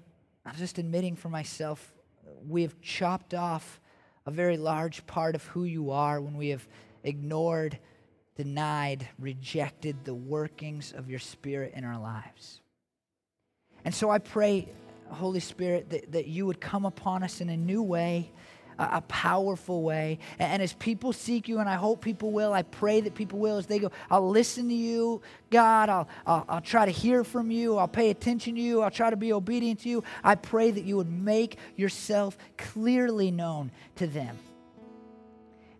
I'm 0.45 0.55
just 0.55 0.79
admitting 0.79 1.15
for 1.15 1.29
myself, 1.29 1.93
we 2.45 2.63
have 2.63 2.81
chopped 2.81 3.33
off 3.33 3.79
a 4.25 4.31
very 4.31 4.57
large 4.57 5.05
part 5.05 5.35
of 5.35 5.43
who 5.47 5.65
you 5.65 5.91
are 5.91 6.21
when 6.21 6.37
we 6.37 6.49
have 6.49 6.67
ignored, 7.03 7.77
denied, 8.35 9.07
rejected 9.19 10.05
the 10.05 10.13
workings 10.13 10.93
of 10.93 11.09
your 11.09 11.19
Spirit 11.19 11.73
in 11.75 11.83
our 11.83 11.99
lives. 11.99 12.61
And 13.85 13.93
so 13.93 14.09
I 14.09 14.19
pray, 14.19 14.69
Holy 15.09 15.41
Spirit, 15.41 15.89
that, 15.89 16.11
that 16.13 16.27
you 16.27 16.45
would 16.45 16.61
come 16.61 16.85
upon 16.85 17.23
us 17.23 17.41
in 17.41 17.49
a 17.49 17.57
new 17.57 17.83
way 17.83 18.31
a, 18.79 19.01
powerful 19.01 19.83
way. 19.83 20.19
And, 20.39 20.61
as 20.61 20.73
people 20.73 21.13
seek 21.13 21.47
you, 21.47 21.59
and 21.59 21.69
I 21.69 21.75
hope 21.75 22.01
people 22.01 22.31
will, 22.31 22.53
I 22.53 22.63
pray 22.63 23.01
that 23.01 23.15
people 23.15 23.39
will 23.39 23.57
as 23.57 23.67
they 23.67 23.79
go, 23.79 23.91
I'll 24.09 24.29
listen 24.29 24.67
to 24.69 24.73
you, 24.73 25.21
God. 25.49 25.89
I'll, 25.89 26.07
I'll, 26.25 26.45
I'll 26.49 26.61
try 26.61 26.85
to 26.85 26.91
hear 26.91 27.23
from 27.23 27.51
you. 27.51 27.77
I'll 27.77 27.87
pay 27.87 28.09
attention 28.09 28.55
to 28.55 28.61
you. 28.61 28.81
I'll 28.81 28.91
try 28.91 29.09
to 29.09 29.15
be 29.15 29.33
obedient 29.33 29.81
to 29.81 29.89
you. 29.89 30.03
I 30.23 30.35
pray 30.35 30.71
that 30.71 30.83
you 30.83 30.97
would 30.97 31.11
make 31.11 31.57
yourself 31.75 32.37
clearly 32.57 33.31
known 33.31 33.71
to 33.95 34.07
them. 34.07 34.37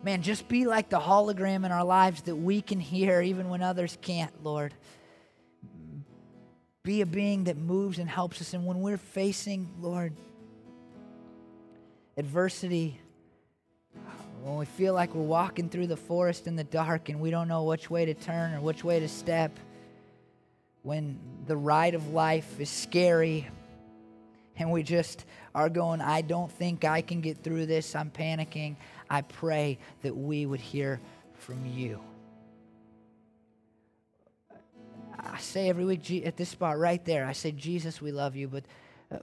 Man, 0.02 0.20
just 0.20 0.48
be 0.48 0.66
like 0.66 0.90
the 0.90 1.00
hologram 1.00 1.64
in 1.64 1.72
our 1.72 1.84
lives 1.84 2.22
that 2.22 2.36
we 2.36 2.60
can 2.60 2.78
hear 2.78 3.22
even 3.22 3.48
when 3.48 3.62
others 3.62 3.96
can't, 4.02 4.44
Lord. 4.44 4.74
Be 6.82 7.00
a 7.00 7.06
being 7.06 7.44
that 7.44 7.56
moves 7.56 7.98
and 7.98 8.08
helps 8.08 8.42
us. 8.42 8.52
And 8.52 8.66
when 8.66 8.80
we're 8.80 8.98
facing, 8.98 9.70
Lord, 9.80 10.12
adversity, 12.16 13.00
when 14.42 14.56
we 14.56 14.66
feel 14.66 14.92
like 14.92 15.14
we're 15.14 15.22
walking 15.22 15.68
through 15.68 15.86
the 15.86 15.96
forest 15.96 16.46
in 16.46 16.54
the 16.54 16.64
dark 16.64 17.08
and 17.08 17.20
we 17.20 17.30
don't 17.30 17.48
know 17.48 17.64
which 17.64 17.88
way 17.88 18.04
to 18.04 18.14
turn 18.14 18.52
or 18.54 18.60
which 18.60 18.84
way 18.84 19.00
to 19.00 19.08
step, 19.08 19.58
when 20.82 21.18
the 21.46 21.56
ride 21.56 21.94
of 21.94 22.08
life 22.12 22.60
is 22.60 22.68
scary 22.68 23.48
and 24.56 24.70
we 24.70 24.82
just 24.82 25.24
are 25.54 25.68
going, 25.68 26.00
I 26.00 26.20
don't 26.20 26.52
think 26.52 26.84
I 26.84 27.00
can 27.00 27.20
get 27.22 27.42
through 27.42 27.66
this, 27.66 27.96
I'm 27.96 28.10
panicking, 28.10 28.76
I 29.08 29.22
pray 29.22 29.78
that 30.02 30.14
we 30.14 30.44
would 30.44 30.60
hear 30.60 31.00
from 31.38 31.64
you. 31.64 32.00
I 35.18 35.38
say 35.38 35.70
every 35.70 35.86
week 35.86 36.26
at 36.26 36.36
this 36.36 36.50
spot 36.50 36.78
right 36.78 37.02
there, 37.04 37.24
I 37.24 37.32
say, 37.32 37.50
Jesus, 37.50 38.02
we 38.02 38.12
love 38.12 38.36
you, 38.36 38.46
but, 38.46 38.64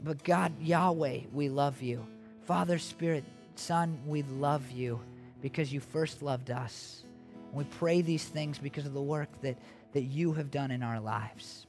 but 0.04 0.24
God, 0.24 0.60
Yahweh, 0.60 1.20
we 1.32 1.50
love 1.50 1.82
you. 1.82 2.08
Father, 2.46 2.80
Spirit, 2.80 3.24
Son, 3.56 4.00
we 4.06 4.24
love 4.24 4.72
you 4.72 5.00
because 5.42 5.72
you 5.72 5.80
first 5.80 6.22
loved 6.22 6.52
us. 6.52 7.04
And 7.50 7.58
we 7.58 7.64
pray 7.66 8.02
these 8.02 8.24
things 8.24 8.58
because 8.58 8.86
of 8.86 8.94
the 8.94 9.02
work 9.02 9.30
that, 9.42 9.58
that 9.94 10.04
you 10.04 10.34
have 10.34 10.52
done 10.52 10.72
in 10.72 10.84
our 10.84 11.00
lives. 11.00 11.68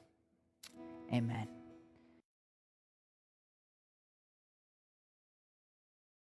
Amen. 1.12 1.48